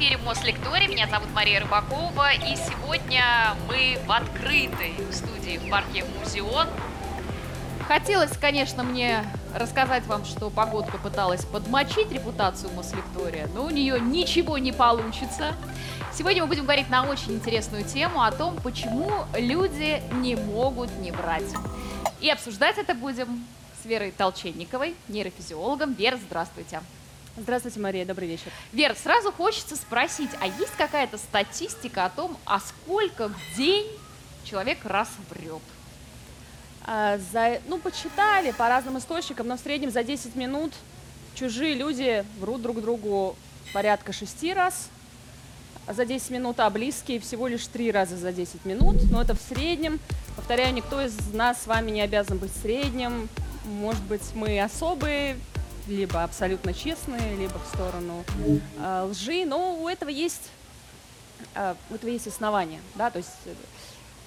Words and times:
эфире 0.00 0.16
Мослекторий. 0.16 0.86
Меня 0.88 1.06
зовут 1.08 1.28
Мария 1.34 1.60
Рыбакова. 1.60 2.32
И 2.32 2.56
сегодня 2.56 3.54
мы 3.68 3.98
в 4.06 4.10
открытой 4.10 4.94
студии 5.12 5.58
в 5.58 5.68
парке 5.68 6.06
Музеон. 6.18 6.68
Хотелось, 7.86 8.34
конечно, 8.38 8.82
мне 8.82 9.22
рассказать 9.54 10.06
вам, 10.06 10.24
что 10.24 10.48
погодка 10.48 10.96
пыталась 10.96 11.44
подмочить 11.44 12.10
репутацию 12.12 12.72
Мослектория, 12.72 13.46
но 13.54 13.66
у 13.66 13.68
нее 13.68 14.00
ничего 14.00 14.56
не 14.56 14.72
получится. 14.72 15.54
Сегодня 16.14 16.44
мы 16.44 16.48
будем 16.48 16.62
говорить 16.62 16.88
на 16.88 17.04
очень 17.06 17.32
интересную 17.32 17.84
тему 17.84 18.22
о 18.22 18.32
том, 18.32 18.56
почему 18.56 19.10
люди 19.36 20.02
не 20.14 20.34
могут 20.34 20.90
не 21.00 21.10
врать. 21.10 21.52
И 22.22 22.30
обсуждать 22.30 22.78
это 22.78 22.94
будем 22.94 23.44
с 23.82 23.84
Верой 23.84 24.12
Толченниковой, 24.12 24.94
нейрофизиологом. 25.08 25.92
Вера, 25.92 26.16
здравствуйте. 26.16 26.80
Здравствуйте, 27.36 27.78
Мария, 27.78 28.04
добрый 28.04 28.26
вечер. 28.26 28.50
Вер, 28.72 28.96
сразу 28.96 29.30
хочется 29.30 29.76
спросить, 29.76 30.30
а 30.40 30.46
есть 30.46 30.72
какая-то 30.76 31.16
статистика 31.16 32.04
о 32.04 32.10
том, 32.10 32.36
а 32.44 32.58
сколько 32.58 33.28
в 33.28 33.56
день 33.56 33.86
человек 34.44 34.78
раз 34.84 35.08
врет? 35.30 35.62
А, 36.84 37.18
за, 37.32 37.60
ну, 37.68 37.78
почитали 37.78 38.50
по 38.50 38.68
разным 38.68 38.98
источникам, 38.98 39.46
но 39.46 39.56
в 39.56 39.60
среднем 39.60 39.92
за 39.92 40.02
10 40.02 40.34
минут 40.34 40.72
чужие 41.36 41.74
люди 41.74 42.24
врут 42.40 42.62
друг 42.62 42.80
другу 42.80 43.36
порядка 43.72 44.12
6 44.12 44.52
раз 44.52 44.88
за 45.88 46.04
10 46.04 46.30
минут, 46.30 46.58
а 46.58 46.68
близкие 46.68 47.20
всего 47.20 47.46
лишь 47.46 47.66
3 47.68 47.92
раза 47.92 48.16
за 48.16 48.32
10 48.32 48.64
минут. 48.64 48.96
Но 49.08 49.22
это 49.22 49.36
в 49.36 49.40
среднем. 49.40 50.00
Повторяю, 50.34 50.74
никто 50.74 51.00
из 51.00 51.16
нас 51.32 51.62
с 51.62 51.66
вами 51.68 51.92
не 51.92 52.00
обязан 52.00 52.38
быть 52.38 52.52
средним. 52.60 53.28
Может 53.64 54.02
быть, 54.02 54.34
мы 54.34 54.60
особые, 54.60 55.36
либо 55.90 56.22
абсолютно 56.22 56.72
честные, 56.72 57.36
либо 57.36 57.58
в 57.58 57.66
сторону 57.66 58.24
э, 58.78 59.06
лжи, 59.10 59.44
но 59.44 59.74
у 59.74 59.88
этого 59.88 60.08
есть 60.08 60.50
э, 61.54 61.74
у 61.90 61.94
этого 61.94 62.10
есть 62.10 62.26
основания, 62.26 62.80
да, 62.94 63.10
то 63.10 63.18
есть 63.18 63.30
э, 63.46 63.54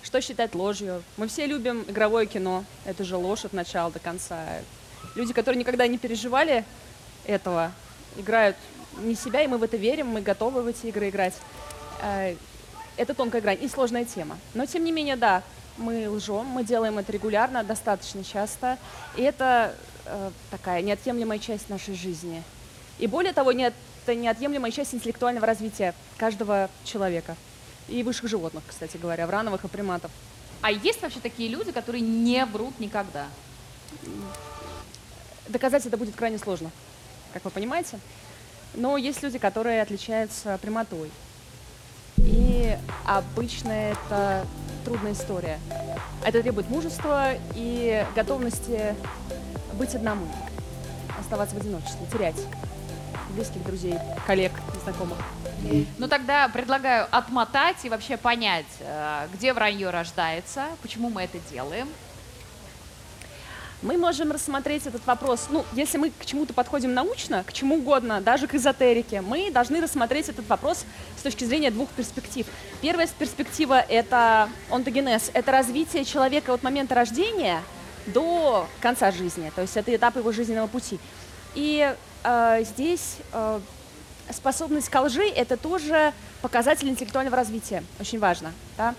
что 0.04 0.20
считать 0.22 0.54
ложью? 0.54 1.02
Мы 1.18 1.28
все 1.28 1.46
любим 1.46 1.86
игровое 1.88 2.26
кино, 2.26 2.66
это 2.86 3.04
же 3.04 3.16
ложь 3.16 3.46
от 3.46 3.54
начала 3.54 3.90
до 3.90 4.00
конца. 4.00 4.60
Люди, 5.16 5.34
которые 5.34 5.60
никогда 5.60 5.88
не 5.88 5.98
переживали 5.98 6.66
этого, 7.26 7.72
играют 8.18 8.58
не 9.00 9.16
себя, 9.16 9.42
и 9.42 9.48
мы 9.48 9.58
в 9.58 9.64
это 9.64 9.78
верим, 9.78 10.08
мы 10.08 10.22
готовы 10.22 10.62
в 10.62 10.68
эти 10.68 10.88
игры 10.88 11.10
играть. 11.10 11.34
Э, 12.02 12.36
это 12.98 13.14
тонкая 13.14 13.42
грань 13.42 13.58
и 13.62 13.68
сложная 13.68 14.06
тема. 14.06 14.38
Но 14.54 14.66
тем 14.66 14.84
не 14.84 14.92
менее, 14.92 15.16
да, 15.16 15.42
мы 15.78 16.10
лжем, 16.10 16.46
мы 16.46 16.64
делаем 16.64 16.98
это 17.00 17.12
регулярно, 17.12 17.64
достаточно 17.64 18.24
часто, 18.24 18.78
и 19.16 19.22
это 19.22 19.76
э, 20.06 20.32
такая 20.52 20.82
неотъемлемая 20.82 21.40
часть 21.40 21.70
нашей 21.70 21.96
жизни. 21.96 22.44
И 23.00 23.08
более 23.08 23.34
того, 23.34 23.52
не, 23.52 23.66
это 24.04 24.16
неотъемлемая 24.16 24.72
часть 24.72 24.94
интеллектуального 24.94 25.48
развития 25.48 25.94
каждого 26.18 26.70
человека. 26.84 27.36
И 27.88 28.04
высших 28.04 28.30
животных, 28.30 28.64
кстати 28.68 28.98
говоря, 28.98 29.28
врановых 29.28 29.66
и 29.66 29.68
приматов. 29.68 30.12
А 30.62 30.72
есть 30.72 31.02
вообще 31.02 31.20
такие 31.20 31.50
люди, 31.50 31.72
которые 31.72 32.02
не 32.02 32.46
врут 32.46 32.80
никогда? 32.80 33.28
Доказать 35.50 35.86
это 35.86 35.98
будет 35.98 36.16
крайне 36.16 36.38
сложно, 36.38 36.72
как 37.34 37.44
вы 37.44 37.52
понимаете. 37.52 38.00
Но 38.74 38.98
есть 38.98 39.22
люди, 39.22 39.38
которые 39.38 39.82
отличаются 39.82 40.58
прямотой. 40.62 41.12
И 42.18 42.78
обычно 43.06 43.72
это 43.72 44.48
трудная 44.84 45.14
история. 45.14 45.60
Это 46.26 46.42
требует 46.42 46.70
мужества 46.70 47.32
и 47.56 48.06
готовности 48.16 48.96
быть 49.74 49.96
одному, 49.96 50.28
оставаться 51.20 51.56
в 51.56 51.60
одиночестве, 51.60 52.06
терять 52.12 52.42
близких 53.36 53.64
друзей, 53.64 53.96
коллег, 54.28 54.52
знакомых. 54.84 55.18
Ну 55.98 56.08
тогда 56.08 56.48
предлагаю 56.50 57.08
отмотать 57.10 57.78
и 57.84 57.90
вообще 57.90 58.18
понять, 58.18 58.66
э, 58.80 59.28
где 59.34 59.54
вранье 59.54 59.90
рождается, 59.90 60.66
почему 60.82 61.10
мы 61.10 61.24
это 61.24 61.40
делаем. 61.50 61.88
Мы 63.84 63.98
можем 63.98 64.32
рассмотреть 64.32 64.88
этот 64.88 65.06
вопрос, 65.06 65.48
ну, 65.50 65.66
если 65.74 65.98
мы 65.98 66.10
к 66.10 66.26
чему-то 66.26 66.54
подходим 66.54 66.94
научно, 66.94 67.44
к 67.44 67.52
чему 67.52 67.76
угодно, 67.76 68.22
даже 68.22 68.48
к 68.48 68.56
эзотерике, 68.56 69.20
мы 69.20 69.52
должны 69.52 69.82
рассмотреть 69.82 70.30
этот 70.30 70.48
вопрос 70.48 70.86
с 71.18 71.22
точки 71.22 71.44
зрения 71.44 71.70
двух 71.70 71.90
перспектив. 71.90 72.48
Первая 72.82 73.08
перспектива– 73.08 73.82
это 73.90 74.48
онтогенез, 74.72 75.32
это 75.34 75.52
развитие 75.52 76.06
человека 76.06 76.54
от 76.54 76.64
момента 76.64 76.96
рождения 76.96 77.62
до 78.08 78.68
конца 78.80 79.12
жизни, 79.12 79.52
то 79.54 79.62
есть 79.62 79.76
это 79.76 79.94
этап 79.94 80.16
его 80.16 80.32
жизненного 80.32 80.68
пути. 80.68 80.98
И 81.54 81.94
э, 82.24 82.64
здесь 82.64 83.18
э, 83.34 83.60
способность 84.30 84.88
к 84.88 85.02
лжи– 85.02 85.28
это 85.36 85.58
тоже 85.58 86.14
показатель 86.42 86.88
интеллектуального 86.88 87.36
развития, 87.36 87.84
очень 88.00 88.20
важно. 88.20 88.54
Да? 88.78 88.96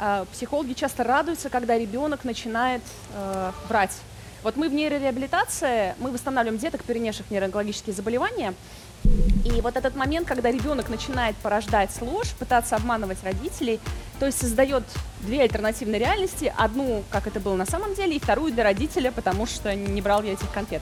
Э, 0.00 0.24
психологи 0.32 0.72
часто 0.72 1.04
радуются, 1.04 1.48
когда 1.48 1.78
ребенок 1.78 2.24
начинает 2.24 2.82
э, 3.14 3.52
врать 3.68 3.96
вот 4.46 4.54
мы 4.54 4.68
в 4.68 4.74
нейрореабилитации, 4.74 5.96
мы 5.98 6.12
восстанавливаем 6.12 6.60
деток, 6.60 6.84
перенесших 6.84 7.32
нейроонкологические 7.32 7.92
заболевания, 7.92 8.54
и 9.44 9.60
вот 9.60 9.76
этот 9.76 9.96
момент, 9.96 10.28
когда 10.28 10.52
ребенок 10.52 10.88
начинает 10.88 11.34
порождать 11.38 11.90
ложь, 12.00 12.30
пытаться 12.38 12.76
обманывать 12.76 13.18
родителей, 13.24 13.80
то 14.20 14.26
есть 14.26 14.38
создает 14.38 14.84
две 15.22 15.42
альтернативные 15.42 15.98
реальности, 15.98 16.54
одну, 16.56 17.02
как 17.10 17.26
это 17.26 17.40
было 17.40 17.56
на 17.56 17.66
самом 17.66 17.96
деле, 17.96 18.14
и 18.14 18.20
вторую 18.20 18.52
для 18.52 18.62
родителя, 18.62 19.10
потому 19.10 19.46
что 19.46 19.74
не 19.74 20.00
брал 20.00 20.22
я 20.22 20.34
этих 20.34 20.52
конфет. 20.52 20.80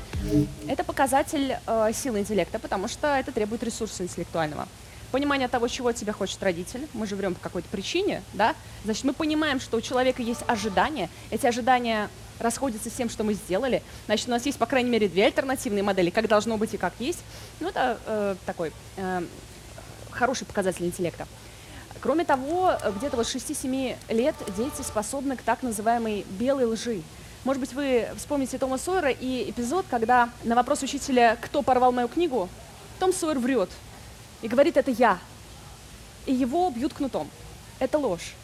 Это 0.68 0.84
показатель 0.84 1.56
э, 1.66 1.90
силы 1.94 2.18
интеллекта, 2.18 2.58
потому 2.58 2.86
что 2.86 3.16
это 3.16 3.32
требует 3.32 3.62
ресурса 3.62 4.02
интеллектуального. 4.02 4.68
Понимание 5.10 5.48
того, 5.48 5.68
чего 5.68 5.92
тебя 5.92 6.12
хочет 6.12 6.42
родитель, 6.42 6.86
мы 6.92 7.06
же 7.06 7.16
врем 7.16 7.34
по 7.34 7.40
какой-то 7.40 7.68
причине, 7.70 8.22
да, 8.34 8.54
значит, 8.84 9.04
мы 9.04 9.14
понимаем, 9.14 9.58
что 9.58 9.78
у 9.78 9.80
человека 9.80 10.20
есть 10.20 10.42
ожидания, 10.48 11.08
эти 11.30 11.46
ожидания 11.46 12.10
расходятся 12.38 12.90
с 12.90 12.92
тем, 12.92 13.08
что 13.08 13.24
мы 13.24 13.34
сделали. 13.34 13.82
Значит, 14.06 14.28
у 14.28 14.30
нас 14.30 14.44
есть, 14.46 14.58
по 14.58 14.66
крайней 14.66 14.90
мере, 14.90 15.08
две 15.08 15.26
альтернативные 15.26 15.82
модели, 15.82 16.10
как 16.10 16.28
должно 16.28 16.56
быть 16.56 16.74
и 16.74 16.76
как 16.76 16.94
есть. 16.98 17.20
Ну, 17.60 17.68
это 17.68 17.98
э, 18.06 18.36
такой 18.46 18.72
э, 18.96 19.22
хороший 20.10 20.46
показатель 20.46 20.84
интеллекта. 20.84 21.26
Кроме 22.00 22.24
того, 22.24 22.72
где-то 22.96 23.16
вот 23.16 23.26
6-7 23.26 23.96
лет 24.10 24.34
дети 24.56 24.82
способны 24.82 25.36
к 25.36 25.42
так 25.42 25.62
называемой 25.62 26.26
белой 26.38 26.66
лжи. 26.66 27.02
Может 27.44 27.60
быть, 27.60 27.72
вы 27.72 28.08
вспомните 28.16 28.58
Тома 28.58 28.78
Сойера 28.78 29.10
и 29.10 29.50
эпизод, 29.50 29.86
когда 29.90 30.30
на 30.44 30.54
вопрос 30.54 30.82
учителя 30.82 31.36
«Кто 31.40 31.62
порвал 31.62 31.92
мою 31.92 32.08
книгу?» 32.08 32.48
Том 32.98 33.12
Сойер 33.12 33.38
врет 33.38 33.70
и 34.42 34.48
говорит 34.48 34.76
«Это 34.76 34.90
я». 34.90 35.18
И 36.26 36.32
его 36.32 36.70
бьют 36.70 36.94
кнутом. 36.94 37.30
Это 37.78 37.98
ложь. 37.98 38.34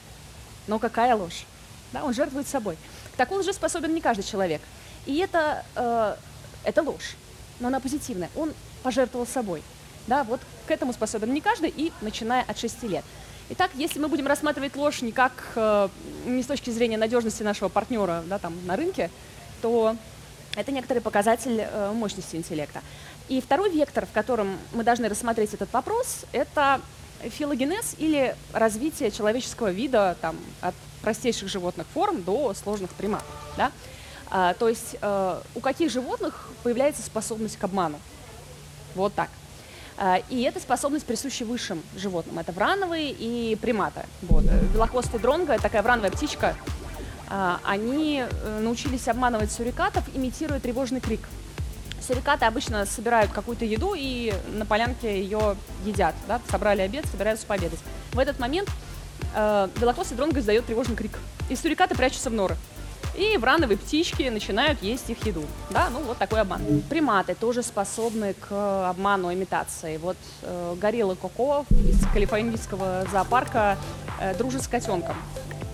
Но 0.66 0.78
какая 0.78 1.16
ложь? 1.16 1.44
Да, 1.92 2.04
он 2.04 2.14
жертвует 2.14 2.46
собой. 2.46 2.76
К 3.20 3.24
такой 3.24 3.40
лжи 3.40 3.52
способен 3.52 3.92
не 3.92 4.00
каждый 4.00 4.22
человек. 4.22 4.62
И 5.04 5.18
это, 5.18 5.62
э, 5.76 6.16
это 6.64 6.82
ложь, 6.82 7.16
но 7.58 7.68
она 7.68 7.78
позитивная. 7.78 8.30
Он 8.34 8.50
пожертвовал 8.82 9.26
собой. 9.26 9.62
Да, 10.06 10.24
вот 10.24 10.40
к 10.66 10.70
этому 10.70 10.94
способен 10.94 11.34
не 11.34 11.42
каждый, 11.42 11.68
и 11.68 11.92
начиная 12.00 12.42
от 12.44 12.56
6 12.56 12.84
лет. 12.84 13.04
Итак, 13.50 13.72
если 13.74 13.98
мы 13.98 14.08
будем 14.08 14.26
рассматривать 14.26 14.74
ложь 14.74 15.02
не 15.02 15.12
как 15.12 15.32
э, 15.54 15.88
не 16.24 16.42
с 16.42 16.46
точки 16.46 16.70
зрения 16.70 16.96
надежности 16.96 17.42
нашего 17.42 17.68
партнера 17.68 18.22
да, 18.26 18.38
там, 18.38 18.54
на 18.64 18.74
рынке, 18.74 19.10
то 19.60 19.96
это 20.56 20.72
некоторый 20.72 21.00
показатель 21.00 21.60
э, 21.60 21.92
мощности 21.92 22.36
интеллекта. 22.36 22.80
И 23.28 23.42
второй 23.42 23.70
вектор, 23.70 24.06
в 24.06 24.12
котором 24.12 24.58
мы 24.72 24.82
должны 24.82 25.10
рассмотреть 25.10 25.52
этот 25.52 25.70
вопрос, 25.74 26.24
это 26.32 26.80
филогенез 27.20 27.96
или 27.98 28.34
развитие 28.54 29.10
человеческого 29.10 29.70
вида 29.70 30.16
там, 30.22 30.38
от 30.62 30.74
простейших 31.02 31.48
животных 31.48 31.86
форм 31.92 32.22
до 32.22 32.54
сложных 32.54 32.90
приматов. 32.90 33.28
Да? 33.56 33.72
А, 34.30 34.54
то 34.54 34.68
есть 34.68 34.96
э, 35.00 35.40
у 35.54 35.60
каких 35.60 35.90
животных 35.90 36.48
появляется 36.62 37.02
способность 37.02 37.58
к 37.58 37.64
обману? 37.64 37.98
Вот 38.94 39.14
так. 39.14 39.28
А, 39.96 40.20
и 40.30 40.42
эта 40.42 40.60
способность 40.60 41.04
присуща 41.04 41.44
высшим 41.44 41.82
животным. 41.96 42.38
Это 42.38 42.52
врановые 42.52 43.10
и 43.10 43.56
приматы. 43.56 44.06
Вот. 44.22 44.44
Белохвостый 44.72 45.20
дронго, 45.20 45.58
такая 45.58 45.82
врановая 45.82 46.10
птичка, 46.10 46.56
а, 47.28 47.60
они 47.64 48.24
э, 48.28 48.60
научились 48.60 49.06
обманывать 49.08 49.52
сурикатов, 49.52 50.04
имитируя 50.14 50.58
тревожный 50.58 51.00
крик. 51.00 51.20
Сурикаты 52.00 52.44
обычно 52.44 52.86
собирают 52.86 53.30
какую-то 53.30 53.64
еду 53.64 53.94
и 53.96 54.32
на 54.54 54.64
полянке 54.64 55.20
ее 55.22 55.56
едят. 55.84 56.14
Да? 56.26 56.40
Собрали 56.50 56.80
обед, 56.80 57.04
собираются 57.06 57.46
пообедать. 57.46 57.78
В 58.12 58.18
этот 58.18 58.38
момент 58.38 58.68
э, 59.34 59.68
белохвостый 59.80 60.16
дронго 60.16 60.40
издает 60.40 60.66
тревожный 60.66 60.96
крик. 60.96 61.18
И 61.48 61.56
сурикаты 61.56 61.94
прячутся 61.94 62.30
в 62.30 62.32
норы. 62.32 62.56
И 63.16 63.36
врановые 63.36 63.76
птички 63.76 64.28
начинают 64.28 64.82
есть 64.82 65.10
их 65.10 65.24
еду. 65.26 65.42
Да, 65.70 65.88
ну 65.90 66.00
вот 66.00 66.18
такой 66.18 66.40
обман. 66.40 66.62
Приматы 66.88 67.34
тоже 67.34 67.62
способны 67.62 68.34
к 68.34 68.88
обману, 68.88 69.32
имитации. 69.32 69.96
Вот 69.96 70.16
э, 70.42 70.76
горилла 70.80 71.16
Коко 71.16 71.66
из 71.70 72.06
калифорнийского 72.12 73.06
зоопарка 73.10 73.76
э, 74.20 74.34
дружит 74.36 74.62
с 74.62 74.68
котенком. 74.68 75.16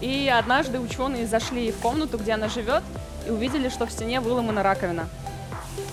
И 0.00 0.28
однажды 0.28 0.80
ученые 0.80 1.26
зашли 1.26 1.72
в 1.72 1.76
комнату, 1.76 2.18
где 2.18 2.32
она 2.32 2.48
живет, 2.48 2.82
и 3.26 3.30
увидели, 3.30 3.68
что 3.68 3.86
в 3.86 3.92
стене 3.92 4.20
выломана 4.20 4.62
раковина. 4.62 5.08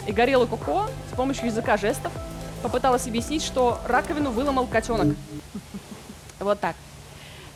И 0.08 0.12
горилла 0.12 0.46
Коко 0.46 0.88
с 1.12 1.16
помощью 1.16 1.48
языка 1.48 1.78
жестов 1.78 2.12
попыталась 2.62 3.06
объяснить, 3.06 3.44
что 3.44 3.80
раковину 3.86 4.32
выломал 4.32 4.66
котенок. 4.66 5.16
Вот 6.40 6.60
так. 6.60 6.76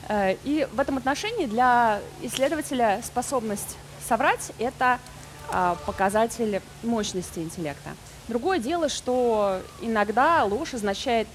Э, 0.08 0.36
И 0.44 0.68
в 0.72 0.80
этом 0.80 0.98
отношении 0.98 1.46
для 1.46 2.02
исследователя 2.22 3.02
способность 3.04 3.78
соврать– 4.08 4.52
это 4.60 5.00
а, 5.50 5.76
показатель 5.86 6.62
мощности 6.84 7.40
интеллекта. 7.40 7.92
Другое 8.28 8.60
дело, 8.60 8.90
что 8.90 9.62
иногда 9.82 10.44
ложь 10.44 10.74
означает 10.74 11.28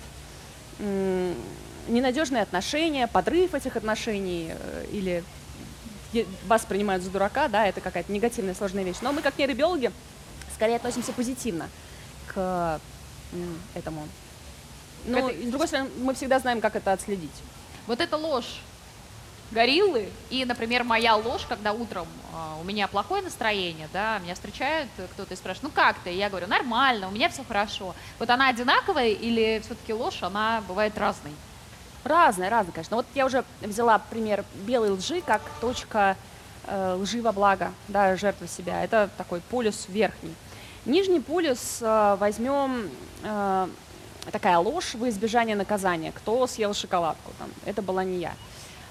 ненадежные 1.88 2.42
отношения, 2.42 3.06
подрыв 3.06 3.54
этих 3.54 3.76
отношений 3.76 4.52
э, 4.52 4.86
или 4.92 5.24
вас 6.46 6.64
принимают 6.64 7.02
за 7.02 7.10
дурака, 7.10 7.48
да, 7.48 7.66
это 7.66 7.80
какая-то 7.80 8.12
негативная 8.12 8.54
сложная 8.54 8.84
вещь. 8.84 8.96
Но 9.00 9.12
мы, 9.12 9.22
как 9.22 9.38
нейробиологи, 9.38 9.90
скорее 10.54 10.76
относимся 10.76 11.12
позитивно 11.12 11.68
к 12.28 12.80
этому. 13.74 14.06
Но, 15.06 15.30
Это- 15.30 15.42
с 15.42 15.50
другой 15.50 15.66
стороны, 15.68 15.90
мы 15.98 16.14
всегда 16.14 16.38
знаем, 16.38 16.60
как 16.60 16.76
это 16.76 16.92
отследить. 16.92 17.30
Вот 17.86 18.00
эта 18.00 18.16
ложь 18.16 18.60
гориллы 19.52 20.08
и, 20.30 20.44
например, 20.44 20.84
моя 20.84 21.14
ложь, 21.16 21.42
когда 21.48 21.72
утром 21.72 22.06
а, 22.32 22.56
у 22.60 22.64
меня 22.64 22.88
плохое 22.88 23.22
настроение, 23.22 23.88
да, 23.92 24.18
меня 24.18 24.34
встречают 24.34 24.88
кто-то 25.12 25.34
и 25.34 25.36
спрашивает, 25.36 25.64
ну 25.64 25.70
как 25.70 25.96
ты? 26.00 26.10
Я 26.10 26.28
говорю, 26.28 26.46
нормально, 26.46 27.08
у 27.08 27.10
меня 27.10 27.28
все 27.28 27.44
хорошо. 27.44 27.94
Вот 28.18 28.30
она 28.30 28.48
одинаковая 28.48 29.08
или 29.08 29.60
все-таки 29.64 29.92
ложь, 29.92 30.22
она 30.22 30.62
бывает 30.66 30.96
разной? 30.96 31.32
Разное, 32.04 32.50
разное, 32.50 32.72
конечно. 32.72 32.96
Вот 32.96 33.06
я 33.14 33.26
уже 33.26 33.44
взяла 33.60 33.98
пример 33.98 34.44
белой 34.54 34.90
лжи 34.90 35.20
как 35.20 35.42
точка 35.60 36.16
э, 36.66 36.96
лжи 36.98 37.22
во 37.22 37.32
благо, 37.32 37.72
да, 37.88 38.16
жертвы 38.16 38.48
себя. 38.48 38.82
Это 38.82 39.08
такой 39.16 39.40
полюс 39.40 39.86
верхний. 39.88 40.34
Нижний 40.84 41.20
полюс 41.20 41.78
э, 41.80 42.16
возьмем 42.18 42.90
э, 43.22 43.68
такая 44.30 44.58
ложь 44.58 44.94
во 44.94 45.08
избежание 45.08 45.56
наказания. 45.56 46.12
Кто 46.12 46.46
съел 46.46 46.74
шоколадку? 46.74 47.32
Там, 47.38 47.48
это 47.64 47.82
была 47.82 48.04
не 48.04 48.18
я. 48.18 48.34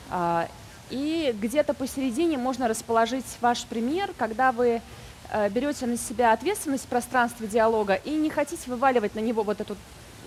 А, 0.10 0.48
и 0.90 1.34
где-то 1.40 1.74
посередине 1.74 2.38
можно 2.38 2.68
расположить 2.68 3.26
ваш 3.40 3.64
пример, 3.64 4.12
когда 4.18 4.52
вы 4.52 4.82
э, 5.30 5.50
берете 5.50 5.86
на 5.86 5.98
себя 5.98 6.34
ответственность 6.34 6.84
в 6.84 6.88
пространстве 6.88 7.48
диалога 7.48 7.96
и 7.96 8.12
не 8.12 8.30
хотите 8.30 8.70
вываливать 8.70 9.16
на 9.16 9.20
него 9.20 9.44
вот 9.44 9.62
эту 9.62 9.78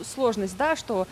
сложность, 0.02 0.56
да, 0.56 0.74
что 0.74 1.06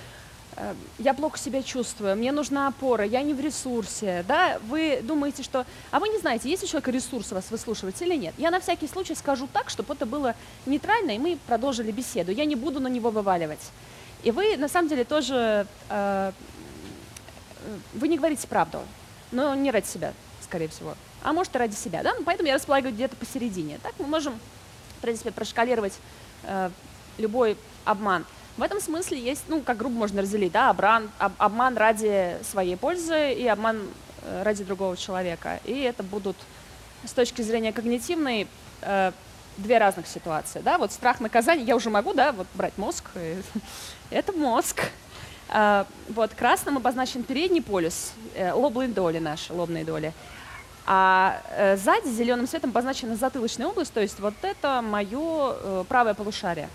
я 0.98 1.14
плохо 1.14 1.38
себя 1.38 1.62
чувствую, 1.62 2.16
мне 2.16 2.30
нужна 2.30 2.68
опора, 2.68 3.04
я 3.04 3.22
не 3.22 3.32
в 3.32 3.40
ресурсе, 3.40 4.24
да, 4.28 4.58
вы 4.68 5.00
думаете, 5.02 5.42
что... 5.42 5.64
А 5.90 5.98
вы 5.98 6.08
не 6.08 6.18
знаете, 6.18 6.50
есть 6.50 6.62
у 6.62 6.66
человека 6.66 6.90
ресурс 6.90 7.32
вас 7.32 7.50
выслушивать 7.50 8.00
или 8.02 8.14
нет. 8.14 8.34
Я 8.36 8.50
на 8.50 8.60
всякий 8.60 8.86
случай 8.86 9.14
скажу 9.14 9.48
так, 9.50 9.70
чтобы 9.70 9.94
это 9.94 10.04
было 10.04 10.34
нейтрально, 10.66 11.12
и 11.12 11.18
мы 11.18 11.38
продолжили 11.46 11.90
беседу. 11.90 12.32
Я 12.32 12.44
не 12.44 12.54
буду 12.54 12.80
на 12.80 12.88
него 12.88 13.10
вываливать. 13.10 13.60
И 14.22 14.30
вы, 14.30 14.56
на 14.56 14.68
самом 14.68 14.88
деле, 14.88 15.04
тоже... 15.04 15.66
э, 15.88 16.32
э, 17.64 17.78
вы 17.94 18.08
не 18.08 18.18
говорите 18.18 18.46
правду, 18.46 18.80
но 19.30 19.54
не 19.54 19.70
ради 19.70 19.86
себя, 19.86 20.12
скорее 20.42 20.68
всего. 20.68 20.94
А 21.22 21.32
может, 21.32 21.54
и 21.54 21.58
ради 21.58 21.74
себя, 21.74 22.02
да? 22.02 22.12
Ну, 22.16 22.24
поэтому 22.24 22.48
я 22.48 22.54
располагаю 22.54 22.94
где-то 22.94 23.16
посередине. 23.16 23.78
Так 23.82 23.94
мы 23.98 24.06
можем, 24.06 24.38
в 24.98 25.02
принципе, 25.02 25.30
прошкалировать 25.30 25.94
э, 26.44 26.70
любой 27.18 27.56
обман. 27.84 28.26
В 28.56 28.62
этом 28.62 28.80
смысле 28.80 29.18
есть, 29.18 29.44
ну, 29.48 29.60
как 29.60 29.78
грубо 29.78 29.94
можно 29.94 30.22
разделить, 30.22 30.52
да, 30.52 30.68
обран, 30.68 31.10
об- 31.18 31.32
обман 31.38 31.76
ради 31.76 32.36
своей 32.42 32.76
пользы 32.76 33.32
и 33.32 33.46
обман 33.46 33.88
э, 34.22 34.42
ради 34.42 34.62
другого 34.62 34.96
человека. 34.96 35.58
И 35.64 35.80
это 35.80 36.02
будут 36.02 36.36
с 37.04 37.12
точки 37.12 37.40
зрения 37.42 37.72
когнитивной 37.72 38.46
э, 38.82 39.12
две 39.56 39.78
разных 39.78 40.06
ситуации, 40.06 40.60
да, 40.60 40.78
вот 40.78 40.92
страх 40.92 41.20
наказания, 41.20 41.64
я 41.64 41.76
уже 41.76 41.90
могу, 41.90 42.14
да, 42.14 42.32
вот 42.32 42.46
брать 42.54 42.76
мозг, 42.76 43.04
э, 43.14 43.40
это 44.10 44.32
мозг. 44.32 44.82
А, 45.54 45.86
вот 46.08 46.32
красным 46.32 46.78
обозначен 46.78 47.24
передний 47.24 47.62
полюс, 47.62 48.12
э, 48.34 48.52
лобные 48.52 48.88
доли 48.88 49.18
наши, 49.18 49.52
лобные 49.52 49.84
доли. 49.84 50.14
А 50.86 51.42
э, 51.50 51.76
сзади 51.76 52.08
зеленым 52.08 52.48
цветом 52.48 52.70
обозначена 52.70 53.16
затылочная 53.16 53.66
область, 53.66 53.92
то 53.92 54.00
есть 54.00 54.18
вот 54.18 54.34
это 54.42 54.82
мое 54.82 55.54
э, 55.54 55.84
правое 55.88 56.14
полушарие. 56.14 56.68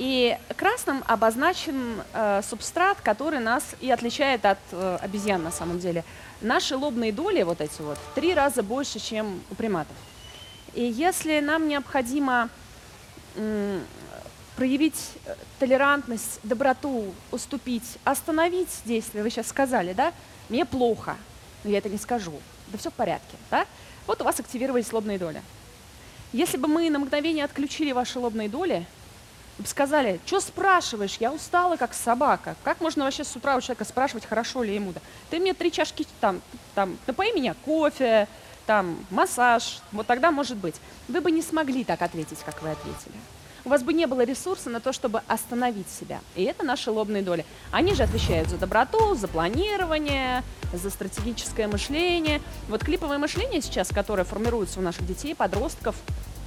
И 0.00 0.38
красным 0.56 1.04
обозначен 1.06 2.02
э, 2.14 2.40
субстрат, 2.42 2.98
который 3.02 3.38
нас 3.38 3.62
и 3.82 3.90
отличает 3.90 4.46
от 4.46 4.58
э, 4.72 4.98
обезьян 5.02 5.42
на 5.42 5.52
самом 5.52 5.78
деле. 5.78 6.04
Наши 6.40 6.74
лобные 6.74 7.12
доли, 7.12 7.42
вот 7.42 7.60
эти 7.60 7.82
вот, 7.82 7.98
в 7.98 8.14
три 8.14 8.32
раза 8.32 8.62
больше, 8.62 8.98
чем 8.98 9.42
у 9.50 9.54
приматов. 9.54 9.94
И 10.72 10.82
если 10.82 11.40
нам 11.40 11.68
необходимо 11.68 12.48
м, 13.36 13.82
проявить 14.56 14.98
э, 15.26 15.34
толерантность, 15.58 16.40
доброту, 16.44 17.12
уступить, 17.30 17.98
остановить 18.02 18.80
действие, 18.86 19.22
вы 19.22 19.28
сейчас 19.28 19.48
сказали, 19.48 19.92
да, 19.92 20.14
мне 20.48 20.64
плохо, 20.64 21.18
но 21.62 21.68
я 21.68 21.76
это 21.76 21.90
не 21.90 21.98
скажу, 21.98 22.32
да 22.68 22.78
все 22.78 22.88
в 22.90 22.94
порядке, 22.94 23.36
да, 23.50 23.66
вот 24.06 24.22
у 24.22 24.24
вас 24.24 24.40
активировались 24.40 24.94
лобные 24.94 25.18
доли. 25.18 25.42
Если 26.32 26.56
бы 26.56 26.68
мы 26.68 26.88
на 26.88 27.00
мгновение 27.00 27.44
отключили 27.44 27.92
ваши 27.92 28.18
лобные 28.18 28.48
доли, 28.48 28.86
сказали, 29.64 30.20
что 30.26 30.40
спрашиваешь, 30.40 31.16
я 31.20 31.32
устала, 31.32 31.76
как 31.76 31.94
собака. 31.94 32.56
Как 32.64 32.80
можно 32.80 33.04
вообще 33.04 33.24
с 33.24 33.34
утра 33.36 33.56
у 33.56 33.60
человека 33.60 33.84
спрашивать, 33.84 34.26
хорошо 34.26 34.62
ли 34.62 34.74
ему? 34.74 34.92
Да? 34.92 35.00
Ты 35.30 35.38
мне 35.38 35.54
три 35.54 35.70
чашки, 35.70 36.06
там, 36.20 36.40
там, 36.74 36.96
напои 37.06 37.32
меня 37.32 37.54
кофе, 37.64 38.28
там, 38.66 39.04
массаж, 39.10 39.80
вот 39.92 40.06
тогда 40.06 40.30
может 40.30 40.56
быть. 40.56 40.76
Вы 41.08 41.20
бы 41.20 41.30
не 41.30 41.42
смогли 41.42 41.84
так 41.84 42.02
ответить, 42.02 42.38
как 42.44 42.62
вы 42.62 42.70
ответили. 42.70 43.16
У 43.64 43.68
вас 43.68 43.82
бы 43.82 43.92
не 43.92 44.06
было 44.06 44.22
ресурса 44.22 44.70
на 44.70 44.80
то, 44.80 44.92
чтобы 44.92 45.22
остановить 45.26 45.90
себя. 45.90 46.20
И 46.34 46.44
это 46.44 46.64
наши 46.64 46.90
лобные 46.90 47.22
доли. 47.22 47.44
Они 47.70 47.94
же 47.94 48.04
отвечают 48.04 48.48
за 48.48 48.56
доброту, 48.56 49.14
за 49.14 49.28
планирование, 49.28 50.42
за 50.72 50.88
стратегическое 50.88 51.68
мышление. 51.68 52.40
Вот 52.68 52.82
клиповое 52.82 53.18
мышление 53.18 53.60
сейчас, 53.60 53.88
которое 53.88 54.24
формируется 54.24 54.80
у 54.80 54.82
наших 54.82 55.06
детей, 55.06 55.34
подростков, 55.34 55.94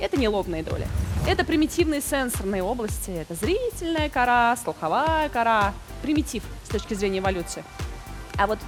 это 0.03 0.17
не 0.17 0.27
лобные 0.27 0.63
доли. 0.63 0.85
Это 1.25 1.45
примитивные 1.45 2.01
сенсорные 2.01 2.61
области. 2.61 3.09
Это 3.11 3.35
зрительная 3.35 4.09
кора, 4.09 4.57
слуховая 4.57 5.29
кора. 5.29 5.73
Примитив 6.01 6.43
с 6.65 6.69
точки 6.69 6.93
зрения 6.93 7.19
эволюции. 7.19 7.63
А 8.37 8.47
вот 8.47 8.59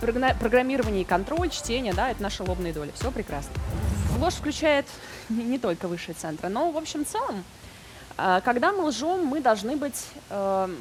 программирование 0.00 1.02
и 1.02 1.04
контроль, 1.04 1.50
чтение, 1.50 1.92
да, 1.92 2.10
это 2.10 2.22
наши 2.22 2.42
лобные 2.42 2.72
доли. 2.72 2.90
Все 2.94 3.10
прекрасно. 3.10 3.52
Ложь 4.18 4.34
включает 4.34 4.86
не, 5.28 5.58
только 5.58 5.88
высшие 5.88 6.14
центры, 6.14 6.48
но 6.48 6.70
в 6.70 6.78
общем 6.78 7.04
целом, 7.04 7.44
а, 8.16 8.40
когда 8.40 8.72
мы 8.72 8.84
лжем, 8.84 9.26
мы 9.26 9.40
должны 9.40 9.76
быть 9.76 10.06
эм, 10.30 10.76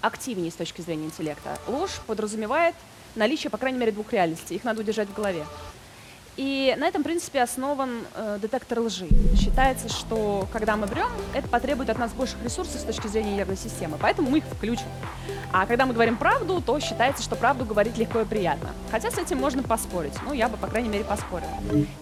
активнее 0.00 0.52
с 0.52 0.54
точки 0.54 0.80
зрения 0.80 1.06
интеллекта. 1.06 1.58
Ложь 1.66 2.00
подразумевает 2.06 2.76
наличие, 3.16 3.50
по 3.50 3.58
крайней 3.58 3.78
мере, 3.78 3.90
двух 3.90 4.12
реальностей. 4.12 4.54
Их 4.54 4.64
надо 4.64 4.80
удержать 4.80 5.08
в 5.08 5.14
голове. 5.14 5.44
И 6.36 6.74
на 6.78 6.86
этом 6.88 7.02
принципе 7.02 7.42
основан 7.42 8.04
э, 8.14 8.38
детектор 8.40 8.80
лжи. 8.80 9.06
Считается, 9.38 9.90
что 9.90 10.48
когда 10.52 10.76
мы 10.76 10.86
врем, 10.86 11.08
это 11.34 11.46
потребует 11.46 11.90
от 11.90 11.98
нас 11.98 12.12
больших 12.12 12.42
ресурсов 12.42 12.80
с 12.80 12.84
точки 12.84 13.06
зрения 13.06 13.34
нервной 13.36 13.56
системы, 13.58 13.98
поэтому 14.00 14.30
мы 14.30 14.38
их 14.38 14.44
включим. 14.44 14.86
А 15.52 15.66
когда 15.66 15.84
мы 15.84 15.92
говорим 15.92 16.16
правду, 16.16 16.62
то 16.62 16.80
считается, 16.80 17.22
что 17.22 17.36
правду 17.36 17.66
говорить 17.66 17.98
легко 17.98 18.20
и 18.20 18.24
приятно. 18.24 18.70
Хотя 18.90 19.10
с 19.10 19.18
этим 19.18 19.38
можно 19.38 19.62
поспорить. 19.62 20.14
Ну, 20.24 20.32
я 20.32 20.48
бы, 20.48 20.56
по 20.56 20.68
крайней 20.68 20.88
мере, 20.88 21.04
поспорила. 21.04 21.50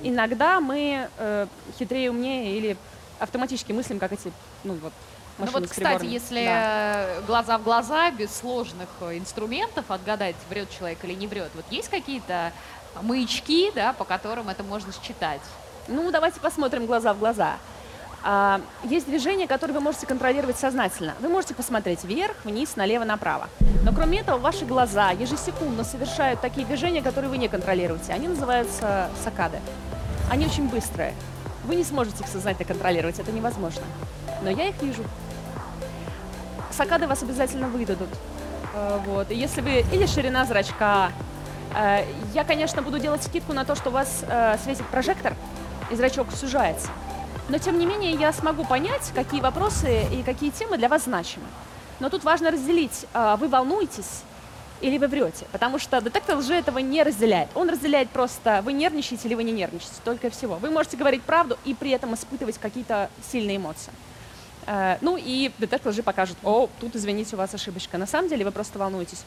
Иногда 0.05 0.61
мы 0.61 1.09
э, 1.19 1.47
хитрее, 1.77 2.11
умнее 2.11 2.57
или 2.57 2.77
автоматически 3.19 3.73
мыслим, 3.73 3.99
как 3.99 4.13
эти, 4.13 4.33
ну 4.63 4.75
вот, 4.75 4.93
Ну 5.39 5.47
вот, 5.47 5.69
кстати, 5.69 6.05
если 6.05 6.45
Да. 6.45 7.05
э, 7.19 7.23
глаза 7.27 7.59
в 7.59 7.65
глаза, 7.65 8.11
без 8.13 8.35
сложных 8.35 8.89
э, 9.01 9.19
инструментов 9.19 9.87
отгадать, 9.91 10.37
врет 10.49 10.71
человек 10.71 10.99
или 11.03 11.15
не 11.15 11.27
врет, 11.27 11.51
вот 11.55 11.65
есть 11.71 11.89
какие-то 11.89 12.53
маячки, 13.03 13.71
да, 13.75 13.93
по 13.93 14.05
которым 14.05 14.49
это 14.49 14.63
можно 14.63 14.93
считать? 14.93 15.41
Ну, 15.89 16.11
давайте 16.11 16.41
посмотрим 16.41 16.87
глаза 16.87 17.13
в 17.13 17.19
глаза. 17.19 17.57
А, 18.23 18.61
есть 18.85 19.07
движения, 19.07 19.47
которые 19.47 19.75
вы 19.77 19.81
можете 19.81 20.07
контролировать 20.07 20.59
сознательно. 20.59 21.15
Вы 21.21 21.29
можете 21.29 21.55
посмотреть 21.55 22.05
вверх, 22.05 22.37
вниз, 22.45 22.77
налево, 22.77 23.05
направо. 23.05 23.49
Но 23.83 23.93
кроме 23.93 24.21
этого, 24.21 24.39
ваши 24.39 24.67
глаза 24.67 25.11
ежесекундно 25.11 25.85
совершают 25.85 26.41
такие 26.41 26.67
движения, 26.67 27.03
которые 27.03 27.31
вы 27.31 27.39
не 27.39 27.49
контролируете. 27.49 28.13
Они 28.13 28.29
называются 28.29 29.09
сакады. 29.25 29.59
Они 30.31 30.47
очень 30.47 30.69
быстрые. 30.69 31.15
Вы 31.65 31.77
не 31.77 31.85
сможете 31.85 32.25
их 32.25 32.29
сознательно 32.29 32.67
контролировать, 32.67 33.19
это 33.19 33.33
невозможно. 33.33 33.83
Но 34.43 34.51
я 34.51 34.69
их 34.69 34.81
вижу. 34.83 35.03
Сакады 36.71 37.07
вас 37.07 37.23
обязательно 37.23 37.69
выдадут. 37.69 38.09
Э, 38.75 38.99
Вот. 39.07 39.31
И 39.31 39.35
если 39.35 39.61
вы... 39.61 39.81
Или 39.93 40.07
ширина 40.07 40.45
зрачка. 40.45 41.11
Э, 41.75 42.05
Я, 42.35 42.45
конечно, 42.45 42.83
буду 42.83 42.99
делать 42.99 43.23
скидку 43.23 43.53
на 43.53 43.65
то, 43.65 43.75
что 43.75 43.91
у 43.91 43.93
вас 43.93 44.25
э, 44.27 44.57
светит 44.63 44.87
прожектор, 44.87 45.35
и 45.91 45.95
зрачок 45.95 46.29
сужается. 46.33 46.89
Но, 47.49 47.59
тем 47.59 47.79
не 47.79 47.87
менее, 47.87 48.13
я 48.13 48.33
смогу 48.33 48.65
понять, 48.65 49.11
какие 49.15 49.41
вопросы 49.41 50.05
и 50.13 50.23
какие 50.23 50.51
темы 50.51 50.79
для 50.79 50.89
вас 50.89 51.05
значимы. 51.05 51.47
Но 51.99 52.09
тут 52.09 52.25
важно 52.25 52.51
разделить, 52.51 53.07
э, 53.13 53.37
вы 53.39 53.49
волнуетесь 53.49 54.23
или 54.81 54.97
вы 54.97 55.09
врете, 55.09 55.47
потому 55.53 55.79
что 55.79 56.01
детектор 56.01 56.37
лжи 56.39 56.55
этого 56.55 56.79
не 56.79 57.03
разделяет. 57.03 57.51
Он 57.55 57.69
разделяет 57.69 58.09
просто, 58.11 58.63
вы 58.65 58.73
нервничаете 58.73 59.29
или 59.29 59.35
вы 59.35 59.45
не 59.45 59.53
нервничаете, 59.53 59.97
только 60.05 60.31
всего. 60.31 60.57
Вы 60.57 60.71
можете 60.71 60.97
говорить 60.97 61.23
правду 61.23 61.59
и 61.65 61.75
при 61.75 61.91
этом 61.91 62.15
испытывать 62.15 62.57
какие-то 62.57 63.11
сильные 63.31 63.59
эмоции. 63.59 63.93
Ну 65.03 65.19
и 65.19 65.51
детектор 65.59 65.91
лжи 65.93 66.03
покажет, 66.03 66.39
о, 66.45 66.69
тут, 66.81 66.97
извините, 66.97 67.37
у 67.37 67.39
вас 67.39 67.53
ошибочка. 67.53 67.99
На 67.99 68.07
самом 68.07 68.29
деле 68.31 68.45
вы 68.45 68.53
просто 68.53 68.79
волнуетесь. 68.79 69.25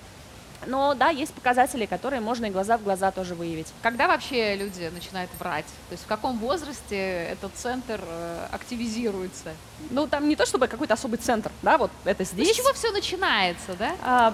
Но 0.68 0.94
да, 0.94 1.10
есть 1.10 1.34
показатели, 1.34 1.86
которые 1.86 2.22
можно 2.22 2.46
и 2.46 2.50
глаза 2.50 2.78
в 2.78 2.84
глаза 2.84 3.12
тоже 3.12 3.36
выявить. 3.36 3.68
Когда 3.82 4.08
вообще 4.08 4.56
люди 4.56 4.90
начинают 4.94 5.30
врать? 5.40 5.66
То 5.90 5.94
есть 5.94 6.04
в 6.04 6.08
каком 6.08 6.38
возрасте 6.38 7.28
этот 7.32 7.56
центр 7.56 8.00
э, 8.04 8.48
активизируется? 8.52 9.54
Ну, 9.90 10.08
там 10.08 10.28
не 10.28 10.36
то 10.36 10.46
чтобы 10.46 10.68
какой-то 10.68 10.94
особый 10.94 11.18
центр, 11.18 11.52
да, 11.62 11.78
вот 11.78 11.92
это 12.06 12.24
Ну, 12.24 12.26
здесь. 12.26 12.54
С 12.54 12.56
чего 12.56 12.74
все 12.74 12.92
начинается, 12.92 13.74
да? 13.78 13.96
А, 14.02 14.34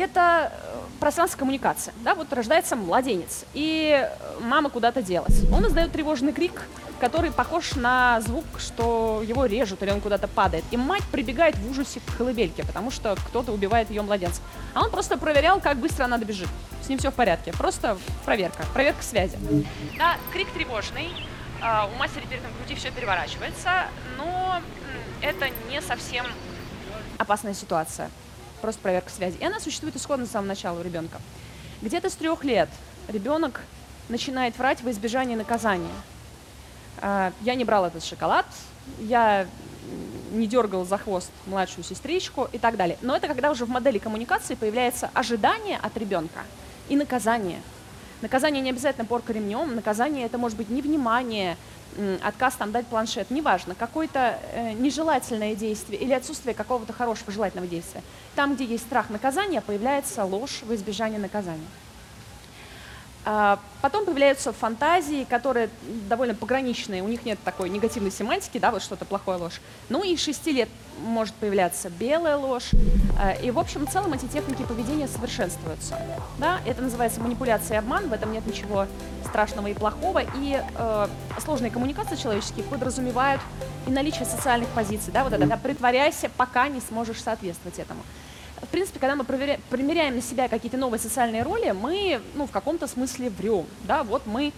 это 0.00 0.52
э, 0.52 0.78
пространство 1.00 1.38
коммуникации. 1.38 1.92
Да, 2.02 2.14
вот 2.14 2.32
рождается 2.32 2.76
младенец, 2.76 3.44
и 3.54 4.08
э, 4.08 4.40
мама 4.40 4.70
куда-то 4.70 5.02
делась. 5.02 5.42
Он 5.52 5.66
издает 5.66 5.92
тревожный 5.92 6.32
крик, 6.32 6.62
который 7.00 7.30
похож 7.30 7.74
на 7.74 8.20
звук, 8.22 8.44
что 8.58 9.22
его 9.26 9.44
режут 9.46 9.82
или 9.82 9.90
он 9.90 10.00
куда-то 10.00 10.28
падает. 10.28 10.64
И 10.70 10.76
мать 10.76 11.02
прибегает 11.12 11.56
в 11.56 11.70
ужасе 11.70 12.00
к 12.00 12.16
колыбельке, 12.16 12.64
потому 12.64 12.90
что 12.90 13.14
кто-то 13.28 13.52
убивает 13.52 13.90
ее 13.90 14.02
младенца. 14.02 14.40
А 14.74 14.82
он 14.84 14.90
просто 14.90 15.18
проверял, 15.18 15.60
как 15.60 15.76
быстро 15.78 16.04
она 16.04 16.18
добежит. 16.18 16.48
С 16.82 16.88
ним 16.88 16.98
все 16.98 17.10
в 17.10 17.14
порядке. 17.14 17.52
Просто 17.52 17.98
проверка, 18.24 18.64
проверка 18.72 19.02
связи. 19.02 19.38
Да, 19.98 20.16
крик 20.32 20.48
тревожный. 20.52 21.08
а, 21.62 21.86
У 21.92 21.98
матери 21.98 22.24
перед 22.28 22.42
груди 22.58 22.74
все 22.74 22.90
переворачивается, 22.90 23.86
но 24.18 24.60
это 25.20 25.48
не 25.70 25.80
совсем 25.80 26.26
опасная 27.18 27.54
ситуация. 27.54 28.10
Просто 28.64 28.80
проверка 28.80 29.10
связи. 29.10 29.36
И 29.40 29.44
она 29.44 29.60
существует 29.60 29.94
исходно 29.94 30.24
с 30.24 30.30
самого 30.30 30.48
начала 30.48 30.80
у 30.80 30.82
ребенка. 30.82 31.20
Где-то 31.82 32.08
с 32.08 32.14
трех 32.14 32.44
лет 32.44 32.70
ребенок 33.08 33.60
начинает 34.08 34.56
врать 34.56 34.80
во 34.80 34.90
избежание 34.90 35.36
наказания. 35.36 35.92
А, 37.02 37.34
Я 37.42 37.56
не 37.56 37.66
брал 37.66 37.84
этот 37.84 38.02
шоколад, 38.02 38.46
я 39.00 39.46
не 40.32 40.46
дергал 40.46 40.86
за 40.86 40.96
хвост 40.96 41.30
младшую 41.44 41.84
сестричку 41.84 42.48
и 42.52 42.58
так 42.58 42.78
далее. 42.78 42.96
Но 43.02 43.14
это 43.14 43.28
когда 43.28 43.50
уже 43.50 43.66
в 43.66 43.68
модели 43.68 43.98
коммуникации 43.98 44.54
появляется 44.54 45.10
ожидание 45.12 45.78
от 45.82 45.94
ребенка 45.98 46.40
и 46.88 46.96
наказание. 46.96 47.60
Наказание 48.22 48.62
не 48.62 48.70
обязательно 48.70 49.04
порка 49.04 49.34
ремнем, 49.34 49.74
наказание 49.74 50.24
это 50.24 50.38
может 50.38 50.56
быть 50.56 50.70
невнимание, 50.70 51.58
отказ 52.22 52.54
там 52.54 52.72
дать 52.72 52.86
планшет, 52.86 53.30
неважно, 53.30 53.74
какое-то 53.74 54.38
э, 54.52 54.72
нежелательное 54.72 55.54
действие 55.54 56.00
или 56.00 56.12
отсутствие 56.12 56.54
какого-то 56.54 56.92
хорошего 56.92 57.32
желательного 57.32 57.68
действия. 57.68 58.02
Там, 58.34 58.54
где 58.54 58.64
есть 58.64 58.84
страх 58.84 59.10
наказания, 59.10 59.60
появляется 59.60 60.24
ложь 60.24 60.62
во 60.64 60.74
избежание 60.74 61.18
наказания. 61.18 61.66
А, 63.24 63.58
Потом 63.84 64.06
появляются 64.06 64.50
фантазии, 64.54 65.26
которые 65.28 65.68
довольно 66.08 66.34
пограничные, 66.34 67.02
у 67.02 67.06
них 67.06 67.26
нет 67.26 67.38
такой 67.44 67.68
негативной 67.68 68.10
семантики, 68.10 68.56
да, 68.56 68.70
вот 68.70 68.80
что-то 68.80 69.04
плохое 69.04 69.36
ложь. 69.36 69.60
Ну 69.90 70.02
и 70.02 70.16
с 70.16 70.22
6 70.22 70.46
лет 70.46 70.70
может 71.00 71.34
появляться 71.34 71.90
белая 71.90 72.38
ложь. 72.38 72.70
А, 73.20 73.32
И 73.32 73.50
в 73.50 73.58
общем 73.58 73.84
и 73.84 73.86
целом 73.86 74.14
эти 74.14 74.24
техники 74.24 74.62
поведения 74.62 75.06
совершенствуются. 75.06 75.98
Да? 76.38 76.60
Это 76.64 76.80
называется 76.80 77.20
манипуляция 77.20 77.74
и 77.74 77.78
обман, 77.78 78.08
в 78.08 78.14
этом 78.14 78.32
нет 78.32 78.46
ничего 78.46 78.86
страшного 79.26 79.66
и 79.66 79.74
плохого. 79.74 80.22
И 80.36 80.58
э, 80.62 81.08
сложные 81.44 81.70
коммуникации 81.70 82.16
человеческие 82.16 82.64
подразумевают 82.64 83.42
и 83.86 83.90
наличие 83.90 84.24
социальных 84.24 84.70
позиций. 84.70 85.12
Да? 85.12 85.24
Вот 85.24 85.34
это 85.34 85.46
да, 85.46 85.58
«притворяйся, 85.58 86.30
пока 86.38 86.68
не 86.68 86.80
сможешь 86.80 87.22
соответствовать 87.22 87.78
этому». 87.78 88.00
В 88.64 88.68
принципе, 88.68 88.98
когда 88.98 89.14
мы 89.14 89.24
проверя- 89.24 89.60
примеряем 89.68 90.16
на 90.16 90.22
себя 90.22 90.48
какие-то 90.48 90.78
новые 90.78 90.98
социальные 90.98 91.42
роли, 91.42 91.72
мы, 91.72 92.20
ну, 92.34 92.46
в 92.46 92.50
каком-то 92.50 92.86
смысле 92.86 93.30
врем, 93.30 93.66
да, 93.82 94.02
вот 94.02 94.22
мы, 94.26 94.52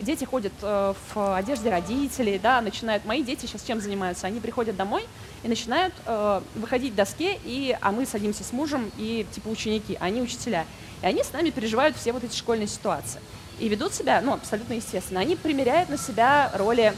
дети 0.00 0.24
ходят 0.24 0.52
э, 0.62 0.94
в 1.14 1.36
одежде 1.36 1.70
родителей, 1.70 2.38
да, 2.38 2.60
начинают, 2.60 3.04
мои 3.04 3.22
дети 3.22 3.46
сейчас 3.46 3.62
чем 3.62 3.80
занимаются, 3.80 4.26
они 4.26 4.40
приходят 4.40 4.76
домой 4.76 5.06
и 5.44 5.48
начинают 5.48 5.94
э, 6.06 6.40
выходить 6.56 6.92
к 6.92 6.96
доске, 6.96 7.38
и, 7.44 7.76
а 7.80 7.92
мы 7.92 8.04
садимся 8.04 8.42
с 8.42 8.52
мужем 8.52 8.90
и, 8.98 9.26
типа, 9.30 9.48
ученики, 9.48 9.96
а 10.00 10.06
они 10.06 10.22
учителя, 10.22 10.66
и 11.02 11.06
они 11.06 11.22
с 11.22 11.32
нами 11.32 11.50
переживают 11.50 11.96
все 11.96 12.12
вот 12.12 12.24
эти 12.24 12.36
школьные 12.36 12.66
ситуации 12.66 13.20
и 13.60 13.68
ведут 13.68 13.94
себя, 13.94 14.20
ну, 14.22 14.32
абсолютно 14.32 14.74
естественно, 14.74 15.20
они 15.20 15.36
примеряют 15.36 15.88
на 15.88 15.98
себя 15.98 16.50
роли 16.54 16.94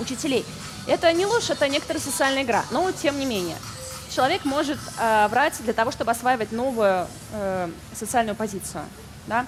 учителей. 0.00 0.44
Это 0.88 1.12
не 1.12 1.26
ложь, 1.26 1.50
это 1.50 1.68
некоторая 1.68 2.02
социальная 2.02 2.42
игра, 2.42 2.64
но 2.72 2.90
тем 2.90 3.20
не 3.20 3.26
менее 3.26 3.56
человек 4.14 4.44
может 4.44 4.78
э, 4.98 5.28
врать 5.28 5.60
для 5.62 5.72
того, 5.72 5.90
чтобы 5.90 6.10
осваивать 6.10 6.52
новую 6.52 7.06
э, 7.32 7.70
социальную 7.94 8.36
позицию, 8.36 8.84
да, 9.26 9.46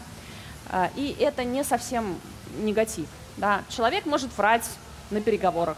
А, 0.70 0.90
и 0.96 1.14
это 1.20 1.44
не 1.44 1.62
совсем 1.64 2.18
негатив, 2.58 3.06
да. 3.36 3.62
Человек 3.68 4.06
может 4.06 4.36
врать 4.36 4.68
на 5.10 5.20
переговорах, 5.20 5.76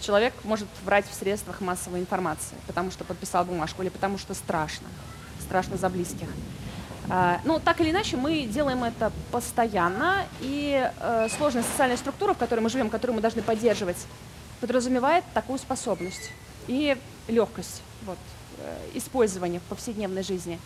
человек 0.00 0.34
может 0.44 0.68
врать 0.84 1.06
в 1.08 1.14
средствах 1.14 1.60
массовой 1.60 2.00
информации, 2.00 2.56
потому 2.66 2.90
что 2.90 3.04
подписал 3.04 3.44
бумажку 3.44 3.82
или 3.82 3.88
потому 3.88 4.18
что 4.18 4.34
страшно, 4.34 4.88
страшно 5.40 5.76
за 5.76 5.88
близких. 5.88 6.28
А, 7.08 7.40
Ну, 7.44 7.60
так 7.60 7.80
или 7.80 7.90
иначе, 7.90 8.16
мы 8.16 8.46
делаем 8.46 8.82
это 8.82 9.12
постоянно, 9.30 10.26
и 10.40 10.90
э, 11.00 11.28
сложная 11.36 11.62
социальная 11.62 11.96
структура, 11.96 12.34
в 12.34 12.38
которой 12.38 12.60
мы 12.60 12.70
живем, 12.70 12.90
которую 12.90 13.16
мы 13.16 13.22
должны 13.22 13.42
поддерживать, 13.42 14.06
подразумевает 14.60 15.24
такую 15.34 15.58
способность 15.58 16.30
и 16.66 16.96
легкость 17.28 17.82
вот, 18.04 18.18
э, 18.58 18.90
использования 18.94 19.60
в 19.60 19.62
повседневной 19.64 20.22
жизни. 20.22 20.58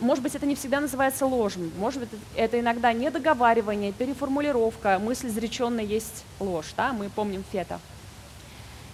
Может 0.00 0.22
быть, 0.24 0.34
это 0.34 0.44
не 0.44 0.56
всегда 0.56 0.80
называется 0.80 1.24
ложью, 1.24 1.70
может 1.78 2.00
быть, 2.00 2.08
это 2.34 2.58
иногда 2.58 2.92
недоговаривание, 2.92 3.92
переформулировка, 3.92 4.98
мысль 4.98 5.28
изреченная 5.28 5.84
есть 5.84 6.24
ложь, 6.40 6.72
да, 6.76 6.92
мы 6.92 7.08
помним 7.10 7.44
фета. 7.52 7.78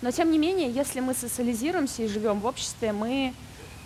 Но 0.03 0.11
тем 0.11 0.31
не 0.31 0.39
менее, 0.39 0.71
если 0.71 1.01
мы 1.01 1.15
социализируемся 1.15 2.03
и 2.03 2.09
живем 2.09 2.41
в 2.41 2.47
обществе, 2.47 2.93
мы 2.93 3.35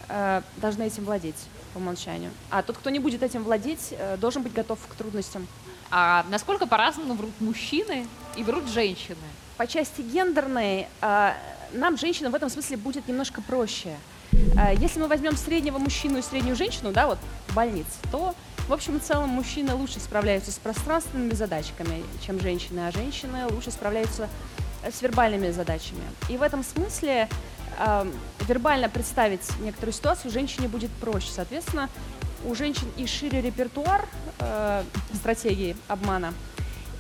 э, 0.09 0.43
должны 0.57 0.85
этим 0.85 1.04
владеть 1.04 1.37
по 1.73 1.78
умолчанию. 1.78 2.31
А 2.50 2.62
тот, 2.62 2.76
кто 2.78 2.90
не 2.90 2.99
будет 2.99 3.23
этим 3.23 3.43
владеть, 3.43 3.88
э, 3.93 4.16
должен 4.16 4.43
быть 4.43 4.52
готов 4.52 4.78
к 4.88 4.95
трудностям. 4.95 5.47
А 5.90 6.25
насколько 6.31 6.66
по-разному 6.66 7.14
врут 7.14 7.33
мужчины 7.40 8.07
и 8.37 8.45
врут 8.45 8.69
женщины? 8.69 9.16
По 9.57 9.66
части 9.66 10.02
гендерной, 10.02 10.88
э, 11.00 11.33
нам, 11.75 11.97
женщинам, 11.97 12.33
в 12.33 12.35
этом 12.35 12.49
смысле 12.49 12.76
будет 12.76 13.09
немножко 13.09 13.43
проще. 13.43 13.97
Э, 14.33 14.75
Если 14.78 15.00
мы 15.00 15.09
возьмем 15.09 15.37
среднего 15.37 15.78
мужчину 15.78 16.19
и 16.19 16.23
среднюю 16.23 16.57
женщину, 16.57 16.93
да, 16.93 17.07
вот 17.07 17.19
в 17.49 17.54
больнице, 17.54 17.90
то, 18.11 18.35
в 18.69 18.73
общем 18.73 18.97
и 18.97 19.00
целом, 19.00 19.28
мужчины 19.28 19.75
лучше 19.75 20.00
справляются 20.00 20.52
с 20.52 20.59
пространственными 20.59 21.35
задачками, 21.35 22.02
чем 22.25 22.40
женщины, 22.40 22.81
а 22.87 22.93
женщины 22.93 23.47
лучше 23.50 23.71
справляются 23.71 24.28
э, 24.83 24.90
с 24.90 25.02
вербальными 25.02 25.50
задачами. 25.50 26.02
И 26.28 26.37
в 26.37 26.43
этом 26.43 26.64
смысле 26.64 27.28
э, 27.78 28.12
вербально 28.49 28.88
представить 28.88 29.49
некоторую 29.61 29.93
ситуацию 29.93 30.31
женщине 30.31 30.69
будет 30.69 30.90
проще. 30.93 31.31
Соответственно, 31.31 31.88
у 32.45 32.54
женщин 32.54 32.88
и 32.97 33.07
шире 33.07 33.40
репертуар 33.40 34.07
э, 34.38 34.83
стратегии 35.14 35.76
обмана, 35.88 36.33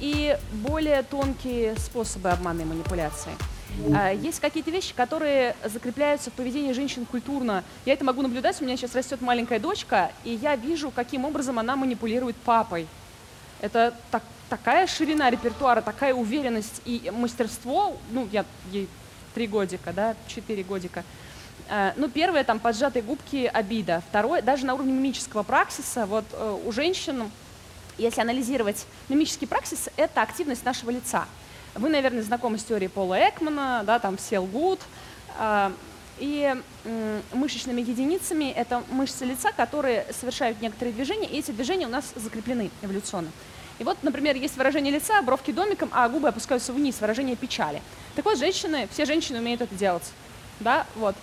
и 0.00 0.36
более 0.52 1.02
тонкие 1.02 1.76
способы 1.78 2.30
обмана 2.30 2.62
и 2.62 2.64
манипуляции. 2.64 3.32
А, 3.94 4.10
Есть 4.12 4.40
какие-то 4.40 4.70
вещи, 4.70 4.94
которые 4.94 5.56
закрепляются 5.64 6.30
в 6.30 6.34
поведении 6.34 6.72
женщин 6.72 7.06
культурно. 7.06 7.64
Я 7.84 7.92
это 7.94 8.04
могу 8.04 8.22
наблюдать, 8.22 8.60
у 8.60 8.64
меня 8.64 8.76
сейчас 8.76 8.94
растет 8.94 9.20
маленькая 9.20 9.58
дочка, 9.58 10.12
и 10.24 10.30
я 10.30 10.56
вижу, 10.56 10.90
каким 10.90 11.24
образом 11.24 11.58
она 11.58 11.76
манипулирует 11.76 12.36
папой. 12.36 12.86
Это 13.60 13.94
так- 14.10 14.22
такая 14.48 14.86
ширина 14.86 15.30
репертуара, 15.30 15.80
такая 15.80 16.14
уверенность 16.14 16.82
и 16.84 17.10
мастерство. 17.14 17.96
Ну, 18.10 18.28
я 18.30 18.44
ей 18.70 18.88
три 19.34 19.46
годика, 19.46 19.92
да, 19.92 20.14
четыре 20.28 20.62
годика. 20.62 21.02
А, 21.68 21.94
Ну, 21.96 22.08
первое, 22.08 22.44
там, 22.44 22.58
поджатые 22.60 23.02
губки, 23.02 23.50
обида. 23.52 24.02
Второе, 24.10 24.42
даже 24.42 24.66
на 24.66 24.74
уровне 24.74 24.92
мимического 24.92 25.42
праксиса, 25.42 26.06
вот 26.06 26.24
э, 26.32 26.58
у 26.64 26.70
женщин, 26.72 27.30
если 27.96 28.20
анализировать 28.20 28.86
мимический 29.08 29.46
праксис, 29.46 29.88
это 29.96 30.20
активность 30.22 30.64
нашего 30.64 30.90
лица. 30.90 31.26
Вы, 31.74 31.88
наверное, 31.88 32.22
знакомы 32.22 32.58
с 32.58 32.64
теорией 32.64 32.88
Пола 32.88 33.28
Экмана, 33.28 33.82
да, 33.84 33.98
там 33.98 34.16
все 34.16 34.38
лгут. 34.38 34.80
А, 35.38 35.72
И 36.20 36.54
мышечными 37.32 37.80
единицами 37.80 38.44
это 38.44 38.84
мышцы 38.90 39.24
лица, 39.24 39.50
которые 39.50 40.06
совершают 40.12 40.62
некоторые 40.62 40.94
движения, 40.94 41.26
и 41.26 41.38
эти 41.40 41.50
движения 41.50 41.86
у 41.86 41.90
нас 41.90 42.12
закреплены 42.14 42.70
эволюционно. 42.82 43.30
И 43.80 43.84
вот, 43.84 43.98
например, 44.02 44.36
есть 44.36 44.56
выражение 44.56 44.92
лица, 44.92 45.20
бровки 45.22 45.50
домиком, 45.50 45.90
а 45.92 46.08
губы 46.08 46.28
опускаются 46.28 46.72
вниз, 46.72 47.00
выражение 47.00 47.34
печали. 47.34 47.82
Так 48.14 48.24
вот, 48.24 48.38
женщины, 48.38 48.86
все 48.92 49.04
женщины 49.04 49.40
умеют 49.40 49.60
это 49.60 49.74
делать. 49.74 50.08
Да, 50.60 50.86
вот. 50.94 51.16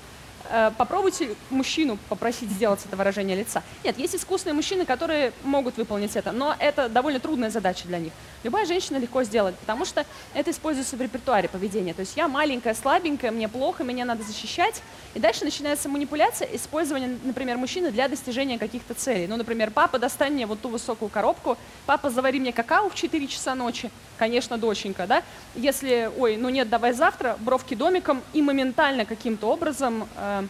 Э, 0.51 0.71
попробуйте 0.77 1.35
мужчину 1.49 1.97
попросить 2.09 2.49
сделать 2.51 2.81
это 2.85 2.95
выражение 2.95 3.35
лица. 3.35 3.63
Нет, 3.83 3.97
есть 3.97 4.15
искусные 4.15 4.53
мужчины, 4.53 4.85
которые 4.85 5.33
могут 5.43 5.77
выполнить 5.77 6.15
это, 6.15 6.31
но 6.31 6.55
это 6.59 6.89
довольно 6.89 7.19
трудная 7.19 7.49
задача 7.49 7.87
для 7.87 7.99
них. 7.99 8.13
Любая 8.43 8.65
женщина 8.65 8.97
легко 8.97 9.23
сделает, 9.23 9.55
потому 9.57 9.85
что 9.85 10.05
это 10.33 10.51
используется 10.51 10.97
в 10.97 11.01
репертуаре 11.01 11.47
поведения. 11.47 11.93
То 11.93 11.99
есть 11.99 12.17
я 12.17 12.27
маленькая, 12.27 12.73
слабенькая, 12.73 13.31
мне 13.31 13.47
плохо, 13.47 13.83
меня 13.83 14.03
надо 14.03 14.23
защищать. 14.23 14.81
И 15.13 15.19
дальше 15.19 15.43
начинается 15.43 15.89
манипуляция, 15.89 16.47
использование, 16.53 17.17
например, 17.23 17.57
мужчины 17.57 17.91
для 17.91 18.07
достижения 18.07 18.57
каких-то 18.57 18.93
целей. 18.93 19.27
Ну, 19.27 19.37
например, 19.37 19.69
папа, 19.71 19.99
достань 19.99 20.33
мне 20.33 20.45
вот 20.45 20.61
ту 20.61 20.69
высокую 20.69 21.09
коробку, 21.09 21.57
папа, 21.85 22.09
завари 22.09 22.39
мне 22.39 22.53
какао 22.53 22.89
в 22.89 22.95
4 22.95 23.27
часа 23.27 23.53
ночи, 23.53 23.91
конечно, 24.17 24.57
доченька, 24.57 25.05
да. 25.07 25.23
Если, 25.55 26.09
ой, 26.17 26.37
ну 26.37 26.49
нет, 26.49 26.69
давай 26.69 26.93
завтра, 26.93 27.37
бровки 27.39 27.75
домиком, 27.75 28.21
и 28.33 28.41
моментально 28.41 29.05
каким-то 29.05 29.47
образом 29.47 30.07
э, 30.15 30.40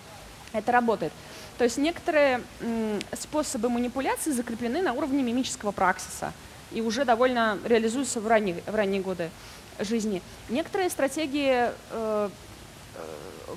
это 0.54 0.72
работает. 0.72 1.12
То 1.58 1.64
есть 1.64 1.78
некоторые 1.78 2.42
способы 3.14 3.70
манипуляции 3.70 4.32
закреплены 4.32 4.82
на 4.82 4.94
уровне 4.94 5.24
мимического 5.24 5.72
праксиса 5.72 6.34
и 6.72 6.82
уже 6.82 7.06
довольно 7.06 7.60
реализуются 7.66 8.20
в 8.20 8.28
ранние, 8.28 8.64
в 8.66 8.76
ранние 8.76 9.02
годы 9.02 9.30
жизни. 9.80 10.22
Некоторые 10.50 10.90
стратегии 10.90 11.70
э, 11.70 11.72
э, 11.92 12.30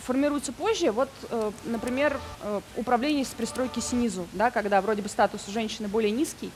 формируются 0.01 0.53
позже. 0.53 0.91
Вот, 0.91 1.09
э, 1.31 1.51
например, 1.65 2.19
э, 2.43 2.61
управление 2.77 3.25
с 3.25 3.29
пристройки 3.29 3.81
снизу, 3.81 4.27
да, 4.33 4.51
когда 4.51 4.81
вроде 4.81 5.03
бы 5.03 5.09
статус 5.09 5.43
у 5.49 5.51
женщины 5.51 5.89
более 5.89 6.11
низкий, 6.11 6.51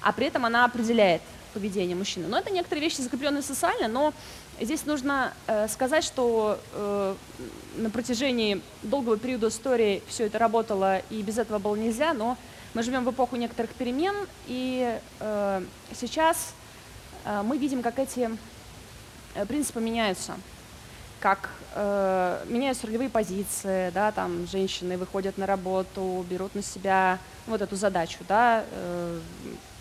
а 0.00 0.12
при 0.12 0.26
этом 0.26 0.44
она 0.44 0.64
определяет 0.64 1.22
поведение 1.52 1.96
мужчины. 1.96 2.26
Но 2.28 2.38
это 2.38 2.50
некоторые 2.50 2.82
вещи 2.82 3.00
закрепленные 3.00 3.42
социально, 3.42 3.88
но 3.88 4.12
здесь 4.60 4.86
нужно 4.86 5.32
э, 5.46 5.68
сказать, 5.68 6.04
что 6.04 6.58
э, 6.72 7.14
на 7.76 7.90
протяжении 7.90 8.60
долгого 8.82 9.16
периода 9.16 9.48
истории 9.48 10.02
все 10.06 10.26
это 10.26 10.38
работало, 10.38 10.98
и 11.10 11.22
без 11.22 11.38
этого 11.38 11.58
было 11.58 11.76
нельзя, 11.76 12.14
но 12.14 12.36
мы 12.74 12.82
живем 12.82 13.04
в 13.04 13.10
эпоху 13.10 13.36
некоторых 13.36 13.72
перемен, 13.72 14.14
и 14.46 14.98
э, 15.20 15.62
сейчас 15.94 16.54
мы 17.44 17.56
видим, 17.56 17.80
как 17.80 17.98
эти 17.98 18.28
принципы 19.48 19.80
меняются. 19.80 20.34
Как 21.20 21.48
э, 21.74 22.44
меняются 22.48 22.86
ролевые 22.86 23.08
позиции, 23.08 23.90
да, 23.94 24.12
там 24.12 24.46
женщины 24.46 24.98
выходят 24.98 25.38
на 25.38 25.46
работу, 25.46 26.24
берут 26.28 26.54
на 26.54 26.62
себя 26.62 27.18
вот 27.46 27.62
эту 27.62 27.76
задачу, 27.76 28.18
да, 28.28 28.64
э, 28.70 29.20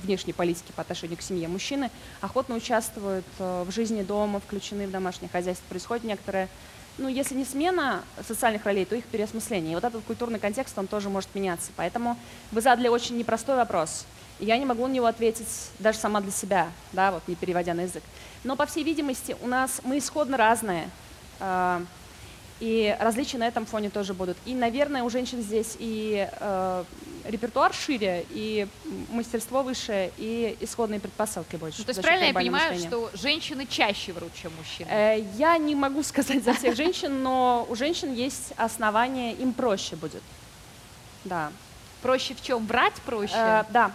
внешней 0.03 0.33
политики 0.33 0.71
по 0.75 0.81
отношению 0.81 1.17
к 1.17 1.21
семье. 1.21 1.47
Мужчины 1.47 1.89
охотно 2.21 2.55
участвуют 2.55 3.25
э, 3.39 3.63
в 3.67 3.71
жизни 3.71 4.03
дома, 4.03 4.39
включены 4.39 4.87
в 4.87 4.91
домашнее 4.91 5.29
хозяйство. 5.29 5.65
Происходит 5.69 6.03
некоторая, 6.03 6.49
ну, 6.97 7.07
если 7.07 7.35
не 7.35 7.45
смена 7.45 8.03
социальных 8.27 8.65
ролей, 8.65 8.85
то 8.85 8.95
их 8.95 9.05
переосмысление. 9.05 9.71
И 9.71 9.75
вот 9.75 9.83
этот 9.83 10.03
культурный 10.03 10.39
контекст, 10.39 10.77
он 10.77 10.87
тоже 10.87 11.09
может 11.09 11.33
меняться. 11.33 11.71
Поэтому 11.75 12.17
вы 12.51 12.61
задали 12.61 12.87
очень 12.87 13.17
непростой 13.17 13.55
вопрос. 13.55 14.05
Я 14.39 14.57
не 14.57 14.65
могу 14.65 14.85
на 14.87 14.91
него 14.91 15.05
ответить 15.05 15.47
даже 15.79 15.97
сама 15.97 16.19
для 16.19 16.31
себя, 16.31 16.67
да, 16.91 17.11
вот 17.11 17.23
не 17.27 17.35
переводя 17.35 17.73
на 17.73 17.81
язык. 17.81 18.03
Но, 18.43 18.55
по 18.55 18.65
всей 18.65 18.83
видимости, 18.83 19.35
у 19.41 19.47
нас 19.47 19.81
мы 19.83 19.99
исходно 19.99 20.37
разные. 20.37 20.89
И 22.59 22.95
различия 22.99 23.37
на 23.37 23.47
этом 23.47 23.65
фоне 23.65 23.89
тоже 23.89 24.13
будут. 24.13 24.37
И, 24.45 24.53
наверное, 24.53 25.03
у 25.03 25.09
женщин 25.09 25.41
здесь 25.41 25.75
и 25.79 26.27
э, 26.31 26.83
репертуар 27.25 27.73
шире, 27.73 28.25
и 28.29 28.67
мастерство 29.11 29.63
выше, 29.63 30.11
и 30.17 30.55
исходные 30.61 30.99
предпосылки 30.99 31.55
больше. 31.55 31.79
Ну, 31.79 31.83
то 31.85 31.89
есть 31.91 32.01
правильно 32.01 32.25
я 32.27 32.33
понимаю, 32.33 32.73
мышления. 32.73 32.89
что 32.89 33.11
женщины 33.17 33.65
чаще 33.69 34.13
врут, 34.13 34.31
чем 34.33 34.51
мужчины? 34.57 34.87
Э, 34.89 35.25
Я 35.35 35.57
не 35.57 35.75
могу 35.75 36.03
сказать 36.03 36.43
за 36.43 36.53
всех 36.53 36.75
женщин, 36.75 37.21
но 37.23 37.65
у 37.69 37.75
женщин 37.75 38.13
есть 38.13 38.53
основания, 38.57 39.33
им 39.33 39.53
проще 39.53 39.95
будет. 39.95 40.21
Да. 41.25 41.51
Проще 42.01 42.33
в 42.33 42.41
чем? 42.41 42.65
Врать 42.67 42.95
проще? 43.05 43.33
Э, 43.35 43.63
да. 43.69 43.91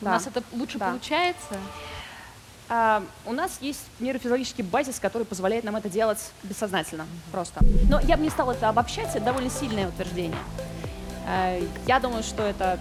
У 0.00 0.04
да. 0.04 0.12
нас 0.12 0.26
это 0.26 0.42
лучше 0.52 0.78
Да. 0.78 0.88
получается? 0.90 1.58
А, 2.72 3.02
у 3.26 3.32
нас 3.32 3.58
есть 3.60 3.80
нейрофизиологический 3.98 4.62
базис, 4.62 5.00
который 5.00 5.24
позволяет 5.24 5.64
нам 5.64 5.74
это 5.74 5.88
делать 5.88 6.20
бессознательно 6.44 7.04
просто. 7.32 7.58
Но 7.88 7.98
я 7.98 8.16
бы 8.16 8.22
не 8.22 8.30
стала 8.30 8.52
это 8.52 8.68
обобщать, 8.68 9.08
это 9.08 9.24
довольно 9.24 9.50
сильное 9.50 9.88
утверждение. 9.88 10.38
Э, 11.26 11.60
Я 11.88 11.98
думаю, 11.98 12.22
что 12.22 12.44
это 12.44 12.78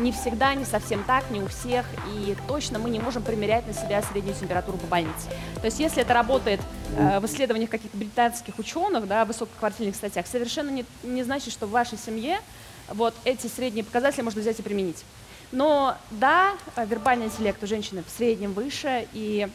не 0.00 0.10
всегда, 0.10 0.54
не 0.54 0.64
совсем 0.64 1.04
так, 1.04 1.30
не 1.30 1.40
у 1.40 1.46
всех, 1.46 1.86
и 2.12 2.34
точно 2.48 2.80
мы 2.80 2.90
не 2.90 2.98
можем 2.98 3.22
примерять 3.22 3.64
на 3.68 3.74
себя 3.74 4.02
среднюю 4.02 4.34
температуру 4.34 4.76
по 4.76 4.86
больнице. 4.88 5.28
То 5.60 5.66
есть 5.66 5.78
если 5.78 6.02
это 6.02 6.14
работает 6.14 6.60
э, 6.96 7.20
в 7.20 7.26
исследованиях 7.26 7.70
каких-то 7.70 7.96
британских 7.96 8.58
ученых, 8.58 9.06
да, 9.06 9.24
в 9.24 9.28
высококвартирных 9.28 9.94
статьях, 9.94 10.26
совершенно 10.26 10.70
не, 10.70 10.84
не 11.04 11.22
значит, 11.22 11.52
что 11.52 11.66
в 11.66 11.70
вашей 11.70 11.96
семье 11.96 12.40
вот 12.88 13.14
эти 13.24 13.46
средние 13.46 13.84
показатели 13.84 14.22
можно 14.22 14.40
взять 14.40 14.58
и 14.58 14.62
применить. 14.62 15.04
Но 15.52 15.96
да, 16.10 16.54
вербальный 16.76 17.26
интеллект 17.26 17.62
у 17.62 17.66
женщины 17.66 18.02
в 18.02 18.10
среднем 18.10 18.52
выше, 18.52 19.06
и 19.12 19.48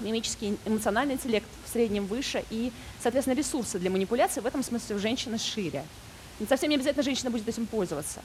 мимический 0.00 0.58
эмоциональный 0.64 1.14
интеллект 1.14 1.46
в 1.64 1.68
среднем 1.68 2.06
выше, 2.06 2.44
и, 2.50 2.72
соответственно, 3.02 3.34
ресурсы 3.34 3.78
для 3.78 3.90
манипуляции 3.90 4.40
в 4.40 4.46
этом 4.46 4.62
смысле 4.62 4.96
у 4.96 4.98
женщины 4.98 5.38
шире. 5.38 5.84
Не 6.38 6.46
совсем 6.46 6.70
не 6.70 6.76
обязательно 6.76 7.02
женщина 7.02 7.30
будет 7.30 7.48
этим 7.48 7.66
пользоваться. 7.66 8.20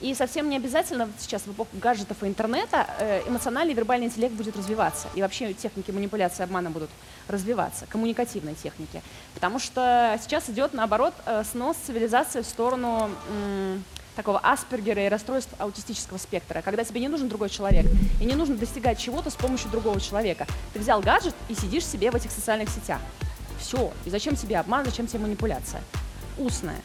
И 0.00 0.14
совсем 0.14 0.50
не 0.50 0.56
обязательно 0.56 1.08
сейчас 1.18 1.42
в 1.42 1.52
эпоху 1.52 1.70
гаджетов 1.80 2.22
и 2.22 2.26
интернета 2.26 2.86
э, 2.98 3.22
эмоциональный 3.26 3.72
и 3.72 3.76
вербальный 3.76 4.06
интеллект 4.06 4.34
будет 4.34 4.56
развиваться. 4.56 5.08
И 5.14 5.22
вообще 5.22 5.54
техники 5.54 5.90
манипуляции 5.90 6.42
и 6.42 6.44
обмана 6.44 6.70
будут 6.70 6.90
развиваться, 7.28 7.86
коммуникативные 7.86 8.54
техники. 8.54 9.02
Потому 9.34 9.58
что 9.58 10.18
сейчас 10.22 10.50
идет, 10.50 10.74
наоборот, 10.74 11.14
э, 11.24 11.42
снос 11.50 11.76
цивилизации 11.86 12.42
в 12.42 12.46
сторону 12.46 13.10
такого 14.16 14.38
аспергера 14.40 15.04
и 15.04 15.08
расстройств 15.08 15.52
аутистического 15.58 16.18
спектра, 16.18 16.62
когда 16.62 16.82
тебе 16.82 17.00
не 17.00 17.08
нужен 17.08 17.28
другой 17.28 17.50
человек, 17.50 17.86
и 18.20 18.24
не 18.24 18.34
нужно 18.34 18.56
достигать 18.56 18.98
чего-то 18.98 19.30
с 19.30 19.34
помощью 19.34 19.70
другого 19.70 20.00
человека. 20.00 20.46
Ты 20.72 20.80
взял 20.80 21.00
гаджет 21.00 21.34
и 21.48 21.54
сидишь 21.54 21.86
себе 21.86 22.10
в 22.10 22.16
этих 22.16 22.32
социальных 22.32 22.70
сетях. 22.70 23.00
Все. 23.60 23.92
И 24.04 24.10
зачем 24.10 24.34
тебе 24.34 24.58
обман, 24.58 24.84
зачем 24.84 25.06
тебе 25.06 25.20
манипуляция? 25.20 25.82
Устная. 26.38 26.80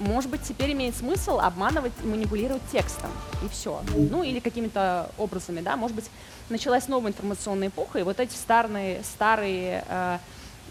Может 0.00 0.28
быть, 0.28 0.42
теперь 0.42 0.72
имеет 0.72 0.96
смысл 0.96 1.38
обманывать 1.38 1.92
и 2.02 2.06
манипулировать 2.06 2.62
текстом, 2.72 3.10
и 3.44 3.48
все. 3.48 3.80
Ну, 3.94 4.22
или 4.22 4.40
какими-то 4.40 5.10
образами, 5.18 5.60
да. 5.60 5.76
Может 5.76 5.94
быть, 5.94 6.06
началась 6.48 6.88
новая 6.88 7.12
информационная 7.12 7.68
эпоха, 7.68 8.00
и 8.00 8.02
вот 8.02 8.18
эти 8.18 8.34
старые, 8.34 9.02
старые 9.04 9.84
э, 9.88 10.18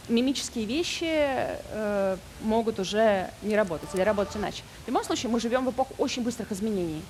мимические 0.10 0.66
вещи 0.66 1.06
э, 1.10 2.18
могут 2.42 2.80
уже 2.80 3.30
не 3.42 3.56
работать 3.56 3.90
или 3.94 4.02
работать 4.02 4.36
иначе. 4.38 4.64
В 4.84 4.88
любом 4.88 5.04
случае, 5.04 5.32
мы 5.32 5.40
живем 5.40 5.66
в 5.66 5.72
эпоху 5.72 5.94
очень 5.98 6.24
быстрых 6.24 6.52
изменений 6.52 7.02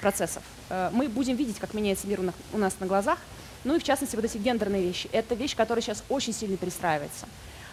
процессов. 0.00 0.42
Э, 0.70 0.90
мы 0.92 1.08
будем 1.08 1.36
видеть, 1.36 1.58
как 1.58 1.74
меняется 1.74 2.06
мир 2.06 2.20
у 2.20 2.22
на- 2.24 2.34
у 2.52 2.58
нас 2.58 2.74
на 2.80 2.86
глазах. 2.86 3.18
Ну 3.64 3.74
и 3.74 3.78
в 3.78 3.82
частности, 3.84 4.16
вот 4.16 4.24
эти 4.24 4.38
гендерные 4.38 4.82
вещи. 4.82 5.08
Это 5.12 5.34
вещь, 5.34 5.54
которая 5.54 5.82
сейчас 5.82 6.02
очень 6.08 6.32
сильно 6.32 6.56
перестраивается. 6.56 7.26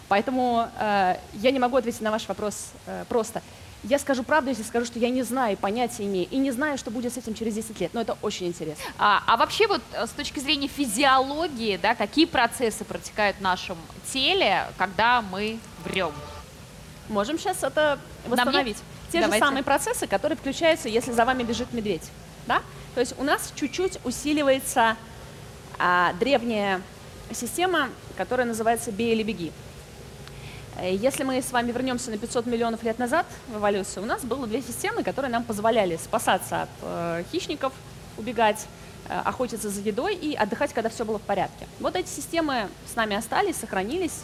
Поэтому 0.08 0.68
э, 0.78 1.16
я 1.34 1.50
не 1.50 1.58
могу 1.58 1.76
ответить 1.76 2.00
на 2.02 2.10
ваш 2.10 2.28
вопрос 2.28 2.68
э, 2.86 3.04
просто. 3.08 3.42
Я 3.84 3.98
скажу 3.98 4.24
правду, 4.24 4.50
если 4.50 4.64
скажу, 4.64 4.86
что 4.86 4.98
я 4.98 5.08
не 5.08 5.22
знаю, 5.22 5.56
понятия 5.56 6.04
имею, 6.04 6.28
и 6.28 6.36
не 6.36 6.50
знаю, 6.50 6.78
что 6.78 6.90
будет 6.90 7.14
с 7.14 7.16
этим 7.16 7.34
через 7.34 7.54
10 7.54 7.80
лет. 7.80 7.94
Но 7.94 8.00
это 8.00 8.18
очень 8.22 8.48
интересно. 8.48 8.82
А, 8.98 9.22
а 9.26 9.36
вообще 9.36 9.68
вот 9.68 9.80
э, 9.92 10.06
с 10.06 10.10
точки 10.10 10.40
зрения 10.40 10.66
физиологии, 10.66 11.76
да, 11.76 11.94
какие 11.94 12.26
процессы 12.26 12.84
протекают 12.84 13.36
в 13.36 13.40
нашем 13.40 13.78
теле, 14.12 14.66
когда 14.78 15.22
мы 15.22 15.58
врем? 15.84 16.12
Можем 17.08 17.38
сейчас 17.38 17.62
это 17.62 18.00
восстановить. 18.26 18.78
Те 19.12 19.20
Давайте. 19.20 19.42
же 19.42 19.48
самые 19.48 19.64
процессы, 19.64 20.06
которые 20.06 20.36
включаются, 20.36 20.88
если 20.88 21.12
за 21.12 21.24
вами 21.24 21.44
бежит 21.44 21.72
медведь. 21.72 22.10
Да? 22.46 22.62
То 22.94 23.00
есть 23.00 23.14
у 23.18 23.22
нас 23.22 23.52
чуть-чуть 23.54 23.98
усиливается 24.04 24.96
а, 25.78 26.12
древняя 26.14 26.82
система, 27.32 27.90
которая 28.16 28.46
называется 28.46 28.90
«бей 28.90 29.12
или 29.12 29.22
беги». 29.22 29.52
Э, 30.78 30.94
Если 30.94 31.24
мы 31.24 31.40
с 31.42 31.52
вами 31.52 31.72
вернемся 31.72 32.10
на 32.10 32.18
500 32.18 32.46
миллионов 32.46 32.82
лет 32.82 32.98
назад 32.98 33.26
в 33.48 33.56
эволюцию, 33.56 34.04
у 34.04 34.06
нас 34.06 34.22
было 34.24 34.46
две 34.46 34.62
системы, 34.62 35.02
которые 35.02 35.30
нам 35.30 35.44
позволяли 35.44 35.96
спасаться 35.96 36.62
от 36.62 36.68
э, 36.82 37.24
хищников, 37.32 37.72
убегать, 38.16 38.66
э, 39.08 39.20
охотиться 39.24 39.68
за 39.70 39.80
едой 39.80 40.14
и 40.14 40.34
отдыхать, 40.34 40.72
когда 40.72 40.88
все 40.88 41.04
было 41.04 41.18
в 41.18 41.22
порядке. 41.22 41.66
Вот 41.80 41.96
эти 41.96 42.08
системы 42.08 42.68
с 42.90 42.96
нами 42.96 43.16
остались, 43.16 43.56
сохранились. 43.56 44.22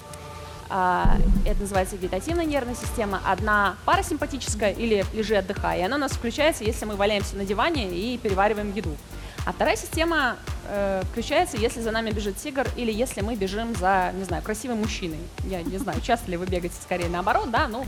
А, 0.71 1.19
Это 1.45 1.61
называется 1.61 1.97
вегетативная 1.97 2.47
нервная 2.47 2.75
система. 2.75 3.21
Одна 3.27 3.77
парасимпатическая 3.85 4.73
или 4.73 5.05
лежи 5.13 5.37
отдыхай. 5.37 5.81
И 5.81 5.83
она 5.83 5.97
у 5.97 5.99
нас 5.99 6.13
включается, 6.13 6.65
если 6.65 6.87
мы 6.87 6.97
валяемся 6.97 7.37
на 7.37 7.45
диване 7.45 7.91
и 7.91 8.17
перевариваем 8.17 8.73
еду. 8.73 8.97
А 9.45 9.53
вторая 9.53 9.77
система 9.77 10.37
э, 10.69 11.03
включается, 11.11 11.59
если 11.59 11.81
за 11.81 11.91
нами 11.91 12.11
бежит 12.11 12.37
тигр 12.39 12.67
или 12.77 12.91
если 12.91 13.21
мы 13.21 13.37
бежим 13.37 13.75
за, 13.75 14.11
не 14.15 14.25
знаю, 14.25 14.43
красивым 14.43 14.79
мужчиной. 14.79 15.19
Я 15.45 15.63
не 15.63 15.77
знаю, 15.77 16.01
часто 16.01 16.31
ли 16.31 16.39
вы 16.39 16.47
бегаете 16.47 16.77
скорее 16.83 17.11
наоборот, 17.11 17.51
да, 17.51 17.69
ну. 17.69 17.85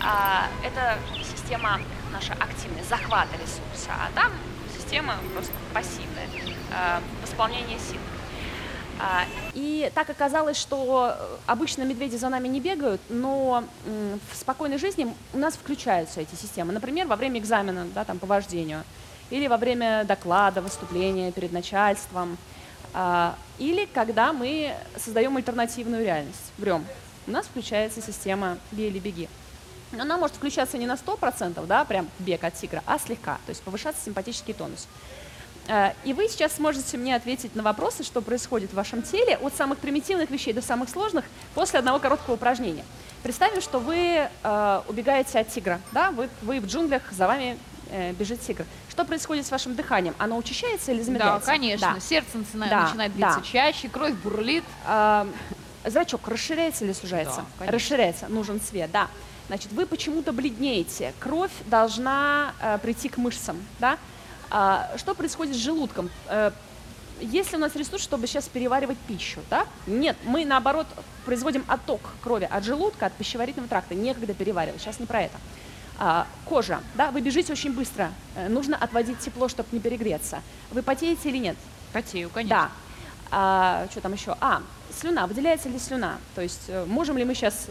А, 0.00 0.46
это 0.64 0.96
система 1.34 1.80
наша 2.12 2.34
активная, 2.34 2.84
захвата 2.88 3.32
ресурса, 3.34 3.90
а 3.90 4.10
там 4.14 4.30
система 4.78 5.14
просто 5.34 5.52
пассивная, 5.72 6.28
э, 6.70 7.00
восполнение 7.22 7.78
сил. 7.78 7.98
А, 9.00 9.24
И 9.54 9.90
так 9.96 10.08
оказалось, 10.10 10.56
что 10.56 11.16
э, 11.18 11.36
обычно 11.46 11.82
медведи 11.82 12.14
за 12.14 12.28
нами 12.28 12.46
не 12.46 12.60
бегают, 12.60 13.00
но 13.08 13.64
в 14.30 14.36
спокойной 14.36 14.78
жизни 14.78 15.12
у 15.32 15.38
нас 15.38 15.54
включаются 15.54 16.20
эти 16.20 16.36
системы. 16.36 16.72
Например, 16.72 17.08
во 17.08 17.16
время 17.16 17.40
экзамена 17.40 17.86
да, 17.92 18.04
там, 18.04 18.20
по 18.20 18.26
вождению, 18.26 18.84
или 19.30 19.46
во 19.46 19.56
время 19.56 20.04
доклада, 20.04 20.60
выступления 20.60 21.32
перед 21.32 21.52
начальством, 21.52 22.36
а, 22.92 23.34
или 23.58 23.86
когда 23.86 24.32
мы 24.32 24.74
создаем 24.96 25.36
альтернативную 25.36 26.04
реальность, 26.04 26.52
врем. 26.58 26.84
У 27.26 27.30
нас 27.30 27.46
включается 27.46 28.00
система 28.02 28.58
«бей 28.70 28.88
или 28.88 28.98
беги». 28.98 29.28
Но 29.92 30.02
Она 30.02 30.18
может 30.18 30.36
включаться 30.36 30.76
не 30.78 30.86
на 30.86 30.96
100%, 30.96 31.66
да, 31.66 31.84
прям 31.84 32.08
бег 32.18 32.44
от 32.44 32.54
тигра, 32.54 32.82
а 32.86 32.98
слегка, 32.98 33.38
то 33.46 33.50
есть 33.50 33.62
повышаться 33.62 34.04
симпатический 34.04 34.54
тонус. 34.54 34.86
Э, 35.68 35.92
И 36.04 36.12
вы 36.12 36.28
сейчас 36.28 36.54
сможете 36.54 36.96
мне 36.96 37.16
ответить 37.16 37.54
на 37.54 37.62
вопросы, 37.62 38.02
что 38.02 38.20
происходит 38.20 38.70
в 38.70 38.74
вашем 38.74 39.02
теле, 39.02 39.36
от 39.36 39.54
самых 39.54 39.78
примитивных 39.78 40.30
вещей 40.30 40.52
до 40.52 40.62
самых 40.62 40.88
сложных, 40.88 41.24
после 41.54 41.78
одного 41.78 41.98
короткого 41.98 42.34
упражнения. 42.34 42.84
Представим, 43.22 43.60
что 43.60 43.78
вы 43.78 44.28
э, 44.42 44.80
убегаете 44.88 45.38
от 45.38 45.48
тигра, 45.48 45.80
да, 45.92 46.10
вы, 46.10 46.28
вы 46.42 46.60
в 46.60 46.66
джунглях, 46.66 47.02
за 47.10 47.26
вами 47.26 47.58
э, 47.94 48.12
бежит 48.12 48.40
тигр. 48.40 48.64
Что 48.90 49.04
происходит 49.04 49.46
с 49.46 49.50
вашим 49.50 49.74
дыханием? 49.76 50.14
Оно 50.18 50.36
учащается 50.36 50.90
или 50.92 50.98
Да, 50.98 51.04
замедляется? 51.04 51.46
конечно. 51.46 51.92
Да. 51.94 52.00
Сердце 52.00 52.38
начинает, 52.38 52.70
Да, 52.70 52.82
начинает 52.86 53.16
да. 53.16 53.36
биться 53.36 53.52
чаще, 53.52 53.88
кровь 53.88 54.14
бурлит. 54.14 54.64
А, 54.86 55.26
зрачок 55.84 56.26
расширяется 56.28 56.84
или 56.84 56.92
сужается? 56.92 57.36
Да, 57.36 57.46
конечно. 57.58 57.78
расширяется, 57.78 58.28
нужен 58.28 58.60
свет, 58.60 58.90
да. 58.90 59.08
Значит, 59.46 59.72
вы 59.72 59.86
почему-то 59.86 60.32
бледнеете. 60.32 61.12
Кровь 61.20 61.52
должна 61.66 62.54
э, 62.60 62.78
прийти 62.78 63.08
к 63.08 63.18
мышцам, 63.18 63.56
да? 63.78 63.98
А, 64.50 64.90
что 64.96 65.14
происходит 65.14 65.54
с 65.54 65.58
желудком? 65.58 66.10
Э, 66.28 66.50
есть 67.20 67.52
ли 67.52 67.58
у 67.58 67.60
нас 67.60 67.76
ресурс, 67.76 68.02
чтобы 68.02 68.26
сейчас 68.26 68.48
переваривать 68.48 68.98
пищу, 69.06 69.40
да? 69.50 69.66
Нет, 69.86 70.16
мы 70.24 70.44
наоборот 70.44 70.86
производим 71.24 71.64
отток 71.68 72.00
крови 72.22 72.48
от 72.50 72.64
желудка, 72.64 73.06
от 73.06 73.12
пищеварительного 73.12 73.68
тракта, 73.68 73.94
некогда 73.94 74.34
переваривать. 74.34 74.80
Сейчас 74.80 74.98
не 74.98 75.06
про 75.06 75.22
это. 75.22 75.36
А, 75.98 76.26
кожа, 76.44 76.80
да, 76.94 77.10
вы 77.10 77.20
бежите 77.20 77.52
очень 77.52 77.72
быстро, 77.72 78.12
э, 78.34 78.48
нужно 78.48 78.76
отводить 78.76 79.18
тепло, 79.20 79.48
чтобы 79.48 79.68
не 79.72 79.80
перегреться. 79.80 80.42
Вы 80.70 80.82
потеете 80.82 81.28
или 81.28 81.38
нет? 81.38 81.56
Потею, 81.92 82.30
конечно. 82.30 82.56
Да. 82.56 82.70
А, 83.30 83.86
что 83.90 84.00
там 84.00 84.12
еще? 84.12 84.36
А, 84.40 84.62
слюна. 84.98 85.26
Выделяется 85.26 85.68
ли 85.68 85.78
слюна? 85.78 86.18
То 86.34 86.42
есть 86.42 86.64
э, 86.68 86.84
можем 86.86 87.16
ли 87.16 87.24
мы 87.24 87.34
сейчас 87.34 87.68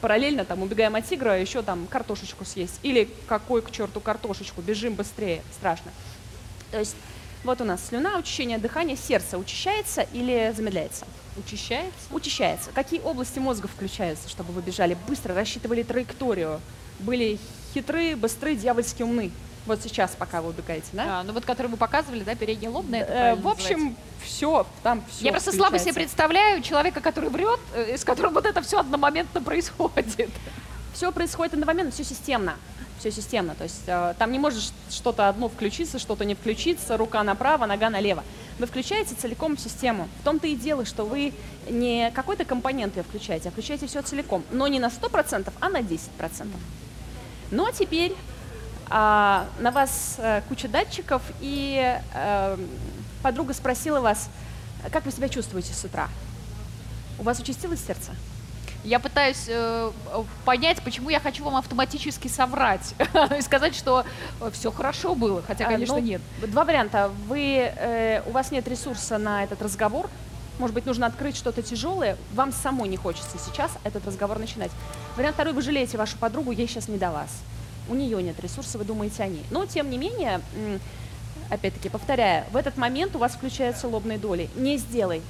параллельно 0.00 0.44
там 0.44 0.62
убегаем 0.62 0.94
от 0.94 1.06
тигра, 1.06 1.40
еще 1.40 1.62
там 1.62 1.86
картошечку 1.86 2.44
съесть? 2.44 2.78
Или 2.82 3.08
какой 3.26 3.62
к 3.62 3.70
черту 3.70 4.00
картошечку? 4.00 4.60
Бежим 4.60 4.94
быстрее. 4.94 5.42
Страшно. 5.52 5.90
То 6.70 6.78
есть 6.78 6.96
вот 7.46 7.60
у 7.60 7.64
нас 7.64 7.86
слюна, 7.86 8.18
учащение 8.18 8.58
дыхания, 8.58 8.96
сердце 8.96 9.38
учащается 9.38 10.02
или 10.12 10.52
замедляется? 10.56 11.06
Учащается. 11.36 11.98
Учащается. 12.10 12.70
Какие 12.74 13.00
области 13.00 13.38
мозга 13.38 13.68
включаются, 13.68 14.28
чтобы 14.28 14.52
вы 14.52 14.62
бежали 14.62 14.96
быстро, 15.06 15.32
рассчитывали 15.32 15.84
траекторию, 15.84 16.60
были 17.00 17.38
хитры, 17.74 18.16
быстры, 18.16 18.54
дьявольски 18.54 19.02
умны? 19.02 19.30
Вот 19.66 19.82
сейчас, 19.82 20.12
пока 20.16 20.40
вы 20.42 20.50
убегаете, 20.50 20.86
да? 20.92 21.20
А, 21.20 21.22
ну 21.24 21.32
вот, 21.32 21.44
который 21.44 21.66
вы 21.66 21.76
показывали, 21.76 22.22
да, 22.22 22.36
передний 22.36 22.68
лоб, 22.68 22.88
на 22.88 22.96
это 22.96 23.12
Э, 23.12 23.34
в 23.34 23.48
общем, 23.48 23.96
все, 24.24 24.64
там 24.84 25.02
все. 25.10 25.24
Я 25.24 25.32
просто 25.32 25.52
слабо 25.52 25.78
себе 25.78 25.92
представляю 25.92 26.62
человека, 26.62 27.00
который 27.00 27.30
врет, 27.30 27.58
э, 27.74 27.96
с 27.96 28.04
которым 28.04 28.32
вот 28.32 28.46
это 28.46 28.62
все 28.62 28.78
одномоментно 28.78 29.42
происходит. 29.42 30.30
Все 30.94 31.12
происходит 31.12 31.54
одновременно, 31.54 31.90
все 31.90 32.04
системно. 32.04 32.56
Все 33.00 33.10
системно. 33.10 33.54
То 33.54 33.64
есть 33.64 33.82
э, 33.86 34.14
там 34.18 34.30
не 34.32 34.38
может 34.38 34.72
что-то 34.88 35.28
одно 35.28 35.48
включиться, 35.48 35.98
что-то 35.98 36.24
не 36.24 36.34
включиться, 36.34 36.96
рука 36.96 37.22
направо, 37.24 37.66
нога 37.66 37.90
налево. 37.90 38.22
Вы 38.58 38.66
включаете 38.66 39.14
целиком 39.16 39.58
систему. 39.58 40.08
В 40.20 40.24
том-то 40.24 40.46
и 40.46 40.54
дело, 40.54 40.86
что 40.86 41.04
вы 41.04 41.34
не 41.68 42.10
какой-то 42.12 42.44
компонент 42.44 42.96
ее 42.96 43.02
включаете, 43.02 43.48
а 43.48 43.52
включаете 43.52 43.86
все 43.86 44.00
целиком. 44.00 44.44
Но 44.50 44.68
не 44.68 44.78
на 44.78 44.86
100%, 44.86 45.52
а 45.60 45.68
на 45.68 45.80
10%. 45.80 46.46
Но 47.50 47.70
теперь 47.70 48.14
а, 48.88 49.46
на 49.58 49.70
вас 49.70 50.16
э, 50.18 50.42
куча 50.48 50.68
датчиков, 50.68 51.22
и 51.40 51.98
э, 52.14 52.56
подруга 53.22 53.52
спросила 53.54 54.00
вас, 54.00 54.28
как 54.92 55.04
вы 55.04 55.10
себя 55.10 55.28
чувствуете 55.28 55.72
с 55.72 55.84
утра? 55.84 56.08
У 57.18 57.22
вас 57.22 57.38
участилось 57.40 57.84
сердце? 57.84 58.12
Я 58.84 59.00
пытаюсь 59.00 59.46
э, 59.48 59.90
э, 60.12 60.24
понять, 60.44 60.80
почему 60.82 61.10
я 61.10 61.18
хочу 61.18 61.42
вам 61.42 61.56
автоматически 61.56 62.28
соврать 62.28 62.94
и 63.36 63.42
сказать, 63.42 63.74
что 63.74 64.04
все 64.52 64.70
хорошо 64.70 65.16
было, 65.16 65.42
хотя, 65.42 65.66
А, 65.66 65.70
конечно, 65.72 65.96
ну, 65.96 66.00
нет. 66.00 66.20
Два 66.46 66.64
варианта. 66.64 67.10
Вы, 67.26 67.72
э, 67.74 68.22
у 68.26 68.30
вас 68.30 68.52
нет 68.52 68.68
ресурса 68.68 69.18
на 69.18 69.42
этот 69.42 69.60
разговор. 69.60 70.08
Может 70.58 70.74
быть, 70.74 70.86
нужно 70.86 71.06
открыть 71.06 71.36
что-то 71.36 71.62
тяжелое. 71.62 72.16
Вам 72.34 72.52
самой 72.52 72.88
не 72.88 72.96
хочется 72.96 73.38
сейчас 73.38 73.72
этот 73.84 74.06
разговор 74.06 74.38
начинать. 74.38 74.70
Вариант 75.16 75.34
второй. 75.34 75.52
Вы 75.52 75.62
жалеете 75.62 75.98
вашу 75.98 76.16
подругу, 76.16 76.50
ей 76.50 76.66
сейчас 76.66 76.88
не 76.88 76.96
до 76.96 77.10
вас. 77.10 77.28
У 77.88 77.94
нее 77.94 78.22
нет 78.22 78.40
ресурса, 78.40 78.78
вы 78.78 78.84
думаете 78.84 79.22
о 79.22 79.28
ней. 79.28 79.44
Но, 79.50 79.66
тем 79.66 79.90
не 79.90 79.98
менее, 79.98 80.40
опять-таки, 81.50 81.88
повторяю, 81.88 82.44
в 82.50 82.56
этот 82.56 82.76
момент 82.76 83.14
у 83.14 83.18
вас 83.18 83.32
включаются 83.32 83.86
лобные 83.86 84.18
доли. 84.18 84.48
Не 84.56 84.76
сделай, 84.78 85.22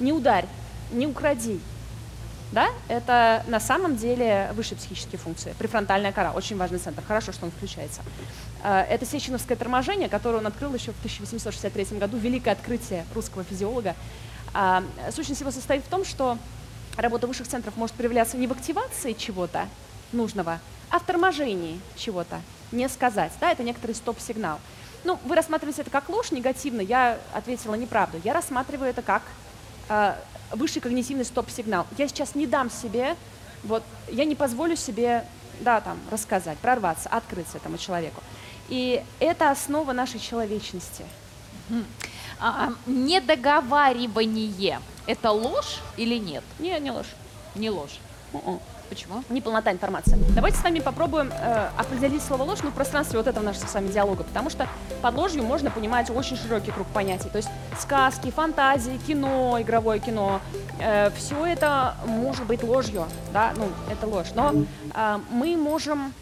не 0.00 0.12
ударь, 0.12 0.46
не 0.92 1.06
укради. 1.06 1.60
Да, 2.52 2.68
это 2.88 3.42
на 3.48 3.60
самом 3.60 3.96
деле 3.96 4.50
высшие 4.54 4.76
психические 4.76 5.18
функции. 5.18 5.54
Префронтальная 5.58 6.12
кора, 6.12 6.32
очень 6.32 6.58
важный 6.58 6.78
центр. 6.78 7.02
Хорошо, 7.02 7.32
что 7.32 7.46
он 7.46 7.50
включается. 7.50 8.02
Э, 8.62 8.84
Это 8.90 9.06
сеченовское 9.06 9.56
торможение, 9.56 10.10
которое 10.10 10.36
он 10.36 10.46
открыл 10.46 10.74
еще 10.74 10.92
в 10.92 10.98
1863 10.98 11.98
году, 11.98 12.18
великое 12.18 12.50
открытие 12.50 13.06
русского 13.14 13.42
физиолога. 13.42 13.96
А, 14.52 14.84
Сущность 15.10 15.40
его 15.40 15.50
состоит 15.50 15.82
в 15.82 15.88
том, 15.88 16.04
что 16.04 16.36
работа 16.98 17.26
высших 17.26 17.48
центров 17.48 17.74
может 17.76 17.96
проявляться 17.96 18.36
не 18.36 18.46
в 18.46 18.52
активации 18.52 19.14
чего-то 19.14 19.66
нужного, 20.12 20.60
а 20.90 20.98
в 20.98 21.04
торможении 21.04 21.80
чего-то. 21.96 22.42
Не 22.70 22.86
сказать. 22.90 23.32
Да, 23.40 23.50
это 23.50 23.62
некоторый 23.62 23.92
стоп-сигнал. 23.92 24.58
Ну, 25.04 25.18
вы 25.24 25.36
рассматриваете 25.36 25.82
это 25.82 25.90
как 25.90 26.10
ложь 26.10 26.30
негативно, 26.32 26.82
я 26.82 27.18
ответила 27.32 27.74
неправду. 27.76 28.20
Я 28.22 28.34
рассматриваю 28.34 28.90
это 28.90 29.00
как 29.00 29.22
э, 29.88 30.14
высший 30.52 30.80
когнитивный 30.80 31.24
стоп-сигнал. 31.24 31.86
Я 31.98 32.08
сейчас 32.08 32.34
не 32.34 32.46
дам 32.46 32.70
себе, 32.70 33.16
вот, 33.64 33.82
я 34.08 34.24
не 34.24 34.34
позволю 34.34 34.76
себе, 34.76 35.24
да, 35.60 35.80
там, 35.80 35.98
рассказать, 36.10 36.58
прорваться, 36.58 37.08
открыться 37.08 37.58
этому 37.58 37.78
человеку. 37.78 38.22
И 38.68 39.02
это 39.20 39.50
основа 39.50 39.92
нашей 39.92 40.20
человечности. 40.20 41.04
А, 42.38 42.68
а, 42.68 42.72
недоговаривание– 42.86 44.80
это 45.06 45.30
ложь 45.30 45.80
или 45.96 46.18
нет? 46.18 46.42
Не, 46.58 46.78
не 46.80 46.90
ложь. 46.90 47.14
Не 47.54 47.70
ложь. 47.70 47.98
М-м. 48.32 48.60
Почему? 48.92 49.24
Неполнота 49.30 49.72
информации. 49.72 50.18
Давайте 50.34 50.58
с 50.58 50.62
вами 50.62 50.80
попробуем 50.80 51.32
э, 51.32 51.70
определить 51.78 52.20
слово 52.20 52.42
ложь 52.42 52.58
ну, 52.62 52.68
в 52.68 52.74
пространстве 52.74 53.16
вот 53.16 53.26
этого 53.26 53.42
нашего 53.42 53.66
с 53.66 53.72
вами 53.72 53.88
диалога, 53.88 54.22
потому 54.22 54.50
что 54.50 54.68
под 55.00 55.14
ложью 55.14 55.44
можно 55.44 55.70
понимать 55.70 56.10
очень 56.10 56.36
широкий 56.36 56.72
круг 56.72 56.86
понятий. 56.88 57.30
То 57.30 57.38
есть 57.38 57.48
сказки, 57.80 58.30
фантазии, 58.30 59.00
кино, 59.06 59.56
игровое 59.62 59.98
кино, 59.98 60.42
все 61.16 61.46
это 61.46 61.94
может 62.04 62.44
быть 62.44 62.62
ложью, 62.62 63.06
да, 63.32 63.54
ну, 63.56 63.70
это 63.90 64.06
ложь. 64.06 64.28
Но 64.34 64.52
э, 64.94 65.18
мы 65.30 65.56
можем 65.56 66.12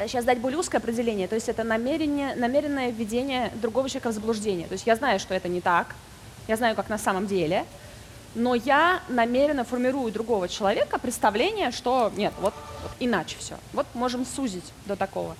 сейчас 0.00 0.24
дать 0.24 0.40
более 0.40 0.58
узкое 0.58 0.78
определение, 0.78 1.28
то 1.28 1.36
есть 1.36 1.48
это 1.48 1.62
намерение, 1.62 2.34
намеренное 2.34 2.90
введение 2.90 3.52
другого 3.62 3.88
человека 3.88 4.08
в 4.08 4.14
заблуждение. 4.14 4.66
То 4.66 4.72
есть 4.72 4.84
я 4.88 4.96
знаю, 4.96 5.20
что 5.20 5.32
это 5.32 5.46
не 5.46 5.60
так, 5.60 5.94
я 6.48 6.56
знаю, 6.56 6.74
как 6.74 6.88
на 6.88 6.98
самом 6.98 7.28
деле, 7.28 7.64
но 8.34 8.54
я 8.54 9.00
намеренно 9.08 9.64
формирую 9.64 10.12
другого 10.12 10.48
человека 10.48 10.98
представление, 10.98 11.70
что 11.70 12.12
нет, 12.16 12.32
вот, 12.40 12.54
вот 12.82 12.92
иначе 12.98 13.36
все. 13.38 13.56
Вот 13.72 13.86
можем 13.94 14.26
сузить 14.26 14.72
до 14.86 14.96
такого. 14.96 15.36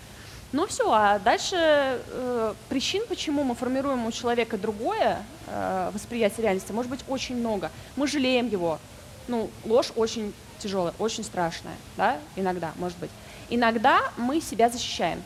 Ну 0.52 0.68
все, 0.68 0.88
а 0.92 1.18
дальше 1.18 1.56
э, 1.58 2.54
причин, 2.68 3.02
почему 3.08 3.42
мы 3.42 3.56
формируем 3.56 4.06
у 4.06 4.12
человека 4.12 4.56
другое 4.56 5.18
э, 5.48 5.90
восприятие 5.92 6.44
реальности, 6.44 6.70
может 6.70 6.90
быть 6.90 7.00
очень 7.08 7.36
много. 7.36 7.72
Мы 7.96 8.06
жалеем 8.06 8.46
его. 8.46 8.78
Ну, 9.26 9.50
ложь 9.64 9.90
очень 9.96 10.32
тяжелая, 10.60 10.94
очень 11.00 11.24
страшная, 11.24 11.74
да, 11.96 12.18
иногда, 12.36 12.72
может 12.76 12.96
быть. 12.98 13.10
Иногда 13.50 14.00
мы 14.16 14.40
себя 14.40 14.70
защищаем. 14.70 15.22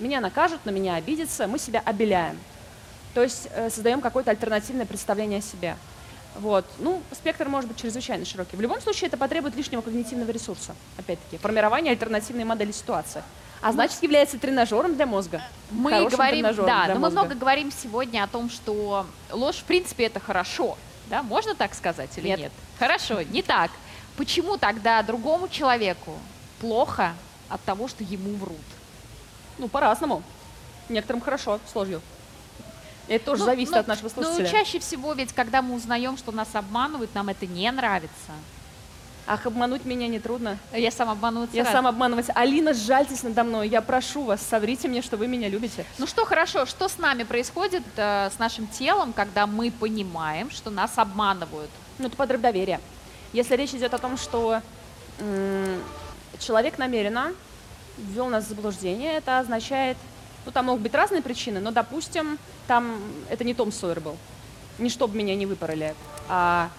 Меня 0.00 0.20
накажут, 0.20 0.64
на 0.64 0.70
меня 0.70 0.96
обидятся, 0.96 1.46
мы 1.46 1.60
себя 1.60 1.80
обеляем. 1.84 2.36
То 3.14 3.22
есть 3.22 3.48
э, 3.52 3.70
создаем 3.70 4.00
какое-то 4.00 4.32
альтернативное 4.32 4.86
представление 4.86 5.38
о 5.38 5.42
себе. 5.42 5.76
Вот. 6.36 6.64
Ну, 6.78 7.02
спектр 7.12 7.48
может 7.48 7.68
быть 7.68 7.80
чрезвычайно 7.80 8.24
широкий. 8.24 8.56
В 8.56 8.60
любом 8.60 8.80
случае 8.80 9.08
это 9.08 9.16
потребует 9.16 9.54
лишнего 9.54 9.80
когнитивного 9.82 10.30
ресурса. 10.30 10.74
Опять-таки, 10.98 11.38
формирование 11.38 11.92
альтернативной 11.92 12.44
модели 12.44 12.72
ситуации. 12.72 13.22
А 13.62 13.72
значит, 13.72 14.02
является 14.02 14.38
тренажером 14.38 14.94
для 14.94 15.06
мозга. 15.06 15.40
Мы 15.70 15.90
Хорошим 15.90 16.18
говорим, 16.18 16.42
да, 16.66 16.86
но 16.88 16.94
мы 16.94 17.00
мозга. 17.00 17.20
много 17.20 17.34
говорим 17.34 17.72
сегодня 17.72 18.22
о 18.22 18.26
том, 18.26 18.50
что 18.50 19.06
ложь, 19.30 19.56
в 19.56 19.64
принципе, 19.64 20.04
это 20.04 20.20
хорошо. 20.20 20.76
Да, 21.08 21.22
можно 21.22 21.54
так 21.54 21.74
сказать 21.74 22.10
или 22.18 22.28
нет? 22.28 22.38
Нет. 22.38 22.52
Хорошо, 22.78 23.22
не 23.22 23.42
так. 23.42 23.70
Почему 24.16 24.58
тогда 24.58 25.02
другому 25.02 25.48
человеку 25.48 26.12
плохо 26.60 27.14
от 27.48 27.62
того, 27.62 27.88
что 27.88 28.04
ему 28.04 28.34
врут? 28.36 28.56
Ну, 29.58 29.68
по-разному. 29.68 30.22
Некоторым 30.88 31.22
хорошо, 31.22 31.58
с 31.70 31.74
ложью. 31.74 32.02
Это 33.08 33.24
тоже 33.24 33.40
Ну, 33.40 33.46
зависит 33.46 33.72
ну, 33.72 33.78
от 33.78 33.86
нашего 33.86 34.08
слушателя. 34.08 34.44
Ну, 34.44 34.50
чаще 34.50 34.78
всего 34.78 35.12
ведь, 35.12 35.32
когда 35.32 35.62
мы 35.62 35.74
узнаем, 35.74 36.16
что 36.16 36.32
нас 36.32 36.48
обманывают, 36.54 37.14
нам 37.14 37.28
это 37.28 37.46
не 37.46 37.70
нравится. 37.70 38.32
Ах, 39.26 39.46
обмануть 39.46 39.86
меня 39.86 40.06
нетрудно. 40.06 40.58
Я 40.72 40.90
сам 40.90 41.08
обманываться 41.08 41.56
Я 41.56 41.64
рада. 41.64 41.76
сам 41.76 41.86
обманывать. 41.86 42.26
Алина, 42.34 42.74
сжальтесь 42.74 43.22
надо 43.22 43.42
мной. 43.42 43.68
Я 43.68 43.80
прошу 43.80 44.24
вас, 44.24 44.42
соврите 44.42 44.86
мне, 44.86 45.00
что 45.00 45.16
вы 45.16 45.28
меня 45.28 45.48
любите. 45.48 45.86
Ну 45.96 46.06
что 46.06 46.26
хорошо, 46.26 46.66
что 46.66 46.88
с 46.88 46.98
нами 46.98 47.22
происходит, 47.22 47.82
э, 47.96 48.28
с 48.34 48.38
нашим 48.38 48.66
телом, 48.66 49.14
когда 49.14 49.46
мы 49.46 49.70
понимаем, 49.70 50.50
что 50.50 50.70
нас 50.70 50.92
обманывают? 50.96 51.70
Ну, 51.98 52.08
это 52.08 52.16
подрыв 52.16 52.40
доверия. 52.42 52.80
Если 53.32 53.56
речь 53.56 53.70
идет 53.72 53.94
о 53.94 53.98
том, 53.98 54.16
что 54.18 54.60
человек 56.38 56.78
намеренно 56.78 57.32
ввел 57.96 58.26
нас 58.26 58.44
в 58.44 58.48
заблуждение, 58.48 59.14
это 59.14 59.38
означает, 59.38 59.96
ну, 60.46 60.52
там 60.52 60.66
могут 60.66 60.82
быть 60.82 60.94
разные 60.94 61.22
причины, 61.22 61.60
но, 61.60 61.70
допустим, 61.70 62.38
там 62.66 63.00
это 63.30 63.44
не 63.44 63.54
Том 63.54 63.72
Сойер 63.72 64.00
был. 64.00 64.16
Не 64.78 64.90
чтобы 64.90 65.16
меня 65.16 65.34
не 65.34 65.46
выпороли, 65.46 65.94
а 66.28 66.70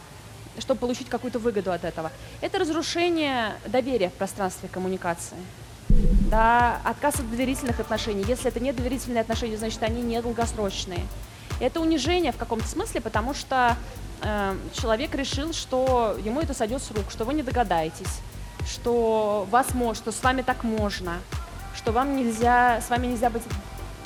чтобы 0.59 0.79
получить 0.79 1.09
какую-то 1.09 1.39
выгоду 1.39 1.71
от 1.71 1.83
этого. 1.83 2.11
Это 2.41 2.59
разрушение 2.59 3.55
доверия 3.65 4.09
в 4.09 4.13
пространстве 4.13 4.69
коммуникации. 4.69 5.37
Да, 5.89 6.79
отказ 6.83 7.15
от 7.15 7.29
доверительных 7.29 7.79
отношений. 7.79 8.23
Если 8.27 8.47
это 8.47 8.59
не 8.59 8.71
доверительные 8.71 9.21
отношения, 9.21 9.57
значит, 9.57 9.81
они 9.83 10.01
не 10.01 10.21
долгосрочные. 10.21 11.05
Это 11.59 11.79
унижение 11.79 12.31
в 12.31 12.37
каком-то 12.37 12.67
смысле, 12.67 12.99
потому 13.01 13.33
что 13.33 13.77
э, 14.21 14.57
человек 14.73 15.15
решил, 15.15 15.53
что 15.53 16.17
ему 16.23 16.41
это 16.41 16.53
сойдет 16.53 16.81
с 16.81 16.91
рук, 16.91 17.05
что 17.09 17.23
вы 17.23 17.33
не 17.33 17.43
догадаетесь, 17.43 18.19
что 18.67 19.47
вас 19.51 19.73
может, 19.73 20.03
что 20.03 20.11
с 20.11 20.21
вами 20.21 20.41
так 20.41 20.63
можно, 20.63 21.19
что 21.75 21.91
вам 21.91 22.15
нельзя, 22.15 22.81
с 22.81 22.89
вами 22.89 23.07
нельзя 23.07 23.29
быть 23.29 23.43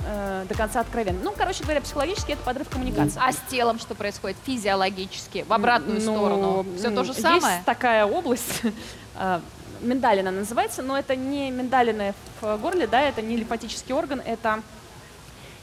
э, 0.06 0.46
до 0.48 0.56
конца 0.56 0.80
откровенным. 0.82 1.24
Ну, 1.24 1.34
короче 1.38 1.64
говоря, 1.64 1.82
психологически 1.82 2.34
это 2.34 2.42
подрыв 2.44 2.70
коммуникации. 2.70 3.20
А 3.22 3.32
с 3.32 3.38
телом 3.50 3.80
что 3.80 3.96
происходит 3.96 4.38
физиологически, 4.46 5.46
в 5.48 5.54
обратную 5.54 6.02
Ну, 6.02 6.16
сторону? 6.16 6.66
Все 6.78 6.90
то 6.92 7.04
же 7.04 7.14
самое? 7.14 7.56
Есть 7.56 7.66
такая 7.66 8.06
область, 8.06 8.62
э, 9.16 9.40
миндалина 9.82 10.32
называется, 10.32 10.82
но 10.82 10.98
это 10.98 11.16
не 11.16 11.52
миндалины 11.52 12.14
в 12.42 12.58
горле, 12.58 12.88
да, 12.88 13.02
это 13.02 13.22
не 13.22 13.38
лимфатический 13.38 13.94
орган, 13.94 14.22
это 14.26 14.62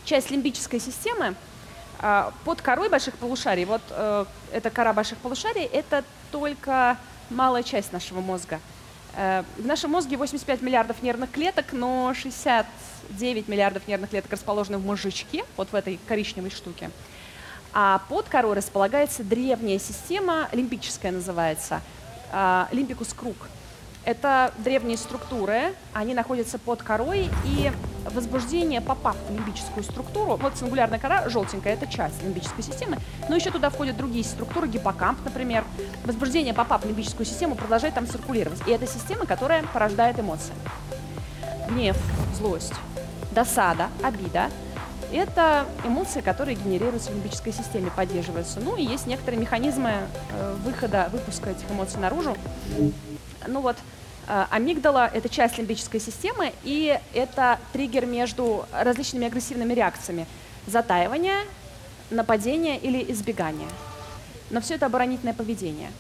часть 0.05 0.31
лимбической 0.31 0.81
системы 0.81 1.35
а, 1.99 2.33
под 2.45 2.63
корой 2.63 2.89
больших 2.89 3.17
полушарий. 3.17 3.65
Вот 3.65 3.83
э, 3.91 4.25
эта 4.53 4.71
кора 4.71 4.93
больших 4.93 5.19
полушарий– 5.19 5.65
это 5.73 6.05
только 6.31 6.97
малая 7.31 7.63
часть 7.63 7.93
нашего 7.93 8.21
мозга. 8.21 8.61
Э, 9.17 9.45
В 9.57 9.67
нашем 9.67 9.93
мозге 9.93 10.17
85 10.19 10.61
миллиардов 10.61 11.03
нервных 11.03 11.31
клеток, 11.31 11.73
но 11.73 12.13
69 12.15 13.49
миллиардов 13.49 13.89
нервных 13.89 14.11
клеток 14.11 14.31
расположены 14.33 14.77
в 14.77 14.85
мозжечке, 14.85 15.45
вот 15.57 15.73
в 15.73 15.75
этой 15.75 15.99
коричневой 16.07 16.51
штуке. 16.51 16.91
А 17.73 18.03
под 18.11 18.29
корой 18.29 18.55
располагается 18.55 19.25
древняя 19.25 19.79
система, 19.79 20.49
лимбическая 20.53 21.13
называется, 21.13 21.81
а, 22.31 22.69
лимбикус 22.73 23.15
круг. 23.15 23.37
Это 24.07 24.53
древние 24.59 24.97
структуры, 24.97 25.75
они 25.93 26.15
находятся 26.15 26.59
под 26.59 26.81
корой, 26.81 27.29
и 27.45 27.73
возбуждение, 28.15 28.81
попав 28.81 29.17
в 29.29 29.35
лимбическую 29.35 29.83
структуру, 29.83 30.37
вот 30.37 30.55
цингулярная 30.55 31.01
кора 31.01 31.29
желтенькая, 31.29 31.75
это 31.75 31.89
часть 31.89 32.23
лимбической 32.23 32.63
системы, 32.63 32.99
но 33.29 33.35
еще 33.35 33.51
туда 33.51 33.69
входят 33.69 33.97
другие 33.97 34.25
структуры, 34.25 34.69
гиппокамп, 34.69 35.19
например. 35.25 35.65
Возбуждение, 36.05 36.55
попав 36.55 36.85
в 36.85 36.87
лимбическую 36.87 37.27
систему, 37.27 37.57
продолжает 37.57 37.95
там 37.95 38.07
циркулировать. 38.07 38.61
И 38.69 38.71
это 38.71 38.87
система, 38.87 39.27
которая 39.27 39.65
порождает 39.65 40.21
эмоции. 40.21 40.55
Гнев, 41.69 41.97
злость, 42.37 42.75
досада, 43.33 43.89
обида– 44.05 44.51
это 45.13 45.67
эмоции, 45.85 46.21
которые 46.21 46.57
генерируются 46.57 47.11
в 47.11 47.15
лимбической 47.15 47.53
системе, 47.53 47.91
поддерживаются. 47.95 48.61
Ну 48.61 48.77
и 48.77 48.85
есть 48.85 49.07
некоторые 49.07 49.41
механизмы 49.41 49.93
э, 50.31 50.57
выхода, 50.65 51.09
выпуска 51.13 51.51
этих 51.51 51.71
эмоций 51.71 52.01
наружу. 52.01 52.37
Ну 53.47 53.61
вот, 53.61 53.77
амигдала– 54.27 55.11
это 55.15 55.29
часть 55.29 55.59
лимбической 55.59 56.01
системы, 56.01 56.53
и 56.65 56.99
это 57.15 57.59
триггер 57.73 58.07
между 58.07 58.67
различными 58.73 59.27
агрессивными 59.27 59.73
реакциями. 59.73 60.27
Затаивание, 60.67 61.45
нападение 62.11 62.79
или 62.79 63.05
избегание. 63.13 63.69
Но 64.51 64.61
все 64.61 64.75
это 64.75 64.87
оборонительное 64.87 65.35
поведение. 65.35 65.91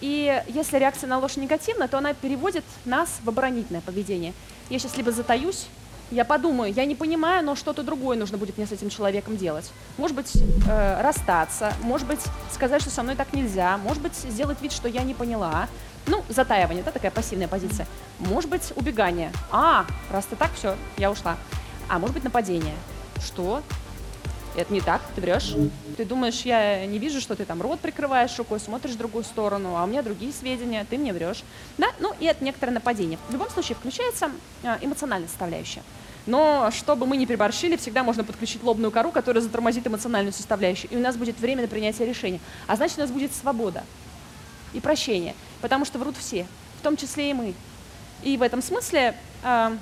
И 0.00 0.42
если 0.48 0.78
реакция 0.78 1.08
на 1.08 1.18
ложь 1.18 1.36
негативна, 1.36 1.88
то 1.88 1.98
она 1.98 2.12
переводит 2.12 2.64
нас 2.84 3.18
в 3.24 3.28
оборонительное 3.28 3.80
поведение. 3.80 4.34
Я 4.68 4.78
сейчас 4.78 4.96
либо 4.96 5.10
затаюсь, 5.12 5.66
я 6.10 6.24
подумаю, 6.24 6.72
я 6.72 6.84
не 6.84 6.94
понимаю, 6.94 7.44
но 7.44 7.56
что-то 7.56 7.82
другое 7.82 8.16
нужно 8.16 8.38
будет 8.38 8.58
мне 8.58 8.66
с 8.66 8.72
этим 8.72 8.90
человеком 8.90 9.36
делать. 9.36 9.70
Может 9.96 10.16
быть, 10.16 10.32
э, 10.68 11.00
расстаться, 11.00 11.72
может 11.82 12.06
быть, 12.06 12.20
сказать, 12.52 12.82
что 12.82 12.90
со 12.90 13.02
мной 13.02 13.16
так 13.16 13.32
нельзя, 13.32 13.76
может 13.78 14.02
быть, 14.02 14.14
сделать 14.14 14.60
вид, 14.60 14.72
что 14.72 14.88
я 14.88 15.02
не 15.02 15.14
поняла. 15.14 15.68
Ну, 16.06 16.22
затаивание, 16.28 16.84
да, 16.84 16.92
такая 16.92 17.10
пассивная 17.10 17.48
позиция. 17.48 17.86
Может 18.18 18.48
быть, 18.48 18.72
убегание. 18.76 19.32
А, 19.50 19.86
раз 20.10 20.26
ты 20.26 20.36
так, 20.36 20.52
все, 20.54 20.76
я 20.98 21.10
ушла. 21.10 21.36
А 21.88 21.98
может 21.98 22.14
быть, 22.14 22.24
нападение. 22.24 22.74
Что? 23.24 23.62
Это 24.56 24.72
не 24.72 24.80
так, 24.80 25.02
ты 25.14 25.20
врешь. 25.20 25.54
Ты 25.96 26.04
думаешь, 26.04 26.42
я 26.42 26.86
не 26.86 26.98
вижу, 26.98 27.20
что 27.20 27.34
ты 27.36 27.44
там 27.44 27.60
рот 27.60 27.80
прикрываешь 27.80 28.36
рукой, 28.38 28.58
смотришь 28.58 28.94
в 28.94 28.98
другую 28.98 29.24
сторону, 29.24 29.76
а 29.76 29.84
у 29.84 29.86
меня 29.86 30.02
другие 30.02 30.32
сведения, 30.32 30.86
ты 30.88 30.96
мне 30.96 31.12
врешь. 31.12 31.44
Да, 31.76 31.88
ну 32.00 32.14
и 32.20 32.24
это 32.24 32.42
некоторое 32.42 32.72
нападение. 32.72 33.18
В 33.28 33.32
любом 33.32 33.50
случае 33.50 33.76
включается 33.76 34.30
э, 34.62 34.78
эмоциональная 34.80 35.28
составляющая. 35.28 35.82
Но 36.24 36.70
чтобы 36.72 37.06
мы 37.06 37.18
не 37.18 37.26
переборщили, 37.26 37.76
всегда 37.76 38.02
можно 38.02 38.24
подключить 38.24 38.62
лобную 38.62 38.90
кору, 38.90 39.12
которая 39.12 39.42
затормозит 39.42 39.86
эмоциональную 39.86 40.32
составляющую, 40.32 40.90
и 40.90 40.96
у 40.96 41.00
нас 41.00 41.16
будет 41.16 41.38
время 41.38 41.62
на 41.62 41.68
принятие 41.68 42.08
решения. 42.08 42.40
А 42.66 42.76
значит, 42.76 42.96
у 42.96 43.02
нас 43.02 43.10
будет 43.10 43.34
свобода 43.34 43.84
и 44.72 44.80
прощение, 44.80 45.34
потому 45.60 45.84
что 45.84 45.98
врут 45.98 46.16
все, 46.16 46.46
в 46.80 46.82
том 46.82 46.96
числе 46.96 47.30
и 47.30 47.34
мы. 47.34 47.54
И 48.22 48.36
в 48.36 48.42
этом 48.42 48.62
смысле 48.62 49.14
э, 49.42 49.76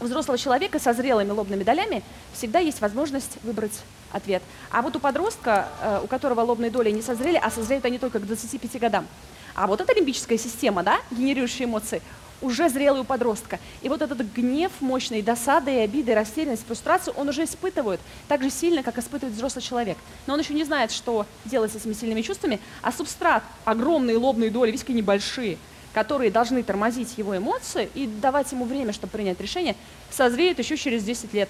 у 0.00 0.04
взрослого 0.04 0.38
человека 0.38 0.78
со 0.78 0.92
зрелыми 0.92 1.30
лобными 1.30 1.62
долями 1.62 2.02
всегда 2.32 2.58
есть 2.58 2.80
возможность 2.80 3.38
выбрать 3.42 3.80
ответ. 4.12 4.42
А 4.70 4.82
вот 4.82 4.96
у 4.96 5.00
подростка, 5.00 5.68
э, 5.80 6.00
у 6.04 6.06
которого 6.06 6.40
лобные 6.40 6.70
доли 6.70 6.90
не 6.90 7.02
созрели, 7.02 7.40
а 7.42 7.50
созреют 7.50 7.84
они 7.84 7.98
только 7.98 8.18
к 8.18 8.26
25 8.26 8.78
годам. 8.78 9.06
А 9.54 9.66
вот 9.66 9.80
эта 9.80 9.94
лимбическая 9.94 10.38
система, 10.38 10.82
да, 10.82 11.00
генерирующая 11.10 11.66
эмоции, 11.66 12.02
уже 12.42 12.68
зрелый 12.68 13.00
у 13.00 13.04
подростка. 13.04 13.58
И 13.80 13.88
вот 13.88 14.02
этот 14.02 14.20
гнев 14.32 14.70
мощный, 14.80 15.22
досада 15.22 15.70
и 15.70 15.78
обиды, 15.78 16.14
растерянность, 16.14 16.66
фрустрацию 16.66 17.14
он 17.16 17.28
уже 17.28 17.44
испытывает 17.44 18.00
так 18.28 18.42
же 18.42 18.50
сильно, 18.50 18.82
как 18.82 18.98
испытывает 18.98 19.34
взрослый 19.34 19.62
человек. 19.62 19.96
Но 20.26 20.34
он 20.34 20.40
еще 20.40 20.54
не 20.54 20.64
знает, 20.64 20.90
что 20.92 21.26
делать 21.44 21.72
с 21.72 21.76
этими 21.76 21.92
сильными 21.92 22.22
чувствами, 22.22 22.60
а 22.82 22.92
субстрат, 22.92 23.42
огромные 23.64 24.16
лобные 24.16 24.50
доли, 24.50 24.66
видите, 24.70 24.84
какие 24.84 24.96
небольшие, 24.96 25.56
которые 25.94 26.30
должны 26.30 26.62
тормозить 26.62 27.16
его 27.18 27.36
эмоции 27.36 27.88
и 27.94 28.06
давать 28.06 28.50
ему 28.52 28.64
время, 28.64 28.92
чтобы 28.92 29.12
принять 29.12 29.40
решение, 29.40 29.76
созреют 30.10 30.58
еще 30.58 30.76
через 30.76 31.04
10 31.04 31.32
лет. 31.34 31.48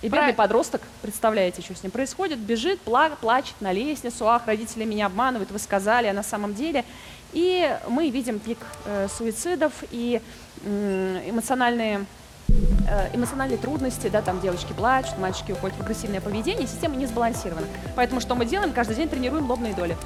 И 0.00 0.06
бедный 0.06 0.18
Правильно. 0.18 0.36
подросток, 0.36 0.82
представляете, 1.00 1.62
что 1.62 1.76
с 1.76 1.82
ним 1.84 1.92
происходит, 1.92 2.38
бежит, 2.40 2.80
пла- 2.84 3.16
плачет 3.20 3.54
на 3.60 3.70
лестницу, 3.72 4.28
ах, 4.28 4.46
родители 4.46 4.84
меня 4.84 5.06
обманывают, 5.06 5.52
вы 5.52 5.60
сказали, 5.60 6.08
а 6.08 6.12
на 6.12 6.24
самом 6.24 6.54
деле. 6.54 6.84
И 7.32 7.78
мы 7.88 8.10
видим 8.10 8.38
пик 8.38 8.58
э, 8.84 9.08
суицидов 9.08 9.72
и 9.90 10.20
эмоциональные 10.64 12.04
э, 12.48 13.16
эмоциональные 13.16 13.58
трудности, 13.58 14.08
да, 14.08 14.22
там 14.22 14.40
девочки 14.40 14.72
плачут, 14.72 15.18
мальчики 15.18 15.52
уходят 15.52 15.76
в 15.76 15.80
агрессивное 15.80 16.20
поведение, 16.20 16.66
система 16.66 16.96
не 16.96 17.06
сбалансирована. 17.06 17.66
Поэтому 17.96 18.20
что 18.20 18.34
мы 18.34 18.44
делаем? 18.44 18.72
Каждый 18.72 18.96
день 18.96 19.08
тренируем 19.08 19.50
лобные 19.50 19.74
доли. 19.74 19.96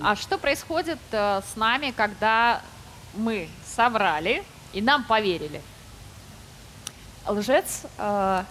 А 0.00 0.16
что 0.16 0.38
происходит 0.38 0.98
э, 1.12 1.40
с 1.52 1.56
нами, 1.56 1.94
когда 1.96 2.60
мы 3.14 3.48
соврали 3.64 4.42
и 4.72 4.82
нам 4.82 5.04
поверили? 5.04 5.60
лжец, 7.28 7.82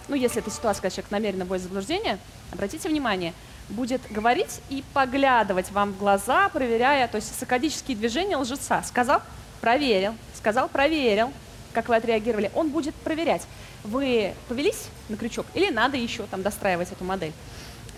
ну, 0.08 0.14
если 0.14 0.40
это 0.40 0.50
ситуация, 0.50 0.80
когда 0.80 0.94
человек 0.94 1.10
намеренно 1.10 1.44
вводит 1.44 1.64
заблуждение, 1.64 2.18
обратите 2.52 2.88
внимание, 2.88 3.34
будет 3.68 4.00
говорить 4.10 4.60
и 4.68 4.84
поглядывать 4.92 5.70
вам 5.70 5.92
в 5.92 5.98
глаза, 5.98 6.48
проверяя, 6.48 7.08
то 7.08 7.16
есть 7.16 7.38
сакадические 7.38 7.96
движения 7.96 8.36
лжеца. 8.36 8.82
Сказал, 8.84 9.22
проверил, 9.60 10.14
сказал, 10.34 10.68
проверил, 10.68 11.32
как 11.72 11.88
вы 11.88 11.96
отреагировали. 11.96 12.50
Он 12.54 12.70
будет 12.70 12.94
проверять, 12.94 13.42
вы 13.84 14.34
повелись 14.48 14.88
на 15.08 15.16
крючок 15.16 15.46
или 15.54 15.70
надо 15.70 15.96
еще 15.96 16.24
там 16.24 16.42
достраивать 16.42 16.92
эту 16.92 17.04
модель. 17.04 17.32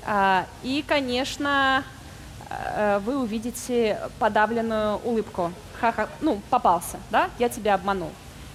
А, 0.07 0.47
И, 0.63 0.85
конечно, 0.87 1.83
э, 2.51 3.01
вы 3.05 3.19
увидите 3.19 3.99
подавленную 4.19 4.99
улыбку. 4.99 5.53
Ха-ха, 5.81 6.09
ну, 6.21 6.41
попался, 6.51 6.99
да, 7.11 7.31
я 7.39 7.49
тебя 7.49 7.75
обманул. 7.75 8.11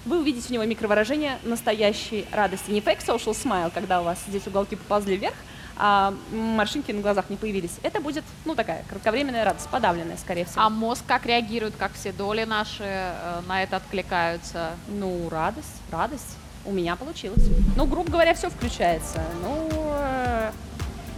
Вы 0.06 0.20
увидите 0.20 0.48
у 0.50 0.52
него 0.54 0.64
микровыражение 0.64 1.38
настоящей 1.42 2.26
радости. 2.32 2.70
Не 2.70 2.80
fake 2.80 3.04
social 3.04 3.34
smile, 3.34 3.70
когда 3.72 4.00
у 4.00 4.04
вас 4.04 4.18
здесь 4.26 4.46
уголки 4.46 4.74
поползли 4.74 5.16
вверх, 5.16 5.34
а 5.82 6.12
морщинки 6.30 6.92
на 6.92 7.00
глазах 7.00 7.30
не 7.30 7.36
появились. 7.36 7.78
Это 7.82 8.02
будет, 8.02 8.22
ну, 8.44 8.54
такая 8.54 8.84
кратковременная 8.90 9.46
радость, 9.46 9.66
подавленная, 9.68 10.18
скорее 10.18 10.44
всего. 10.44 10.60
А 10.60 10.68
мозг 10.68 11.02
как 11.06 11.24
реагирует, 11.24 11.74
как 11.78 11.94
все 11.94 12.12
доли 12.12 12.44
наши 12.44 12.84
э, 12.84 13.40
на 13.48 13.62
это 13.62 13.76
откликаются? 13.76 14.72
Ну, 14.88 15.30
радость, 15.30 15.80
радость. 15.90 16.36
У 16.66 16.72
меня 16.72 16.96
получилось. 16.96 17.42
Ну, 17.76 17.86
грубо 17.86 18.10
говоря, 18.10 18.34
все 18.34 18.50
включается. 18.50 19.22
Ну, 19.42 19.70
э, 19.72 20.52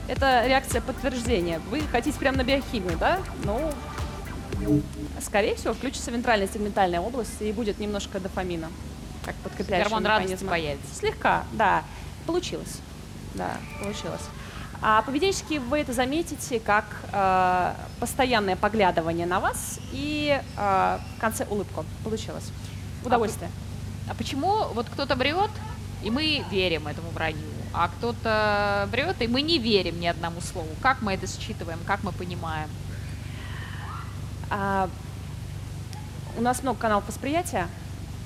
Это 0.07 0.47
реакция 0.47 0.81
подтверждения. 0.81 1.59
Вы 1.69 1.81
хотите 1.91 2.17
прямо 2.17 2.37
на 2.37 2.45
биохимию, 2.45 2.97
да? 2.99 3.19
Ну, 3.43 3.73
скорее 5.21 5.57
всего, 5.57 5.75
включится 5.75 6.13
вентральная 6.13 6.47
сегментальная 6.47 7.01
область 7.01 7.43
и 7.43 7.51
будет 7.51 7.81
немножко 7.81 8.21
дофамина. 8.21 8.71
Как 9.25 9.35
подкрепляющего 9.37 9.91
Гормон 9.91 10.07
радости 10.07 10.45
появится. 10.45 10.95
Слегка, 10.95 11.45
да. 11.53 11.83
Получилось. 12.27 12.79
Да, 13.35 13.57
получилось. 13.83 14.23
А 14.85 15.03
поведенчески 15.03 15.59
вы 15.59 15.79
это 15.79 15.93
заметите 15.93 16.59
как 16.59 16.85
э, 17.13 17.75
постоянное 18.01 18.57
поглядывание 18.57 19.27
на 19.27 19.39
вас 19.39 19.79
и 19.93 20.41
э, 20.57 20.99
в 21.17 21.21
конце 21.21 21.47
улыбку. 21.49 21.85
Получилось. 22.03 22.51
Удовольствие. 23.05 23.49
А 24.09 24.15
почему 24.15 24.67
вот 24.75 24.89
кто-то 24.89 25.15
врет, 25.15 25.51
и 26.03 26.11
мы 26.11 26.45
верим 26.51 26.89
этому 26.89 27.11
вранью, 27.11 27.49
а 27.73 27.89
кто-то 27.89 28.89
врет, 28.91 29.23
и 29.23 29.29
мы 29.29 29.43
не 29.43 29.59
верим 29.59 30.01
ни 30.01 30.07
одному 30.07 30.41
слову? 30.41 30.69
Как 30.83 31.01
мы 31.01 31.15
это 31.15 31.29
считываем, 31.29 31.79
как 31.87 32.03
мы 32.03 32.11
понимаем? 32.11 32.69
А, 34.51 34.89
у 36.37 36.43
нас 36.43 36.63
много 36.65 36.79
каналов 36.81 37.07
восприятия, 37.07 37.69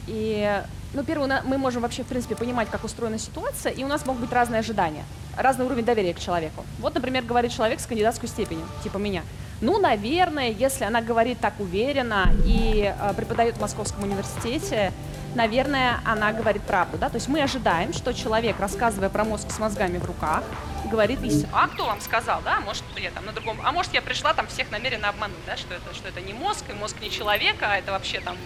и, 0.07 0.63
ну, 0.95 1.05
первое, 1.05 1.43
мы 1.43 1.59
можем 1.59 1.83
вообще, 1.83 2.03
в 2.03 2.07
принципе, 2.07 2.35
понимать, 2.35 2.71
как 2.71 2.85
устроена 2.85 3.19
ситуация, 3.19 3.73
и 3.73 3.85
у 3.85 3.89
нас 3.89 4.07
могут 4.07 4.23
быть 4.23 4.33
разные 4.33 4.61
ожидания, 4.61 5.05
разный 5.37 5.67
уровень 5.67 5.85
доверия 5.85 6.15
к 6.15 6.19
человеку. 6.19 6.65
Вот, 6.79 6.95
например, 6.95 7.25
говорит 7.25 7.53
человек 7.53 7.81
с 7.81 7.87
кандидатской 7.87 8.29
степенью, 8.29 8.67
типа 8.83 8.99
меня. 8.99 9.23
Ну, 9.61 9.79
наверное, 9.79 10.51
если 10.51 10.85
она 10.85 11.01
говорит 11.01 11.39
так 11.41 11.55
уверенно 11.59 12.31
и 12.45 12.95
э, 12.95 13.15
преподает 13.15 13.57
в 13.57 13.61
Московском 13.61 14.05
университете, 14.05 14.93
наверное, 15.35 16.01
она 16.05 16.33
говорит 16.33 16.63
правду, 16.63 16.99
да? 16.99 17.09
То 17.09 17.17
есть 17.17 17.29
мы 17.29 17.41
ожидаем, 17.43 17.93
что 17.93 18.13
человек, 18.13 18.61
рассказывая 18.61 19.09
про 19.09 19.25
мозг 19.25 19.51
с 19.51 19.59
мозгами 19.59 19.99
в 19.99 20.05
руках, 20.05 20.43
говорит 20.87 21.23
истину. 21.23 21.53
А 21.53 21.69
кто 21.69 21.87
вам 21.87 22.01
сказал, 22.01 22.41
да? 22.43 22.61
Может, 22.61 22.85
я 22.97 23.11
там 23.11 23.27
на 23.27 23.33
другом... 23.33 23.59
А 23.65 23.73
может, 23.73 23.93
я 23.95 24.03
пришла 24.03 24.35
там 24.35 24.47
всех 24.47 24.71
намеренно 24.71 25.09
обмануть, 25.09 25.45
да? 25.47 25.57
Что 25.57 25.75
это, 25.75 25.95
что 25.95 26.09
это 26.09 26.21
не 26.21 26.33
мозг, 26.33 26.65
и 26.69 26.73
мозг 26.73 26.97
не 27.01 27.11
человека, 27.11 27.73
а 27.73 27.77
это 27.77 27.93
вообще 27.93 28.21
там, 28.21 28.37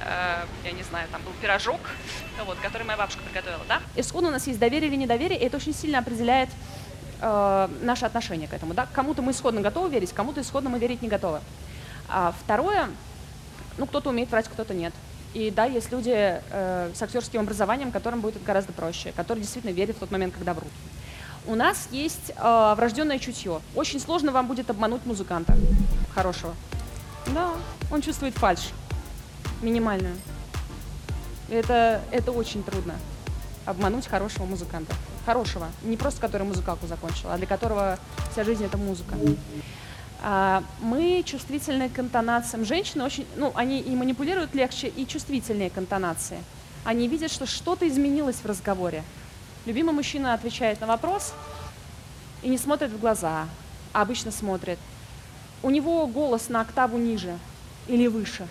э, 0.00 0.44
я 0.64 0.72
не 0.72 0.82
знаю, 0.82 1.08
там 1.10 1.22
был 1.22 1.32
пирожок, 1.40 1.80
вот, 2.46 2.58
который 2.58 2.84
моя 2.84 2.98
бабушка 2.98 3.22
приготовила, 3.22 3.62
да? 3.68 3.80
Исходно 3.96 4.28
у 4.28 4.32
нас 4.32 4.46
есть 4.46 4.58
доверие 4.58 4.88
или 4.88 4.96
недоверие, 4.96 5.38
и 5.38 5.44
это 5.44 5.56
очень 5.56 5.74
сильно 5.74 5.98
определяет 5.98 6.48
э, 7.20 7.68
наше 7.82 8.04
отношение 8.04 8.48
к 8.48 8.52
этому, 8.52 8.74
да? 8.74 8.86
Кому-то 8.92 9.22
мы 9.22 9.32
исходно 9.32 9.60
готовы 9.60 9.90
верить, 9.90 10.12
кому-то 10.12 10.40
исходно 10.40 10.70
мы 10.70 10.78
верить 10.78 11.02
не 11.02 11.08
готовы. 11.08 11.40
А 12.08 12.34
второе, 12.42 12.88
ну, 13.78 13.86
кто-то 13.86 14.10
умеет 14.10 14.30
врать, 14.30 14.48
кто-то 14.48 14.74
нет. 14.74 14.92
И 15.34 15.50
да, 15.50 15.64
есть 15.64 15.90
люди 15.90 16.12
э, 16.14 16.90
с 16.94 17.02
актерским 17.02 17.40
образованием, 17.40 17.90
которым 17.90 18.20
будет 18.20 18.36
это 18.36 18.44
гораздо 18.44 18.72
проще, 18.72 19.12
которые 19.12 19.42
действительно 19.42 19.72
верят 19.72 19.96
в 19.96 20.00
тот 20.00 20.10
момент, 20.10 20.34
когда 20.34 20.52
врут. 20.52 20.70
У 21.46 21.54
нас 21.54 21.88
есть 21.90 22.32
э, 22.36 22.74
врожденное 22.76 23.18
чутье. 23.18 23.60
Очень 23.74 24.00
сложно 24.00 24.30
вам 24.32 24.46
будет 24.46 24.70
обмануть 24.70 25.04
музыканта 25.04 25.56
хорошего. 26.14 26.54
Да, 27.34 27.50
он 27.90 28.00
чувствует 28.00 28.34
фальшь 28.34 28.70
минимальную. 29.60 30.16
Это, 31.50 32.00
это 32.10 32.32
очень 32.32 32.62
трудно. 32.62 32.94
Обмануть 33.66 34.06
хорошего 34.06 34.44
музыканта. 34.44 34.94
Хорошего. 35.26 35.68
Не 35.82 35.96
просто 35.96 36.20
который 36.20 36.46
музыкалку 36.46 36.86
закончил, 36.86 37.30
а 37.30 37.36
для 37.36 37.46
которого 37.46 37.98
вся 38.32 38.44
жизнь 38.44 38.64
это 38.64 38.76
музыка. 38.76 39.16
А, 40.20 40.62
мы 40.80 41.22
чувствительны 41.24 41.88
к 41.88 41.98
интонациям. 41.98 42.64
Женщины 42.64 43.04
очень, 43.04 43.26
ну, 43.36 43.52
они 43.54 43.80
и 43.80 43.94
манипулируют 43.94 44.54
легче, 44.54 44.88
и 44.88 45.06
чувствительнее 45.06 45.70
к 45.70 45.78
интонации. 45.78 46.38
Они 46.84 47.08
видят, 47.08 47.30
что 47.30 47.46
что-то 47.46 47.86
изменилось 47.88 48.36
в 48.36 48.46
разговоре. 48.46 49.02
Любимый 49.64 49.94
мужчина 49.94 50.34
отвечает 50.34 50.80
на 50.80 50.86
вопрос 50.86 51.34
и 52.42 52.48
не 52.48 52.58
смотрит 52.58 52.90
в 52.90 52.98
глаза, 52.98 53.46
а 53.92 54.02
обычно 54.02 54.32
смотрит. 54.32 54.78
У 55.62 55.70
него 55.70 56.06
голос 56.08 56.48
на 56.48 56.62
октаву 56.62 56.98
ниже 56.98 57.38
или 57.86 58.08
выше. 58.08 58.48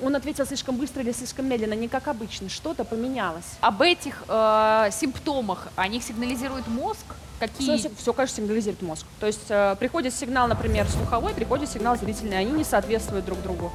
Он 0.00 0.14
ответил 0.16 0.46
слишком 0.46 0.76
быстро 0.76 1.02
или 1.02 1.12
слишком 1.12 1.48
медленно, 1.48 1.74
не 1.74 1.88
как 1.88 2.08
обычно. 2.08 2.48
Что-то 2.48 2.84
поменялось. 2.84 3.56
Об 3.60 3.82
этих 3.82 4.22
э, 4.28 4.90
симптомах 4.92 5.68
о 5.76 5.88
них 5.88 6.02
сигнализирует 6.02 6.66
мозг? 6.68 7.04
Какие? 7.40 7.90
Все, 7.96 8.12
конечно, 8.12 8.36
сигнализирует 8.36 8.82
мозг. 8.82 9.06
То 9.18 9.26
есть 9.26 9.46
э, 9.48 9.76
приходит 9.78 10.14
сигнал, 10.14 10.46
например, 10.46 10.88
слуховой, 10.88 11.34
приходит 11.34 11.68
сигнал 11.70 11.96
зрительный, 11.96 12.38
они 12.38 12.52
не 12.52 12.64
соответствуют 12.64 13.24
друг 13.24 13.42
другу. 13.42 13.72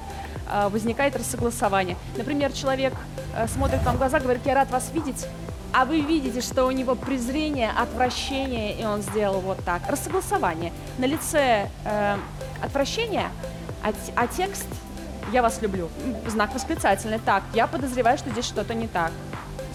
Э, 0.49 0.69
возникает 0.69 1.15
рассогласование. 1.15 1.97
Например, 2.17 2.51
человек 2.53 2.93
э, 3.35 3.47
смотрит 3.47 3.83
вам 3.83 3.95
в 3.95 3.97
глаза, 3.97 4.19
говорит, 4.19 4.45
я 4.45 4.55
рад 4.55 4.71
вас 4.71 4.91
видеть, 4.93 5.27
а 5.73 5.85
вы 5.85 6.01
видите, 6.01 6.41
что 6.41 6.65
у 6.65 6.71
него 6.71 6.95
презрение, 6.95 7.71
отвращение, 7.71 8.79
и 8.79 8.85
он 8.85 9.01
сделал 9.01 9.41
вот 9.41 9.63
так. 9.63 9.81
Рассогласование. 9.87 10.71
На 10.97 11.05
лице 11.05 11.69
э, 11.85 12.17
отвращение, 12.61 13.29
а, 13.83 13.93
а 14.15 14.27
текст 14.27 14.67
«я 15.31 15.41
вас 15.41 15.61
люблю», 15.61 15.89
знак 16.27 16.53
восклицательный. 16.53 17.19
Так, 17.19 17.43
я 17.53 17.67
подозреваю, 17.67 18.17
что 18.17 18.29
здесь 18.29 18.45
что-то 18.45 18.73
не 18.73 18.87
так. 18.87 19.11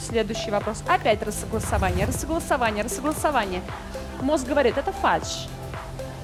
Следующий 0.01 0.51
вопрос. 0.51 0.83
Опять 0.89 1.23
рассогласование, 1.23 2.07
рассогласование, 2.07 2.83
рассогласование. 2.83 3.63
Мозг 4.21 4.47
говорит, 4.47 4.77
это 4.77 4.93
фальш. 4.93 5.49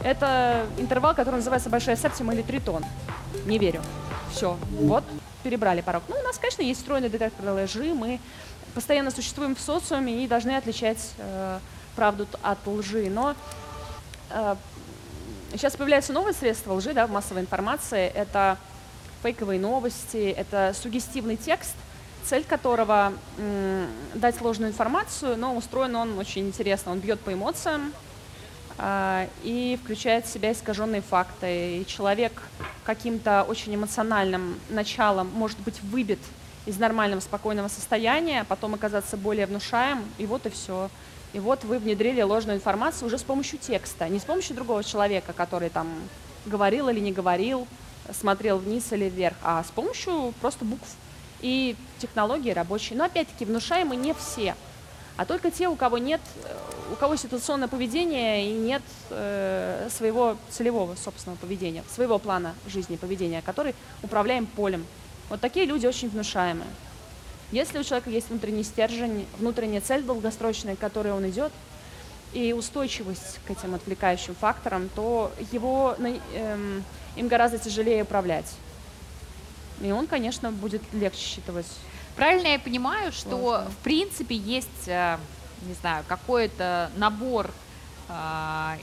Это 0.03 0.67
интервал, 0.79 1.15
который 1.15 1.37
называется 1.37 1.71
большая 1.71 1.97
септима 1.97 2.35
или 2.35 2.43
тритон. 2.43 2.85
Не 3.47 3.59
верю. 3.59 3.83
Все. 4.31 4.57
Вот, 4.81 5.05
перебрали 5.43 5.81
порог. 5.81 6.03
Ну, 6.09 6.17
у 6.19 6.23
нас, 6.23 6.39
конечно, 6.39 6.63
есть 6.63 6.81
встроенный 6.81 7.09
детектор 7.09 7.51
лжи. 7.51 7.95
Мы 7.95 8.21
постоянно 8.79 9.11
существуем 9.11 9.57
в 9.57 9.61
социуме 9.61 10.23
и 10.23 10.29
должны 10.29 10.57
отличать 10.57 11.11
э, 11.19 11.59
правду 11.97 12.29
от 12.43 12.65
лжи. 12.65 13.11
Но 13.11 13.35
э, 14.31 14.55
сейчас 15.51 15.75
появляются 15.75 16.13
новые 16.13 16.33
средства 16.33 16.75
лжи, 16.75 16.93
да, 16.93 17.09
массовой 17.09 17.41
информации. 17.41 18.07
Это 18.07 18.57
фейковые 19.25 19.59
новости, 19.59 20.31
это 20.31 20.73
сугестивный 20.81 21.35
текст, 21.35 21.75
цель 22.23 22.45
которого 22.45 23.15
дать 24.15 24.41
ложную 24.41 24.71
информацию, 24.71 25.37
но 25.37 25.57
устроен 25.57 25.97
он 25.97 26.17
очень 26.17 26.47
интересно. 26.47 26.93
Он 26.93 27.01
бьет 27.01 27.19
по 27.19 27.33
эмоциям 27.33 27.93
а, 28.79 29.27
и 29.43 29.77
включает 29.83 30.25
в 30.25 30.33
себя 30.33 30.53
искаженные 30.53 31.03
факты. 31.03 31.79
И 31.81 31.87
человек 31.89 32.45
каким-то 32.85 33.43
очень 33.43 33.75
эмоциональным 33.75 34.61
началом 34.71 35.29
может 35.35 35.59
быть 35.59 35.83
выбит 35.83 36.21
из 36.69 36.79
нормального 36.79 37.21
спокойного 37.21 37.69
состояния, 37.69 38.45
потом 38.45 38.75
оказаться 38.75 39.17
более 39.17 39.47
внушаем, 39.47 40.05
и 40.19 40.27
вот 40.27 40.45
и 40.45 40.51
все. 40.51 40.91
И 41.33 41.41
вот 41.41 41.65
вы 41.65 41.79
внедрили 41.79 42.21
ложную 42.21 42.59
информацию 42.59 43.07
уже 43.07 43.17
с 43.17 43.23
помощью 43.23 43.59
текста, 43.59 44.07
не 44.09 44.19
с 44.19 44.25
помощью 44.25 44.55
другого 44.55 44.85
человека, 44.85 45.33
который 45.33 45.71
там 45.71 45.89
говорил 46.45 46.91
или 46.91 47.01
не 47.01 47.13
говорил, 47.13 47.67
смотрел 48.13 48.59
вниз 48.59 48.93
или 48.93 49.09
вверх, 49.09 49.37
а 49.43 49.65
с 49.65 49.71
помощью 49.71 50.35
просто 50.43 50.67
букв 50.67 50.89
и 51.41 51.75
технологии 51.99 52.51
рабочие. 52.51 52.99
Но 52.99 53.05
опять-таки 53.05 53.47
внушаемы 53.47 53.97
не 53.97 54.13
все, 54.13 54.55
а 55.17 55.25
только 55.25 55.51
те, 55.51 55.69
у 55.69 55.77
кого 55.77 55.97
нет, 55.97 56.21
э, 56.45 56.57
у 56.93 56.97
кого 56.97 57.17
ситуационное 57.17 57.69
поведение 57.69 58.51
и 58.51 58.53
нет 58.53 58.83
э, 59.09 59.89
своего 59.91 60.37
целевого 60.51 60.97
собственного 60.97 61.39
поведения, 61.39 61.83
своего 61.91 62.19
плана 62.19 62.55
жизни 62.67 62.97
поведения, 62.97 63.41
который 63.41 63.75
управляем 64.03 64.45
полем. 64.45 64.87
Вот 65.29 65.41
такие 65.41 65.67
люди 65.67 65.87
очень 65.87 66.09
внушаемые. 66.09 66.69
Если 67.51 67.79
у 67.79 67.85
человека 67.85 68.11
есть 68.11 68.29
внутренний 68.29 68.63
стержень, 68.63 69.27
внутренняя 69.39 69.81
цель 69.81 70.03
долгосрочная, 70.03 70.77
к 70.77 70.79
которой 70.79 71.13
он 71.13 71.29
идет, 71.29 71.53
и 72.33 72.53
устойчивость 72.53 73.41
к 73.47 73.51
этим 73.51 73.75
отвлекающим 73.75 74.35
факторам, 74.35 74.91
то 74.95 75.33
его, 75.51 75.97
эм, 76.35 76.85
им 77.17 77.29
гораздо 77.29 77.59
тяжелее 77.59 78.03
управлять. 78.03 78.53
И 79.81 79.91
он, 79.91 80.07
конечно, 80.07 80.53
будет 80.53 80.83
легче 80.93 81.21
считывать. 81.21 81.67
Правильно 82.17 82.49
я 82.49 82.59
понимаю, 82.59 83.13
что 83.13 83.65
в 83.71 83.85
принципе 83.85 84.35
есть, 84.35 84.89
э, 84.89 85.17
не 85.63 85.75
знаю, 85.75 86.05
какой-то 86.09 86.91
набор 86.97 87.51
э, 88.09 88.79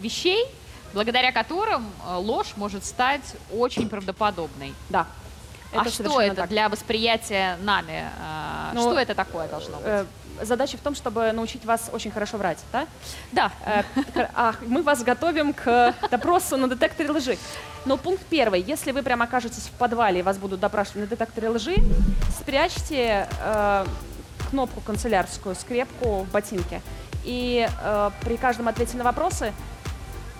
вещей, 0.00 0.46
благодаря 0.92 1.32
которым 1.32 1.86
э, 2.06 2.14
ложь 2.16 2.52
может 2.56 2.84
стать 2.84 3.36
очень 3.50 3.88
правдоподобной. 3.88 4.74
Да. 4.90 5.06
А 5.80 5.84
что 5.84 5.96
совершенно 6.04 6.22
это 6.22 6.36
так. 6.36 6.50
для 6.50 6.68
восприятия 6.68 7.56
нами? 7.62 8.04
э, 8.18 8.70
Ну, 8.74 8.82
что 8.82 8.98
это 8.98 9.14
такое 9.14 9.48
должно 9.48 9.76
быть? 9.76 9.86
Э, 9.86 10.04
Задача 10.42 10.76
в 10.76 10.80
том, 10.80 10.96
чтобы 10.96 11.30
научить 11.32 11.64
вас 11.64 11.90
очень 11.92 12.10
хорошо 12.10 12.38
врать, 12.38 12.58
да? 12.72 12.86
да. 13.30 13.52
Э, 13.64 13.82
а, 14.34 14.54
мы 14.66 14.82
вас 14.82 15.02
готовим 15.04 15.52
к 15.52 15.94
допросу 16.10 16.56
на 16.56 16.68
детекторе 16.68 17.10
лжи. 17.10 17.38
Но 17.84 17.96
пункт 17.96 18.24
первый. 18.28 18.60
Если 18.60 18.90
вы 18.90 19.02
прям 19.02 19.22
окажетесь 19.22 19.68
в 19.68 19.72
подвале 19.72 20.20
и 20.20 20.22
вас 20.22 20.38
будут 20.38 20.58
допрашивать 20.60 21.02
на 21.02 21.06
детекторе 21.06 21.50
лжи, 21.50 21.76
спрячьте 22.40 23.28
э, 23.40 23.86
кнопку 24.50 24.80
канцелярскую, 24.80 25.54
скрепку 25.54 26.24
в 26.24 26.30
ботинке. 26.30 26.80
И 27.24 27.68
э, 27.82 28.10
при 28.22 28.36
каждом 28.36 28.68
ответе 28.68 28.96
на 28.96 29.04
вопросы 29.04 29.52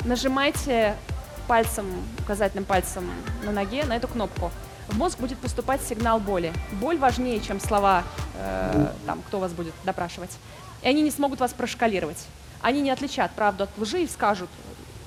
нажимайте 0.05 0.97
пальцем, 1.47 1.87
указательным 2.21 2.65
пальцем 2.65 3.11
на 3.43 3.53
ноге 3.53 3.85
на 3.85 3.97
эту 3.97 4.09
кнопку. 4.09 4.51
В 4.89 4.99
мозг 4.99 5.19
будет 5.19 5.39
поступать 5.39 5.81
сигнал 5.83 6.21
боли. 6.21 6.53
Боль 6.73 6.99
важнее, 6.99 7.41
чем 7.41 7.61
слова, 7.61 8.05
э, 8.37 8.89
там, 9.07 9.23
кто 9.27 9.41
вас 9.41 9.53
будет 9.53 9.75
допрашивать. 9.85 10.31
И 10.83 10.89
они 10.89 11.03
не 11.03 11.11
смогут 11.11 11.41
вас 11.41 11.53
прошкалировать. 11.53 12.27
они 12.61 12.81
не 12.81 12.91
отличат 12.91 13.31
правду 13.33 13.65
от 13.65 13.71
лжи 13.77 14.05
и 14.05 14.07
скажут, 14.07 14.49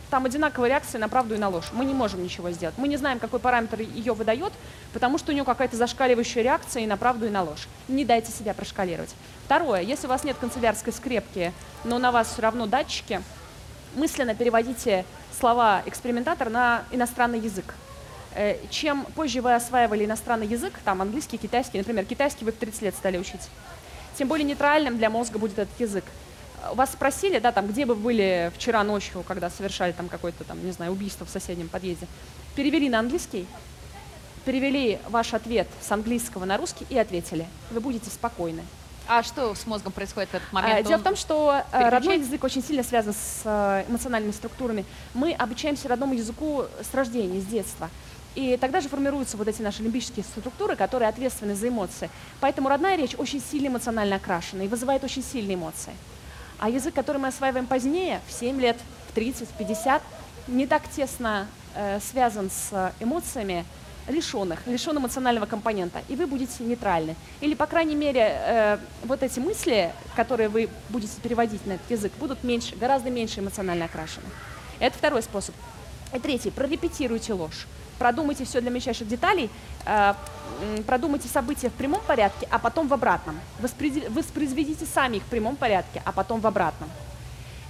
там 0.10 0.26
одинаковые 0.26 0.70
реакции 0.70 0.98
на 0.98 1.10
правду 1.10 1.36
и 1.36 1.38
на 1.38 1.50
ложь. 1.50 1.72
Мы 1.74 1.86
не 1.86 1.94
можем 1.94 2.24
ничего 2.24 2.52
сделать. 2.52 2.76
Мы 2.78 2.88
не 2.88 2.98
знаем, 2.98 3.20
какой 3.20 3.40
параметр 3.40 3.82
ее 3.82 4.14
выдает, 4.14 4.54
потому 4.94 5.18
что 5.18 5.32
у 5.32 5.34
нее 5.34 5.44
какая-то 5.44 5.76
зашкаливающая 5.76 6.44
реакция 6.44 6.84
и 6.84 6.88
на 6.88 6.98
правду, 6.98 7.26
и 7.26 7.30
на 7.30 7.44
ложь. 7.44 7.68
Не 7.88 8.06
дайте 8.06 8.32
себя 8.32 8.54
прошкалировать. 8.54 9.14
Второе, 9.46 9.82
если 9.82 10.08
у 10.08 10.10
вас 10.10 10.24
нет 10.24 10.38
канцелярской 10.38 10.94
скрепки, 10.94 11.52
но 11.84 12.00
на 12.00 12.12
вас 12.12 12.32
все 12.32 12.42
равно 12.42 12.68
датчики, 12.68 13.22
мысленно 13.96 14.36
переводите 14.36 15.06
слова 15.38 15.82
экспериментатор 15.86 16.50
на 16.50 16.84
иностранный 16.92 17.40
язык. 17.40 17.74
Э, 18.34 18.58
Чем 18.70 19.06
позже 19.16 19.42
вы 19.42 19.56
осваивали 19.56 20.06
иностранный 20.06 20.48
язык, 20.48 20.74
там 20.84 21.02
английский, 21.02 21.38
китайский, 21.38 21.78
например, 21.78 22.06
китайский 22.06 22.46
вы 22.46 22.52
в 22.52 22.58
30 22.58 22.82
лет 22.84 22.96
стали 22.96 23.18
учить, 23.18 23.42
тем 24.18 24.28
более 24.28 24.46
нейтральным 24.46 24.98
для 24.98 25.10
мозга 25.10 25.38
будет 25.40 25.60
этот 25.60 25.80
язык. 25.80 26.04
Э, 26.64 26.74
Вас 26.76 26.92
спросили, 26.92 27.40
да, 27.40 27.52
там, 27.52 27.68
где 27.68 27.86
вы 27.86 27.96
были 27.96 28.52
вчера 28.56 28.84
ночью, 28.84 29.24
когда 29.28 29.50
совершали 29.50 29.92
там 29.92 30.08
какое-то 30.10 30.44
там, 30.44 30.64
не 30.66 30.72
знаю, 30.72 30.92
убийство 30.92 31.26
в 31.26 31.30
соседнем 31.30 31.68
подъезде. 31.70 32.08
Перевели 32.56 32.90
на 32.90 33.00
английский, 33.00 33.48
перевели 34.46 35.00
ваш 35.10 35.34
ответ 35.34 35.68
с 35.82 35.92
английского 35.92 36.46
на 36.46 36.58
русский 36.58 36.86
и 36.90 36.98
ответили. 36.98 37.46
Вы 37.72 37.80
будете 37.80 38.10
спокойны. 38.10 38.64
А 39.10 39.24
что 39.24 39.56
с 39.56 39.66
мозгом 39.66 39.94
происходит 39.94 40.30
в 40.32 40.34
этот 40.36 40.48
А, 40.52 40.56
момент? 40.56 40.86
Дело 40.88 41.00
в 41.00 41.04
том, 41.04 41.16
что 41.16 41.54
э, 41.54 41.62
переключает? 41.72 41.94
родной 41.94 42.18
язык 42.20 42.44
очень 42.44 42.62
сильно 42.62 42.84
связан 42.84 43.14
с 43.14 43.42
э, 43.46 43.86
эмоциональными 43.88 44.34
структурами. 44.34 44.84
Мы 45.14 45.32
обучаемся 45.32 45.88
родному 45.88 46.14
языку 46.14 46.66
с 46.82 46.94
рождения, 46.94 47.40
с 47.40 47.46
детства. 47.46 47.90
И 48.38 48.56
тогда 48.56 48.82
же 48.82 48.88
формируются 48.88 49.36
вот 49.36 49.48
эти 49.48 49.64
наши 49.64 49.82
лимбические 49.82 50.24
структуры, 50.24 50.76
которые 50.76 51.10
ответственны 51.10 51.56
за 51.56 51.70
эмоции. 51.70 52.08
Поэтому 52.40 52.70
родная 52.70 52.96
речь 52.96 53.16
очень 53.18 53.42
сильно 53.42 53.70
эмоционально 53.70 54.18
окрашена 54.18 54.64
и 54.64 54.68
вызывает 54.68 55.04
очень 55.04 55.24
сильные 55.24 55.56
эмоции. 55.56 55.92
А 56.60 56.70
язык, 56.70 56.94
который 56.94 57.18
мы 57.18 57.30
осваиваем 57.30 57.66
позднее, 57.66 58.22
в 58.28 58.32
7 58.32 58.62
лет, 58.62 58.78
в 59.10 59.14
30, 59.14 59.50
в 59.50 59.54
50, 59.54 60.04
не 60.50 60.68
так 60.68 60.88
тесно 60.88 61.48
э, 61.74 62.00
связан 62.00 62.52
с 62.52 62.94
эмоциями, 63.00 63.66
лишенных, 64.08 64.68
лишен 64.68 64.96
эмоционального 64.96 65.48
компонента, 65.48 66.04
и 66.08 66.16
вы 66.16 66.28
будете 66.28 66.64
нейтральны. 66.64 67.16
Или, 67.42 67.56
по 67.56 67.66
крайней 67.66 67.96
мере, 67.96 68.22
э, 68.22 68.78
вот 69.06 69.24
эти 69.24 69.40
мысли, 69.40 69.92
которые 70.16 70.50
вы 70.50 70.70
будете 70.90 71.20
переводить 71.24 71.66
на 71.66 71.74
этот 71.74 71.90
язык, 71.90 72.12
будут 72.20 72.44
меньше, 72.44 72.76
гораздо 72.76 73.10
меньше 73.10 73.40
эмоционально 73.40 73.86
окрашены. 73.86 74.28
Это 74.78 74.96
второй 74.96 75.24
способ. 75.24 75.56
И 76.14 76.20
третий, 76.20 76.52
прорепетируйте 76.52 77.34
ложь. 77.34 77.66
Продумайте 77.98 78.46
все 78.46 78.62
для 78.62 78.70
мельчайших 78.70 79.08
деталей, 79.08 79.50
э, 79.86 80.14
продумайте 80.86 81.28
события 81.28 81.70
в 81.70 81.74
прямом 81.74 82.02
порядке, 82.02 82.48
а 82.52 82.60
потом 82.60 82.88
в 82.88 82.94
обратном. 82.94 83.40
Воспроизведите 83.60 84.86
сами 84.86 85.18
их 85.18 85.24
в 85.24 85.28
прямом 85.28 85.56
порядке, 85.56 86.02
а 86.06 86.12
потом 86.12 86.40
в 86.40 86.48
обратном. 86.48 86.90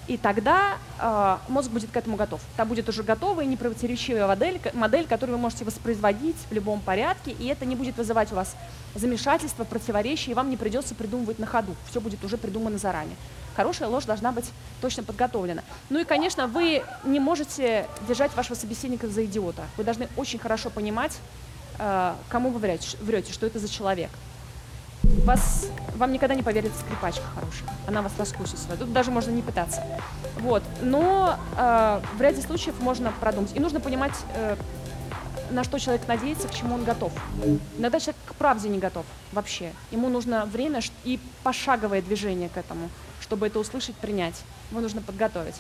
И 0.07 0.17
тогда 0.17 0.77
э, 0.99 1.37
мозг 1.49 1.69
будет 1.69 1.91
к 1.91 1.97
этому 1.97 2.15
готов. 2.15 2.41
Там 2.55 2.69
будет 2.69 2.87
уже 2.87 3.03
готовая, 3.03 3.45
непротиворечивая 3.45 4.25
модель, 4.25 4.61
модель, 4.73 5.05
которую 5.05 5.35
вы 5.37 5.41
можете 5.41 5.65
воспроизводить 5.65 6.37
в 6.49 6.53
любом 6.53 6.79
порядке, 6.79 7.31
и 7.31 7.47
это 7.47 7.65
не 7.65 7.75
будет 7.75 7.97
вызывать 7.97 8.31
у 8.31 8.35
вас 8.35 8.55
замешательство, 8.95 9.65
противоречия, 9.65 10.31
и 10.31 10.33
вам 10.33 10.49
не 10.49 10.55
придется 10.55 10.95
придумывать 10.95 11.39
на 11.39 11.45
ходу. 11.45 11.75
Все 11.89 11.99
будет 11.99 12.23
уже 12.23 12.37
придумано 12.37 12.77
заранее. 12.77 13.17
Хорошая 13.57 13.89
ложь 13.89 14.05
должна 14.05 14.31
быть 14.31 14.45
точно 14.81 15.03
подготовлена. 15.03 15.63
Ну 15.89 15.99
и, 15.99 16.05
конечно, 16.05 16.47
вы 16.47 16.83
не 17.03 17.19
можете 17.19 17.87
держать 18.07 18.33
вашего 18.35 18.55
собеседника 18.55 19.07
за 19.07 19.25
идиота. 19.25 19.63
Вы 19.75 19.83
должны 19.83 20.07
очень 20.15 20.39
хорошо 20.39 20.69
понимать, 20.69 21.17
э, 21.79 22.13
кому 22.29 22.51
вы 22.51 22.59
врете, 22.59 23.33
что 23.33 23.45
это 23.45 23.59
за 23.59 23.67
человек. 23.67 24.11
Вас, 25.25 25.67
вам 25.95 26.11
никогда 26.11 26.35
не 26.35 26.43
поверит 26.43 26.71
скрипачка 26.77 27.23
хорошая. 27.33 27.69
Она 27.87 28.01
вас 28.01 28.11
раскусит. 28.17 28.59
Тут 28.77 28.91
даже 28.91 29.09
можно 29.11 29.31
не 29.31 29.41
пытаться. 29.41 29.83
Вот. 30.39 30.63
Но 30.81 31.37
э, 31.57 32.01
в 32.17 32.21
ряде 32.21 32.41
случаев 32.41 32.79
можно 32.79 33.13
продумать. 33.19 33.55
И 33.55 33.59
нужно 33.59 33.79
понимать, 33.79 34.13
э, 34.35 34.57
на 35.49 35.63
что 35.63 35.79
человек 35.79 36.07
надеется, 36.07 36.47
к 36.47 36.53
чему 36.53 36.75
он 36.75 36.83
готов. 36.83 37.13
Иногда 37.77 37.99
человек 37.99 38.17
к 38.25 38.35
правде 38.35 38.67
не 38.67 38.79
готов 38.79 39.05
вообще. 39.31 39.71
Ему 39.91 40.09
нужно 40.09 40.45
время 40.45 40.81
и 41.05 41.19
пошаговое 41.43 42.01
движение 42.01 42.49
к 42.49 42.57
этому, 42.57 42.89
чтобы 43.21 43.47
это 43.47 43.59
услышать, 43.59 43.95
принять. 43.95 44.35
Его 44.71 44.81
нужно 44.81 45.01
подготовить. 45.01 45.55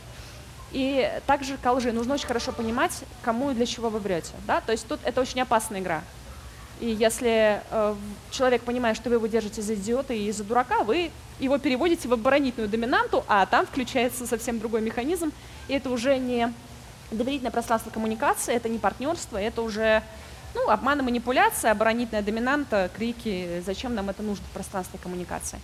И 0.73 1.09
также 1.25 1.57
ко 1.57 1.71
лжи 1.71 1.93
нужно 1.93 2.15
очень 2.15 2.27
хорошо 2.27 2.51
понимать, 2.51 3.03
кому 3.21 3.51
и 3.51 3.53
для 3.53 3.65
чего 3.65 3.89
вы 3.89 3.99
врете. 3.99 4.33
Да? 4.45 4.59
То 4.59 4.73
есть 4.73 4.85
тут 4.87 4.99
это 5.03 5.21
очень 5.21 5.39
опасная 5.39 5.79
игра. 5.79 6.01
И 6.79 6.89
если 6.89 7.61
э, 7.69 7.95
человек 8.31 8.61
понимает, 8.61 8.97
что 8.97 9.09
вы 9.09 9.15
его 9.15 9.27
держите 9.27 9.61
за 9.61 9.75
идиота 9.75 10.13
и 10.13 10.31
за 10.31 10.43
дурака, 10.43 10.83
вы 10.83 11.11
его 11.39 11.57
переводите 11.57 12.07
в 12.07 12.13
оборонительную 12.13 12.69
доминанту, 12.69 13.23
а 13.27 13.45
там 13.45 13.65
включается 13.65 14.27
совсем 14.27 14.59
другой 14.59 14.81
механизм. 14.81 15.31
И 15.67 15.73
это 15.73 15.89
уже 15.89 16.17
не 16.17 16.53
доверительное 17.11 17.51
пространство 17.51 17.89
коммуникации, 17.89 18.53
это 18.53 18.69
не 18.69 18.79
партнерство, 18.79 19.37
это 19.37 19.61
уже 19.61 20.03
ну, 20.53 20.69
обман 20.69 20.99
и 20.99 21.03
манипуляция, 21.03 21.71
оборонительная 21.71 22.21
доминанта, 22.21 22.89
крики, 22.95 23.61
зачем 23.65 23.95
нам 23.95 24.09
это 24.09 24.23
нужно 24.23 24.45
в 24.45 24.53
пространстве 24.53 24.99
коммуникации. 25.01 25.59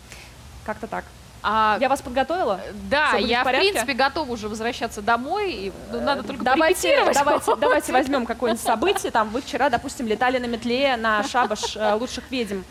Как-то 0.65 0.87
так. 0.87 1.05
А, 1.43 1.77
Я 1.81 1.89
вас 1.89 2.01
подготовила? 2.01 2.61
да, 2.89 3.09
всё 3.09 3.17
будет 3.17 3.29
я 3.29 3.43
в 3.43 3.47
в 3.47 3.51
принципе 3.51 3.93
готова 3.93 4.31
уже 4.31 4.47
возвращаться 4.47 5.01
домой. 5.01 5.51
И, 5.51 5.73
ну, 5.91 5.99
надо 5.99 6.23
только 6.23 6.43
давайте, 6.43 6.95
давайте, 7.13 7.55
давайте 7.59 7.91
возьмем 7.91 8.25
какое-нибудь 8.25 8.63
событие. 8.63 9.11
Там 9.11 9.29
вы 9.29 9.41
вчера, 9.41 9.69
допустим, 9.69 10.07
летали 10.07 10.37
на 10.37 10.45
метле 10.45 10.95
на 10.95 11.23
шабаш 11.23 11.75
э, 11.75 11.93
лучших 11.95 12.23
ведьм. 12.31 12.61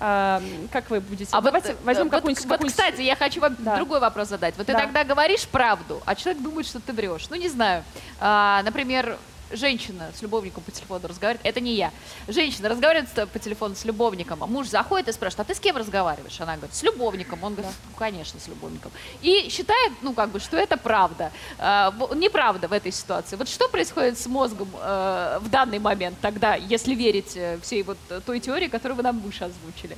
Э, 0.00 0.40
как 0.72 0.90
вы 0.90 1.00
будете? 1.00 1.30
А 1.32 1.36
вот, 1.36 1.44
давайте 1.44 1.72
э, 1.72 1.76
возьмем 1.84 2.04
вот, 2.04 2.12
какую-нибудь, 2.12 2.46
вот, 2.46 2.64
кстати, 2.66 3.00
я 3.00 3.14
хочу 3.16 3.40
вам 3.40 3.54
Да. 3.60 3.76
другой 3.76 4.00
вопрос 4.00 4.28
задать. 4.28 4.54
Вот 4.56 4.66
ты 4.66 4.72
Да. 4.72 4.80
тогда 4.80 5.04
говоришь 5.04 5.46
правду, 5.46 6.02
а 6.04 6.14
человек 6.14 6.42
думает, 6.42 6.66
что 6.66 6.80
ты 6.80 6.92
врешь. 6.92 7.28
Ну, 7.30 7.36
не 7.36 7.48
знаю. 7.48 7.84
А, 8.20 8.62
например, 8.64 9.16
женщина 9.50 10.10
с 10.14 10.22
любовником 10.22 10.62
по 10.62 10.70
телефону 10.70 11.08
разговаривает. 11.08 11.46
Это 11.46 11.60
не 11.60 11.74
я. 11.74 11.92
Женщина 12.28 12.68
разговаривает 12.68 13.08
по 13.30 13.38
телефону 13.38 13.74
с 13.74 13.84
любовником, 13.84 14.42
а 14.42 14.46
муж 14.46 14.68
заходит 14.68 15.08
и 15.08 15.12
спрашивает, 15.12 15.48
а 15.48 15.52
ты 15.52 15.56
с 15.56 15.60
кем 15.60 15.76
разговариваешь? 15.76 16.40
Она 16.40 16.56
говорит, 16.56 16.74
с 16.74 16.82
любовником. 16.82 17.42
Он 17.42 17.54
говорит, 17.54 17.72
ну, 17.88 17.96
конечно, 17.96 18.40
с 18.40 18.48
любовником. 18.48 18.90
И 19.22 19.48
считает, 19.50 19.92
ну, 20.02 20.12
как 20.12 20.30
бы, 20.30 20.40
что 20.40 20.56
это 20.56 20.76
правда. 20.76 21.32
А, 21.58 21.94
неправда 22.14 22.68
в 22.68 22.72
этой 22.72 22.92
ситуации. 22.92 23.36
Вот 23.36 23.48
что 23.48 23.68
происходит 23.68 24.18
с 24.18 24.26
мозгом 24.26 24.68
э, 24.80 25.38
в 25.40 25.48
данный 25.48 25.78
момент 25.78 26.18
тогда, 26.20 26.54
если 26.54 26.94
верить 26.94 27.36
э, 27.36 27.58
всей 27.62 27.82
вот 27.82 27.98
э, 28.10 28.20
той 28.24 28.40
теории, 28.40 28.68
которую 28.68 28.96
вы 28.96 29.02
нам 29.02 29.20
выше 29.20 29.44
озвучили? 29.44 29.96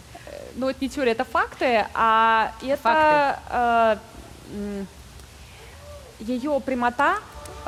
Ну, 0.57 0.69
это 0.69 0.79
не 0.81 0.89
теория, 0.89 1.13
это 1.13 1.25
факты, 1.25 1.87
а 1.95 2.53
это 2.63 4.01
э, 4.51 4.55
м, 4.55 4.87
ее 6.21 6.61
прямота 6.61 7.19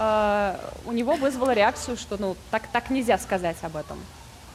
э, 0.00 0.56
у 0.86 0.92
него 0.92 1.14
вызвала 1.14 1.52
реакцию, 1.52 1.96
что 1.96 2.16
ну 2.18 2.36
так, 2.50 2.66
так 2.68 2.90
нельзя 2.90 3.18
сказать 3.18 3.56
об 3.62 3.76
этом. 3.76 3.98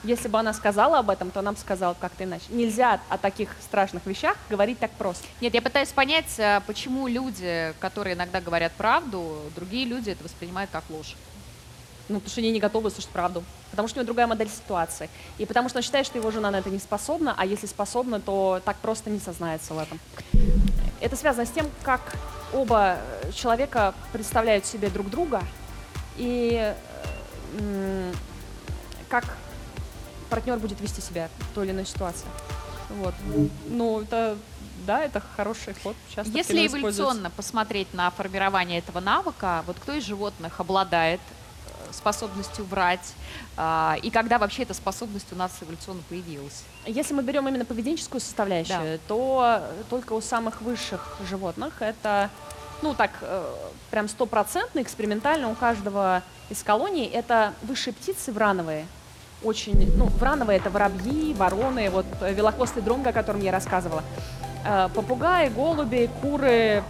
Если 0.04 0.28
бы 0.28 0.38
она 0.38 0.54
сказала 0.54 1.00
об 1.00 1.10
этом, 1.10 1.32
то 1.32 1.41
бы 1.41 1.58
сказала 1.58 1.96
как-то 2.00 2.26
иначе. 2.26 2.46
Нельзя 2.50 3.00
о 3.10 3.18
таких 3.18 3.50
страшных 3.62 4.06
вещах 4.06 4.38
говорить 4.50 4.78
так 4.78 4.91
просто. 4.91 5.26
Нет, 5.41 5.54
я 5.56 5.62
пытаюсь 5.62 5.89
понять, 5.89 6.39
а, 6.39 6.62
почему 6.68 7.08
люди, 7.08 7.74
которые 7.80 8.16
иногда 8.16 8.39
говорят 8.39 8.72
правду, 8.74 9.41
другие 9.56 9.86
люди 9.86 10.12
это 10.12 10.24
воспринимают 10.24 10.70
как 10.72 10.84
ложь. 10.89 11.16
Ну, 12.08 12.16
потому 12.16 12.30
что 12.30 12.41
они 12.41 12.52
не 12.52 12.60
готовы 12.60 12.91
слушать 12.91 13.10
правду. 13.10 13.43
Потому 13.72 13.88
что 13.88 13.98
у 13.98 14.00
него 14.02 14.06
другая 14.06 14.28
модель 14.28 14.50
ситуации. 14.50 15.10
И 15.39 15.46
потому 15.48 15.70
что 15.70 15.80
он 15.80 15.84
считает, 15.84 16.06
что 16.06 16.20
его 16.20 16.30
жена 16.30 16.52
на 16.52 16.58
это 16.58 16.70
не 16.70 16.78
способна, 16.78 17.34
а 17.36 17.46
если 17.46 17.66
способна, 17.66 18.20
то 18.20 18.62
так 18.64 18.78
просто 18.78 19.10
не 19.10 19.20
сознается 19.20 19.74
в 19.74 19.80
этом. 19.80 20.00
Это 21.02 21.16
связано 21.16 21.48
с 21.48 21.52
тем, 21.52 21.66
как 21.82 22.16
оба 22.56 22.97
э, 22.97 23.32
человека 23.34 23.93
представляют 24.14 24.66
себе 24.66 24.89
друг 24.89 25.10
друга 25.10 25.43
и 26.18 26.74
э, 27.60 28.14
как 29.10 29.38
партнер 30.30 30.58
будет 30.58 30.80
вести 30.82 31.01
себя 31.01 31.30
в 31.39 31.56
той 31.56 31.66
или 31.66 31.74
иной 31.74 31.86
ситуации. 31.86 32.26
Вот. 32.89 33.14
Ну, 33.68 34.01
это, 34.01 34.38
да, 34.86 35.03
это 35.03 35.22
хороший 35.36 35.74
ход. 35.84 35.95
Часто 36.14 36.32
Если 36.32 36.68
эволюционно 36.68 37.30
посмотреть 37.30 37.93
на 37.93 38.10
формирование 38.12 38.80
этого 38.80 38.99
навыка, 38.99 39.64
вот 39.68 39.78
кто 39.80 39.93
из 39.93 40.06
животных 40.06 40.60
обладает 40.60 41.20
способностью 41.96 42.66
врать, 42.66 43.14
а, 43.58 43.98
и 44.02 44.10
когда 44.10 44.38
вообще 44.38 44.64
эта 44.64 44.74
способность 44.74 45.32
у 45.32 45.36
нас 45.36 45.52
эволюционно 45.62 46.02
появилась? 46.10 46.64
Если 46.86 47.14
мы 47.14 47.24
берем 47.24 47.48
именно 47.48 47.66
поведенческую 47.66 48.22
составляющую, 48.22 49.00
то 49.08 49.64
только 49.89 50.14
у 50.14 50.22
самых 50.22 50.62
высших 50.62 51.18
животных 51.28 51.82
это, 51.82 52.30
ну 52.82 52.93
так, 52.93 53.12
э, 53.22 53.54
прям 53.91 54.08
стопроцентно 54.08 54.82
экспериментально 54.82 55.50
у 55.50 55.56
каждого 55.56 56.22
из 56.50 56.62
колоний 56.64 57.06
это 57.06 57.54
высшие 57.64 57.93
птицы 57.93 58.32
врановые. 58.32 58.86
Очень, 59.43 59.96
ну, 59.98 60.06
врановые 60.06 60.60
это 60.60 60.70
воробьи, 60.70 61.34
вороны, 61.34 61.89
вот 61.89 62.06
э, 62.22 62.34
велохвостый 62.34 62.82
дронго, 62.82 63.10
о 63.10 63.14
котором 63.14 63.41
я 63.41 63.52
рассказывала. 63.52 64.04
Э, 64.66 64.89
Попугаи, 64.93 65.50
голуби, 65.50 66.10
куры, 66.22 66.84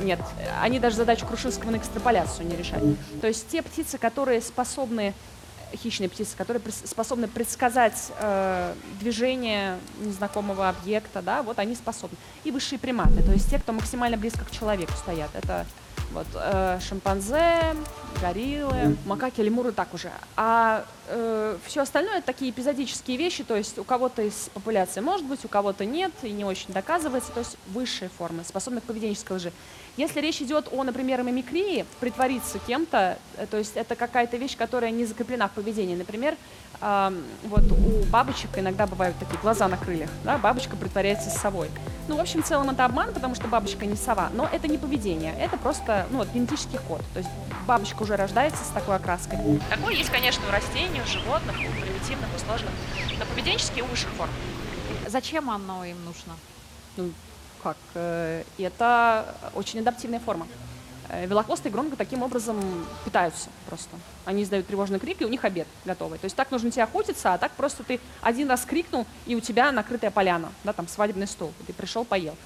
нет, 0.00 0.20
они 0.60 0.78
даже 0.78 0.96
задачу 0.96 1.26
Крушинского 1.26 1.70
на 1.70 1.76
экстраполяцию 1.76 2.46
не 2.46 2.56
решают. 2.56 2.96
То 3.20 3.26
есть 3.26 3.48
те 3.48 3.62
птицы, 3.62 3.98
которые 3.98 4.40
способны 4.40 5.14
хищные 5.76 6.08
птицы, 6.08 6.34
которые 6.34 6.62
способны 6.72 7.28
предсказать 7.28 8.10
э, 8.18 8.72
движение 9.00 9.78
незнакомого 10.00 10.68
объекта, 10.70 11.20
да, 11.20 11.42
вот 11.42 11.58
они 11.58 11.74
способны. 11.74 12.16
И 12.44 12.50
высшие 12.50 12.78
приматы, 12.78 13.22
то 13.22 13.32
есть 13.32 13.50
те, 13.50 13.58
кто 13.58 13.72
максимально 13.72 14.16
близко 14.16 14.46
к 14.46 14.50
человеку 14.50 14.92
стоят. 14.92 15.28
Это 15.34 15.66
вот 16.12 16.26
э, 16.34 16.78
шимпанзе, 16.80 17.76
гориллы, 18.22 18.96
макаки, 19.04 19.42
лемуры 19.42 19.72
так 19.72 19.92
уже. 19.92 20.10
А 20.36 20.86
все 21.66 21.82
остальное 21.82 22.18
это 22.18 22.26
такие 22.26 22.50
эпизодические 22.50 23.16
вещи, 23.18 23.44
то 23.44 23.56
есть 23.56 23.78
у 23.78 23.84
кого-то 23.84 24.22
из 24.22 24.50
популяции 24.54 25.00
может 25.00 25.26
быть, 25.26 25.44
у 25.44 25.48
кого-то 25.48 25.84
нет, 25.84 26.12
и 26.22 26.30
не 26.30 26.44
очень 26.44 26.72
доказывается, 26.72 27.32
то 27.32 27.40
есть 27.40 27.56
высшие 27.68 28.10
формы, 28.16 28.42
способны 28.44 28.80
к 28.80 28.84
поведенческой 28.84 29.36
лжи. 29.36 29.52
Если 29.98 30.20
речь 30.20 30.40
идет 30.40 30.68
о, 30.70 30.84
например, 30.84 31.24
мимикрии, 31.24 31.84
притвориться 31.98 32.60
кем-то, 32.60 33.18
э, 33.36 33.46
то 33.46 33.56
есть 33.56 33.72
это 33.76 33.96
какая-то 33.96 34.36
вещь, 34.36 34.56
которая 34.56 34.92
не 34.92 35.04
закреплена 35.04 35.48
в 35.48 35.50
поведении. 35.50 35.96
Например, 35.96 36.36
эм, 36.80 37.24
вот 37.42 37.64
у 37.72 38.04
бабочек 38.04 38.50
иногда 38.56 38.86
бывают 38.86 39.18
такие 39.18 39.40
глаза 39.40 39.66
на 39.66 39.76
крыльях, 39.76 40.08
да, 40.22 40.38
бабочка 40.38 40.76
притворяется 40.76 41.30
совой. 41.30 41.68
Ну, 42.06 42.16
в 42.16 42.20
общем, 42.20 42.44
в 42.44 42.46
целом 42.46 42.70
это 42.70 42.84
обман, 42.84 43.12
потому 43.12 43.34
что 43.34 43.48
бабочка 43.48 43.86
не 43.86 43.96
сова, 43.96 44.30
но 44.34 44.48
это 44.52 44.68
не 44.68 44.78
поведение, 44.78 45.34
это 45.36 45.56
просто, 45.56 46.06
ну, 46.12 46.18
вот, 46.18 46.28
генетический 46.32 46.78
код. 46.86 47.02
То 47.12 47.18
есть 47.18 47.30
бабочка 47.66 48.00
уже 48.04 48.14
рождается 48.14 48.64
с 48.64 48.68
такой 48.68 48.94
окраской. 48.94 49.36
Такое 49.68 49.94
есть, 49.94 50.10
конечно, 50.10 50.46
у 50.46 50.52
растений, 50.52 51.00
у 51.02 51.08
животных, 51.08 51.56
у 51.56 51.80
примитивных, 51.82 52.28
у 52.36 52.38
сложных, 52.38 52.70
но 53.18 53.24
поведенческие 53.26 53.82
у 53.82 53.88
высших 53.88 54.10
форм. 54.10 54.30
Зачем 55.08 55.50
оно 55.50 55.84
им 55.84 55.96
нужно? 56.04 56.34
Ну, 56.96 57.10
как? 57.62 57.76
э, 57.94 58.44
Это 58.58 59.34
очень 59.54 59.80
адаптивная 59.80 60.20
форма. 60.20 60.46
Э, 61.08 61.26
Велохвостые 61.26 61.72
громко 61.72 61.96
таким 61.96 62.22
образом 62.22 62.58
питаются 63.04 63.48
просто. 63.66 63.96
Они 64.24 64.42
издают 64.42 64.66
тревожный 64.66 64.98
крик, 64.98 65.22
и 65.22 65.24
у 65.24 65.28
них 65.28 65.44
обед 65.44 65.66
готовый. 65.84 66.18
То 66.18 66.26
есть 66.26 66.36
так 66.36 66.50
нужно 66.50 66.70
тебе 66.70 66.84
охотиться, 66.84 67.34
а 67.34 67.38
так 67.38 67.52
просто 67.52 67.82
ты 67.82 68.00
один 68.20 68.50
раз 68.50 68.64
крикнул, 68.64 69.06
и 69.26 69.34
у 69.34 69.40
тебя 69.40 69.72
накрытая 69.72 70.10
поляна, 70.10 70.52
да, 70.64 70.72
там 70.72 70.88
свадебный 70.88 71.26
стол, 71.26 71.52
ты 71.66 71.72
пришел, 71.72 72.04
поел. 72.04 72.36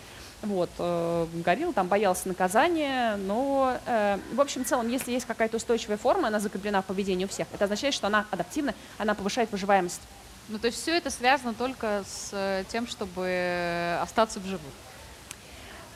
Вот, 0.42 0.70
э, 0.78 1.26
горилла 1.34 1.72
там 1.72 1.86
боялся 1.86 2.26
наказания, 2.26 3.16
но, 3.16 3.78
э, 3.86 4.18
в 4.32 4.40
общем, 4.40 4.64
в 4.64 4.68
целом, 4.68 4.88
если 4.88 5.12
есть 5.12 5.24
какая-то 5.24 5.56
устойчивая 5.56 5.96
форма, 5.96 6.28
она 6.28 6.40
закреплена 6.40 6.82
в 6.82 6.84
поведении 6.84 7.24
у 7.24 7.28
всех, 7.28 7.46
это 7.52 7.64
означает, 7.64 7.94
что 7.94 8.08
она 8.08 8.26
адаптивна, 8.30 8.74
она 8.98 9.14
повышает 9.14 9.52
выживаемость. 9.52 10.00
Ну, 10.48 10.58
то 10.58 10.66
есть 10.66 10.82
все 10.82 10.96
это 10.96 11.10
связано 11.10 11.54
только 11.54 12.02
с 12.04 12.30
э, 12.32 12.64
тем, 12.68 12.88
чтобы 12.88 13.96
остаться 14.02 14.40
в 14.40 14.44
живых. 14.44 14.72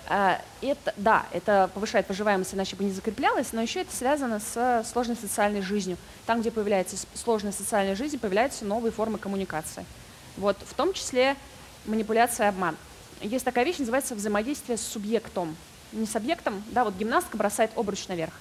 А, 0.08 0.40
Это, 0.62 0.94
да, 0.96 1.26
это 1.32 1.68
повышает 1.74 2.08
выживаемость, 2.08 2.54
иначе 2.54 2.76
бы 2.76 2.84
не 2.84 2.92
закреплялось, 2.92 3.52
но 3.52 3.60
еще 3.60 3.80
это 3.80 3.94
связано 3.94 4.40
с 4.40 4.84
сложной 4.90 5.16
социальной 5.16 5.62
жизнью. 5.62 5.96
Там, 6.26 6.40
где 6.40 6.50
появляется 6.50 6.96
сложная 7.14 7.52
социальная 7.52 7.96
жизнь, 7.96 8.18
появляются 8.18 8.64
новые 8.64 8.92
формы 8.92 9.18
коммуникации. 9.18 9.84
Вот, 10.36 10.56
в 10.64 10.74
том 10.74 10.92
числе 10.92 11.36
манипуляция 11.86 12.46
и 12.46 12.48
обман. 12.50 12.76
Есть 13.20 13.44
такая 13.44 13.64
вещь, 13.64 13.78
называется 13.78 14.14
взаимодействие 14.14 14.78
с 14.78 14.82
субъектом. 14.82 15.56
Не 15.92 16.06
с 16.06 16.14
объектом, 16.14 16.62
да, 16.70 16.84
вот 16.84 16.94
гимнастка 16.94 17.36
бросает 17.36 17.70
обруч 17.76 18.06
наверх. 18.08 18.32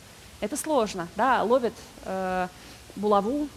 Это 0.42 0.58
сложно, 0.58 1.08
да, 1.16 1.42
ловит 1.44 1.74
э, 2.04 2.48
булаву, 2.96 3.48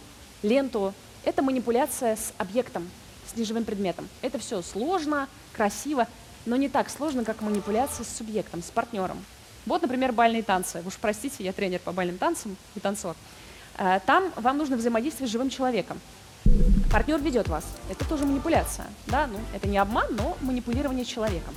ленту. 0.41 0.93
Это 1.25 1.41
манипуляция 1.41 2.15
с 2.15 2.33
объектом, 2.37 2.89
с 3.31 3.35
неживым 3.35 3.65
предметом. 3.65 4.07
Это 4.21 4.39
все 4.39 4.61
сложно, 4.61 5.27
красиво, 5.53 6.07
но 6.49 6.55
не 6.55 6.67
так 6.67 6.89
сложно, 6.89 7.23
как 7.23 7.41
манипуляция 7.41 8.03
с 8.03 8.17
субъектом, 8.17 8.63
с 8.63 8.71
партнером. 8.71 9.23
Вот, 9.67 9.83
например, 9.83 10.11
бальные 10.11 10.41
танцы. 10.41 10.81
Уж 10.85 10.95
простите, 10.95 11.43
я 11.43 11.53
тренер 11.53 11.79
по 11.79 11.91
бальным 11.91 12.17
танцам 12.17 12.57
и 12.75 12.79
танцор. 12.79 13.15
Э, 13.77 13.99
Там 14.05 14.31
вам 14.35 14.57
нужно 14.57 14.75
взаимодействие 14.75 15.27
с 15.27 15.31
живым 15.31 15.51
человеком. 15.51 15.99
Партнер 16.91 17.21
ведет 17.21 17.47
вас. 17.47 17.63
Это 17.87 18.03
тоже 18.05 18.25
манипуляция. 18.25 18.87
Да? 19.05 19.27
Ну, 19.27 19.37
это 19.53 19.67
не 19.67 19.77
обман, 19.77 20.07
но 20.15 20.37
манипулирование 20.41 21.05
человеком. 21.05 21.53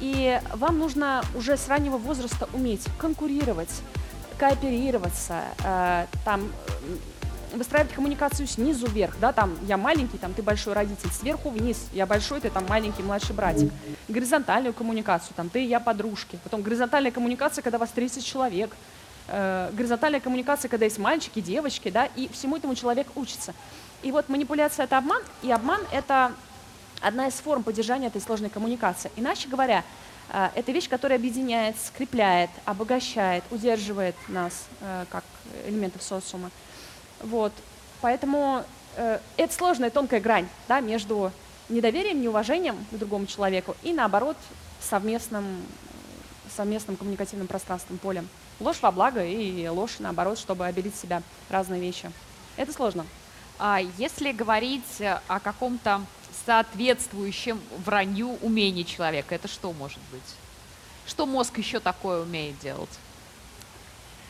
И 0.00 0.40
вам 0.54 0.78
нужно 0.80 1.22
уже 1.36 1.56
с 1.56 1.68
раннего 1.68 1.96
возраста 1.96 2.48
уметь 2.52 2.84
конкурировать, 2.98 3.70
кооперироваться, 4.38 5.44
э, 5.62 6.06
там, 6.24 6.50
выстраивать 7.58 7.92
коммуникацию 7.92 8.46
снизу 8.46 8.86
вверх, 8.86 9.16
да, 9.20 9.32
там 9.32 9.56
я 9.66 9.76
маленький, 9.76 10.18
там 10.18 10.34
ты 10.34 10.42
большой 10.42 10.74
родитель, 10.74 11.10
сверху 11.10 11.50
вниз, 11.50 11.86
я 11.92 12.06
большой, 12.06 12.40
ты 12.40 12.50
там 12.50 12.66
маленький 12.68 13.02
младший 13.02 13.34
братик. 13.34 13.72
Горизонтальную 14.08 14.72
коммуникацию, 14.72 15.34
там 15.36 15.48
ты 15.48 15.64
и 15.64 15.68
я 15.68 15.80
подружки. 15.80 16.38
Потом 16.44 16.62
горизонтальная 16.62 17.10
коммуникация, 17.10 17.62
когда 17.62 17.78
вас 17.78 17.90
30 17.90 18.24
человек. 18.24 18.70
Э, 19.28 19.70
горизонтальная 19.72 20.20
коммуникация, 20.20 20.68
когда 20.68 20.84
есть 20.84 20.98
мальчики, 20.98 21.40
девочки, 21.40 21.90
да, 21.90 22.06
и 22.16 22.28
всему 22.28 22.56
этому 22.56 22.74
человек 22.74 23.08
учится. 23.16 23.54
И 24.02 24.12
вот 24.12 24.28
манипуляция 24.28 24.84
это 24.84 24.98
обман, 24.98 25.22
и 25.42 25.50
обман 25.50 25.80
это 25.92 26.32
одна 27.00 27.28
из 27.28 27.34
форм 27.34 27.62
поддержания 27.62 28.06
этой 28.06 28.20
сложной 28.20 28.50
коммуникации. 28.50 29.10
Иначе 29.16 29.48
говоря, 29.48 29.84
э, 30.32 30.48
это 30.54 30.70
вещь, 30.72 30.88
которая 30.88 31.18
объединяет, 31.18 31.76
скрепляет, 31.80 32.50
обогащает, 32.64 33.42
удерживает 33.50 34.14
нас 34.28 34.66
э, 34.80 35.06
как 35.10 35.24
элементов 35.66 36.02
социума. 36.02 36.50
Вот. 37.20 37.52
Поэтому 38.00 38.64
э, 38.96 39.18
это 39.36 39.52
сложная 39.52 39.90
тонкая 39.90 40.20
грань 40.20 40.48
да, 40.68 40.80
между 40.80 41.32
недоверием, 41.68 42.20
неуважением 42.20 42.76
к 42.90 42.94
другому 42.96 43.26
человеку 43.26 43.76
и, 43.82 43.92
наоборот, 43.92 44.36
совместным, 44.80 45.44
совместным 46.54 46.96
коммуникативным 46.96 47.46
пространством, 47.46 47.98
полем. 47.98 48.28
Ложь 48.60 48.80
во 48.80 48.90
благо 48.90 49.24
и 49.24 49.66
ложь, 49.68 49.96
наоборот, 49.98 50.38
чтобы 50.38 50.66
обелить 50.66 50.96
себя. 50.96 51.22
Разные 51.50 51.80
вещи. 51.80 52.10
Это 52.56 52.72
сложно. 52.72 53.06
А 53.58 53.80
если 53.98 54.32
говорить 54.32 55.02
о 55.28 55.40
каком-то 55.40 56.02
соответствующем 56.44 57.60
вранью 57.84 58.38
умении 58.42 58.82
человека, 58.82 59.34
это 59.34 59.48
что 59.48 59.72
может 59.72 60.00
быть? 60.10 60.22
Что 61.06 61.26
мозг 61.26 61.58
еще 61.58 61.80
такое 61.80 62.22
умеет 62.22 62.58
делать? 62.60 62.90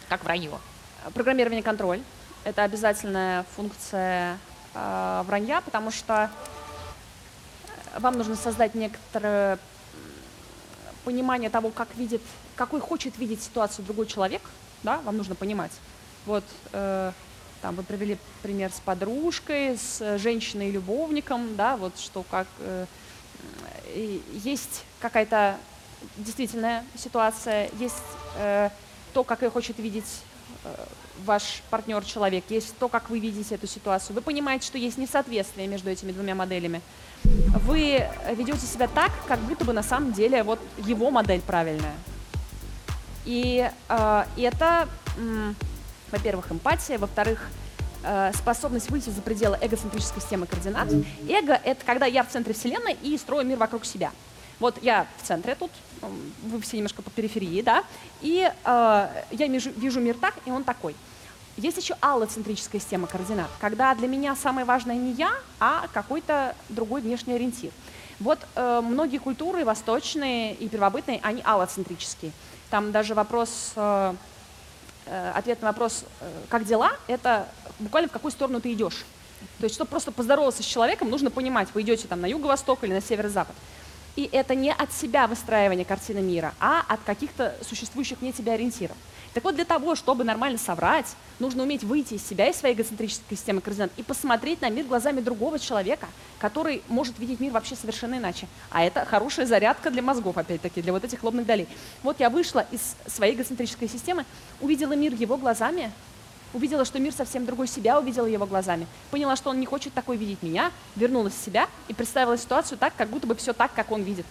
Как 0.08 0.24
вранье. 0.24 0.58
Программирование 1.14 1.62
контроль– 1.62 2.02
это 2.46 2.62
обязательная 2.62 3.44
функция 3.56 4.38
э, 4.72 5.22
вранья, 5.26 5.60
потому 5.60 5.90
что 5.90 6.30
вам 7.98 8.16
нужно 8.16 8.36
создать 8.36 8.76
некоторое 8.76 9.58
понимание 11.04 11.50
того, 11.50 11.70
как 11.70 11.96
видит, 11.96 12.22
какой 12.54 12.78
хочет 12.80 13.18
видеть 13.18 13.42
ситуацию 13.42 13.84
другой 13.84 14.06
человек, 14.06 14.42
да, 14.84 14.98
вам 14.98 15.16
нужно 15.16 15.34
понимать. 15.34 15.72
Вот 16.24 16.44
э, 16.72 17.10
там 17.62 17.74
вы 17.74 17.82
привели 17.82 18.16
пример 18.42 18.70
с 18.70 18.78
подружкой, 18.78 19.76
с 19.76 20.16
женщиной-любовником, 20.18 21.56
да, 21.56 21.76
вот 21.76 21.98
что 21.98 22.22
как 22.30 22.46
э, 22.60 22.86
есть 24.34 24.84
какая-то 25.00 25.56
действительная 26.16 26.84
ситуация, 26.96 27.70
есть 27.80 27.96
э, 28.36 28.70
то, 29.12 29.24
как 29.24 29.42
ее 29.42 29.50
хочет 29.50 29.80
видеть 29.80 30.22
ваш 31.24 31.62
партнер-человек, 31.70 32.44
есть 32.48 32.76
то, 32.78 32.88
как 32.88 33.10
вы 33.10 33.18
видите 33.18 33.54
эту 33.54 33.66
ситуацию. 33.66 34.14
Вы 34.14 34.22
понимаете, 34.22 34.66
что 34.66 34.78
есть 34.78 34.98
несоответствие 34.98 35.66
между 35.66 35.90
этими 35.90 36.12
двумя 36.12 36.34
моделями. 36.34 36.80
Вы 37.24 37.98
э, 37.98 38.34
ведете 38.34 38.66
себя 38.66 38.88
так, 38.88 39.10
как 39.26 39.40
будто 39.40 39.64
бы 39.64 39.72
на 39.72 39.82
самом 39.82 40.12
деле 40.12 40.42
вот 40.42 40.60
его 40.78 41.10
модель 41.10 41.40
правильная. 41.40 41.94
И 43.24 43.68
э, 43.88 44.24
это, 44.36 44.88
м, 45.16 45.56
во-первых, 46.12 46.52
эмпатия, 46.52 46.98
во-вторых, 46.98 47.48
э, 48.04 48.32
способность 48.34 48.90
выйти 48.90 49.10
за 49.10 49.22
пределы 49.22 49.58
эгоцентрической 49.60 50.20
системы 50.22 50.46
координат. 50.46 50.88
Эго— 51.28 51.60
это 51.64 51.84
когда 51.84 52.06
я 52.06 52.22
в 52.22 52.28
центре 52.28 52.54
Вселенной 52.54 52.96
и 53.02 53.16
строю 53.18 53.46
мир 53.46 53.58
вокруг 53.58 53.84
себя. 53.84 54.12
Вот 54.60 54.82
я 54.82 55.06
в 55.22 55.26
центре 55.26 55.54
тут, 55.54 55.70
вы 56.42 56.60
все 56.60 56.76
немножко 56.76 57.02
по 57.02 57.10
периферии, 57.10 57.62
да, 57.62 57.84
и 58.20 58.50
э, 58.50 59.24
я 59.30 59.46
вижу, 59.46 59.70
вижу 59.70 60.00
мир 60.00 60.16
так, 60.20 60.34
и 60.44 60.50
он 60.50 60.64
такой. 60.64 60.94
Есть 61.56 61.78
еще 61.78 61.96
аллоцентрическая 62.00 62.80
система 62.80 63.06
координат, 63.06 63.48
когда 63.60 63.94
для 63.94 64.08
меня 64.08 64.36
самое 64.36 64.66
важное 64.66 64.96
не 64.96 65.12
я, 65.12 65.32
а 65.58 65.88
какой-то 65.92 66.54
другой 66.68 67.00
внешний 67.00 67.34
ориентир. 67.34 67.70
Вот 68.20 68.38
э, 68.54 68.82
многие 68.84 69.18
культуры, 69.18 69.64
восточные 69.64 70.54
и 70.54 70.68
первобытные, 70.68 71.20
они 71.22 71.42
аллоцентрические. 71.44 72.32
Там 72.70 72.92
даже 72.92 73.14
вопрос, 73.14 73.72
э, 73.76 74.14
э, 75.06 75.32
ответ 75.34 75.62
на 75.62 75.68
вопрос 75.68 76.04
э, 76.20 76.30
«как 76.48 76.64
дела?»— 76.64 76.92
это 77.06 77.48
буквально 77.78 78.08
в 78.08 78.12
какую 78.12 78.32
сторону 78.32 78.60
ты 78.60 78.72
идешь. 78.72 79.04
То 79.58 79.64
есть, 79.64 79.74
чтобы 79.74 79.90
просто 79.90 80.12
поздороваться 80.12 80.62
с 80.62 80.66
человеком, 80.66 81.10
нужно 81.10 81.30
понимать, 81.30 81.68
вы 81.74 81.82
идете 81.82 82.08
там 82.08 82.20
на 82.20 82.26
юго-восток 82.26 82.84
или 82.84 82.92
на 82.92 83.00
северо-запад. 83.00 83.54
И 84.16 84.28
это 84.32 84.54
не 84.54 84.72
от 84.72 84.92
себя 84.92 85.26
выстраивание 85.26 85.84
картины 85.84 86.20
мира, 86.20 86.54
а 86.58 86.84
от 86.88 87.00
каких-то 87.04 87.54
существующих 87.62 88.20
вне 88.20 88.32
тебя 88.32 88.54
ориентиров. 88.54 88.96
Так 89.34 89.44
вот, 89.44 89.54
для 89.54 89.66
того, 89.66 89.94
чтобы 89.94 90.24
нормально 90.24 90.56
соврать, 90.56 91.14
нужно 91.40 91.64
уметь 91.64 91.84
выйти 91.84 92.14
из 92.14 92.26
себя, 92.26 92.48
из 92.48 92.56
своей 92.56 92.74
эгоцентрической 92.74 93.36
системы 93.36 93.60
координат 93.60 93.90
и 93.98 94.02
посмотреть 94.02 94.62
на 94.62 94.70
мир 94.70 94.86
глазами 94.86 95.20
другого 95.20 95.58
человека, 95.58 96.08
который 96.38 96.82
может 96.88 97.18
видеть 97.18 97.38
мир 97.38 97.52
вообще 97.52 97.76
совершенно 97.76 98.14
иначе. 98.14 98.48
А 98.70 98.82
это 98.82 99.04
хорошая 99.04 99.44
зарядка 99.44 99.90
для 99.90 100.00
мозгов, 100.00 100.38
опять-таки, 100.38 100.80
для 100.80 100.94
вот 100.94 101.04
этих 101.04 101.22
лобных 101.22 101.44
долей. 101.44 101.68
Вот 102.02 102.18
я 102.18 102.30
вышла 102.30 102.66
из 102.70 102.96
своей 103.06 103.34
эгоцентрической 103.34 103.90
системы, 103.90 104.24
увидела 104.62 104.94
мир 104.94 105.12
его 105.12 105.36
глазами, 105.36 105.92
увидела, 106.52 106.84
что 106.84 106.98
мир 106.98 107.12
совсем 107.12 107.46
другой 107.46 107.68
себя, 107.68 107.98
увидела 107.98 108.26
его 108.26 108.46
глазами, 108.46 108.86
поняла, 109.10 109.36
что 109.36 109.50
он 109.50 109.60
не 109.60 109.66
хочет 109.66 109.92
такой 109.92 110.16
видеть 110.16 110.42
меня, 110.42 110.72
вернулась 110.94 111.34
в 111.34 111.44
себя 111.44 111.68
и 111.88 111.94
представила 111.94 112.38
ситуацию 112.38 112.78
так, 112.78 112.94
как 112.96 113.08
будто 113.08 113.26
бы 113.26 113.34
все 113.34 113.52
так, 113.52 113.72
как 113.74 113.90
он 113.90 114.02
видит. 114.02 114.26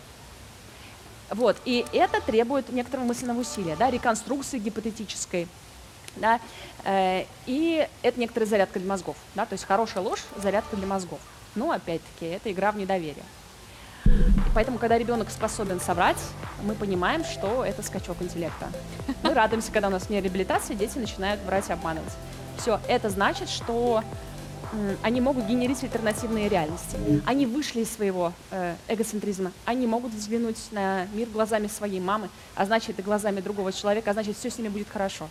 Вот, 1.29 1.57
и 1.65 1.85
это 1.91 2.21
требует 2.21 2.69
некоторого 2.69 3.05
мысленного 3.05 3.39
усилия, 3.39 3.75
да, 3.75 3.89
реконструкции 3.89 4.59
гипотетической, 4.59 5.47
да, 6.17 6.39
э, 6.83 7.25
и 7.47 7.87
это 8.03 8.19
некоторая 8.19 8.47
зарядка 8.47 8.79
для 8.79 8.87
мозгов, 8.87 9.17
да, 9.33 9.45
то 9.45 9.53
есть 9.53 9.65
хорошая 9.65 10.03
ложь– 10.03 10.23
зарядка 10.41 10.75
для 10.75 10.85
мозгов. 10.85 11.19
Ну, 11.55 11.71
опять-таки, 11.71 12.25
это 12.25 12.51
игра 12.51 12.71
в 12.71 12.77
недоверие. 12.77 13.23
Поэтому, 14.53 14.77
когда 14.77 14.97
ребенок 14.97 15.29
способен 15.29 15.79
соврать, 15.79 16.17
мы 16.63 16.75
понимаем, 16.75 17.23
что 17.23 17.65
это 17.65 17.83
скачок 17.83 18.17
интеллекта. 18.21 18.69
Мы 19.23 19.33
радуемся, 19.33 19.71
когда 19.71 19.89
у 19.89 19.91
нас 19.91 20.09
не 20.09 20.21
реабилитация, 20.21 20.75
дети 20.75 20.97
начинают 20.97 21.41
врать 21.41 21.69
и 21.69 21.73
обманывать. 21.73 22.13
Все, 22.57 22.79
это 22.87 23.09
значит, 23.09 23.49
что 23.49 24.03
они 25.03 25.21
могут 25.21 25.45
генерить 25.45 25.83
альтернативные 25.83 26.49
реальности. 26.49 26.97
Они 27.25 27.45
вышли 27.45 27.81
из 27.81 27.93
своего 27.93 28.33
э, 28.51 28.75
эгоцентризма. 28.87 29.51
Они 29.65 29.87
могут 29.87 30.13
взглянуть 30.13 30.57
на 30.71 31.05
мир 31.13 31.27
глазами 31.29 31.67
своей 31.67 31.99
мамы, 31.99 32.29
а 32.55 32.65
значит 32.65 32.99
и 32.99 33.01
глазами 33.01 33.41
другого 33.41 33.71
человека, 33.71 34.11
а 34.11 34.13
значит 34.13 34.37
все 34.37 34.49
с 34.49 34.57
ними 34.57 34.69
будет 34.69 34.89
хорошо. 34.89 35.27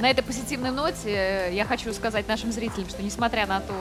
На 0.00 0.10
этой 0.10 0.22
позитивной 0.22 0.70
ноте 0.70 1.10
э, 1.10 1.54
я 1.54 1.64
хочу 1.64 1.92
сказать 1.92 2.28
нашим 2.28 2.52
зрителям, 2.52 2.88
что 2.88 3.02
несмотря 3.02 3.46
на 3.46 3.60
то, 3.60 3.74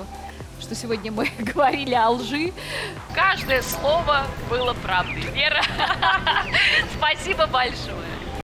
что 0.61 0.75
сегодня 0.75 1.11
мы 1.11 1.29
говорили 1.39 1.95
о 1.95 2.11
лжи, 2.11 2.53
Каждое 3.13 3.61
слово 3.61 4.25
было 4.49 4.73
правдой. 4.73 5.21
Вера, 5.33 5.61
спасибо 6.97 7.45
большое. 7.47 8.20